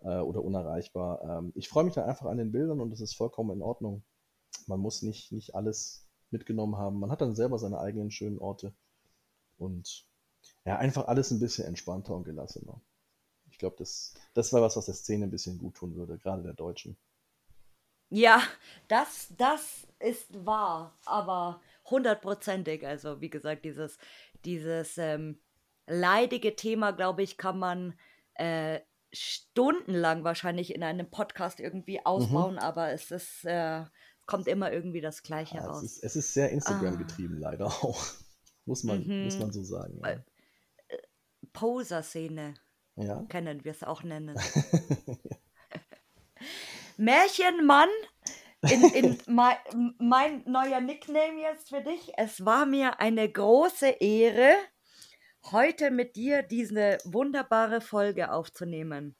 äh, 0.00 0.18
oder 0.18 0.42
unerreichbar. 0.44 1.22
Ähm, 1.22 1.52
ich 1.56 1.68
freue 1.68 1.84
mich 1.84 1.94
dann 1.94 2.08
einfach 2.08 2.26
an 2.26 2.38
den 2.38 2.52
Bildern 2.52 2.80
und 2.80 2.90
das 2.90 3.00
ist 3.00 3.16
vollkommen 3.16 3.50
in 3.56 3.62
Ordnung. 3.62 4.04
Man 4.66 4.80
muss 4.80 5.02
nicht, 5.02 5.32
nicht 5.32 5.54
alles 5.54 6.08
mitgenommen 6.30 6.76
haben. 6.76 7.00
Man 7.00 7.10
hat 7.10 7.20
dann 7.20 7.34
selber 7.34 7.58
seine 7.58 7.78
eigenen 7.80 8.10
schönen 8.10 8.38
Orte 8.38 8.74
und 9.58 10.06
ja, 10.64 10.78
einfach 10.78 11.06
alles 11.08 11.30
ein 11.30 11.40
bisschen 11.40 11.66
entspannter 11.66 12.14
und 12.14 12.24
gelassener. 12.24 12.80
Ich 13.50 13.58
glaube, 13.58 13.76
das, 13.78 14.14
das 14.34 14.52
war 14.52 14.62
was, 14.62 14.76
was 14.76 14.86
der 14.86 14.94
Szene 14.94 15.24
ein 15.26 15.30
bisschen 15.30 15.58
gut 15.58 15.76
tun 15.76 15.94
würde, 15.94 16.18
gerade 16.18 16.42
der 16.42 16.54
Deutschen. 16.54 16.96
Ja, 18.10 18.42
das, 18.88 19.32
das 19.36 19.86
ist 19.98 20.44
wahr, 20.44 20.96
aber 21.04 21.60
hundertprozentig. 21.90 22.86
Also, 22.86 23.20
wie 23.20 23.30
gesagt, 23.30 23.64
dieses, 23.64 23.98
dieses 24.44 24.98
ähm, 24.98 25.40
leidige 25.86 26.56
Thema, 26.56 26.92
glaube 26.92 27.22
ich, 27.22 27.36
kann 27.38 27.58
man 27.58 27.98
äh, 28.34 28.80
stundenlang 29.12 30.24
wahrscheinlich 30.24 30.74
in 30.74 30.82
einem 30.82 31.10
Podcast 31.10 31.60
irgendwie 31.60 32.04
ausbauen, 32.04 32.58
aber 32.58 32.92
es 32.92 33.10
ist, 33.10 33.44
äh, 33.44 33.84
kommt 34.26 34.48
immer 34.48 34.72
irgendwie 34.72 35.00
das 35.00 35.22
Gleiche 35.22 35.58
es, 35.58 35.64
raus. 35.64 35.82
ist, 35.82 36.02
es 36.04 36.16
ist 36.16 36.34
sehr 36.34 36.48
Ah. 36.48 36.52
Instagram-getrieben, 36.52 37.38
leider 37.38 37.66
auch. 37.66 38.04
Muss 38.66 38.82
man, 38.84 39.06
Mhm. 39.06 39.24
muss 39.24 39.38
man 39.38 39.52
so 39.52 39.62
sagen. 39.62 39.96
Ja. 39.98 40.02
Weil- 40.02 40.24
Poser-Szene 41.52 42.54
ja? 42.96 43.24
können 43.28 43.64
wir 43.64 43.72
es 43.72 43.82
auch 43.82 44.02
nennen. 44.02 44.36
Märchenmann, 46.96 47.88
in, 48.62 48.82
in 48.94 49.18
mein, 49.26 49.56
mein 49.98 50.42
neuer 50.46 50.80
Nickname 50.80 51.40
jetzt 51.42 51.68
für 51.68 51.82
dich. 51.82 52.12
Es 52.16 52.44
war 52.44 52.66
mir 52.66 53.00
eine 53.00 53.30
große 53.30 53.88
Ehre, 54.00 54.54
heute 55.50 55.90
mit 55.90 56.16
dir 56.16 56.42
diese 56.42 56.98
wunderbare 57.04 57.80
Folge 57.80 58.32
aufzunehmen. 58.32 59.16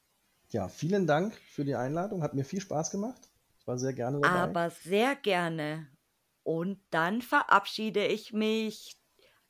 ja, 0.50 0.68
vielen 0.68 1.06
Dank 1.06 1.34
für 1.50 1.64
die 1.64 1.74
Einladung. 1.74 2.22
Hat 2.22 2.34
mir 2.34 2.44
viel 2.44 2.60
Spaß 2.60 2.90
gemacht. 2.90 3.20
Ich 3.58 3.66
war 3.66 3.78
sehr 3.78 3.92
gerne 3.92 4.20
dabei. 4.20 4.34
Aber 4.40 4.70
sehr 4.70 5.16
gerne. 5.16 5.88
Und 6.42 6.80
dann 6.90 7.22
verabschiede 7.22 8.06
ich 8.06 8.32
mich. 8.32 8.96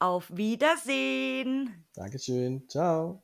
Auf 0.05 0.29
Wiedersehen. 0.37 1.83
Dankeschön. 1.95 2.69
Ciao. 2.69 3.23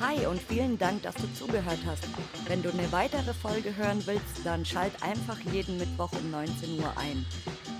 Hi 0.00 0.24
und 0.26 0.40
vielen 0.40 0.78
Dank, 0.78 1.02
dass 1.02 1.14
du 1.16 1.30
zugehört 1.34 1.80
hast. 1.84 2.04
Wenn 2.48 2.62
du 2.62 2.70
eine 2.70 2.90
weitere 2.92 3.34
Folge 3.34 3.76
hören 3.76 4.02
willst, 4.06 4.24
dann 4.42 4.64
schalt 4.64 5.02
einfach 5.02 5.38
jeden 5.52 5.76
Mittwoch 5.76 6.10
um 6.12 6.30
19 6.30 6.78
Uhr 6.78 6.96
ein. 6.96 7.26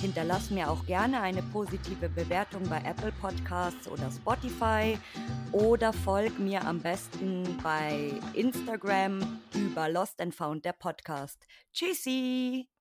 Hinterlass 0.01 0.51
mir 0.51 0.71
auch 0.71 0.87
gerne 0.87 1.21
eine 1.21 1.43
positive 1.43 2.09
Bewertung 2.09 2.67
bei 2.69 2.79
Apple 2.79 3.13
Podcasts 3.21 3.87
oder 3.87 4.11
Spotify 4.11 4.99
oder 5.53 5.93
folg 5.93 6.39
mir 6.39 6.65
am 6.65 6.81
besten 6.81 7.59
bei 7.63 8.13
Instagram 8.33 9.41
über 9.55 9.91
Lost 9.91 10.21
and 10.23 10.35
Found 10.35 10.65
der 10.65 10.73
Podcast. 10.73 11.47
Tschüssi! 11.73 12.80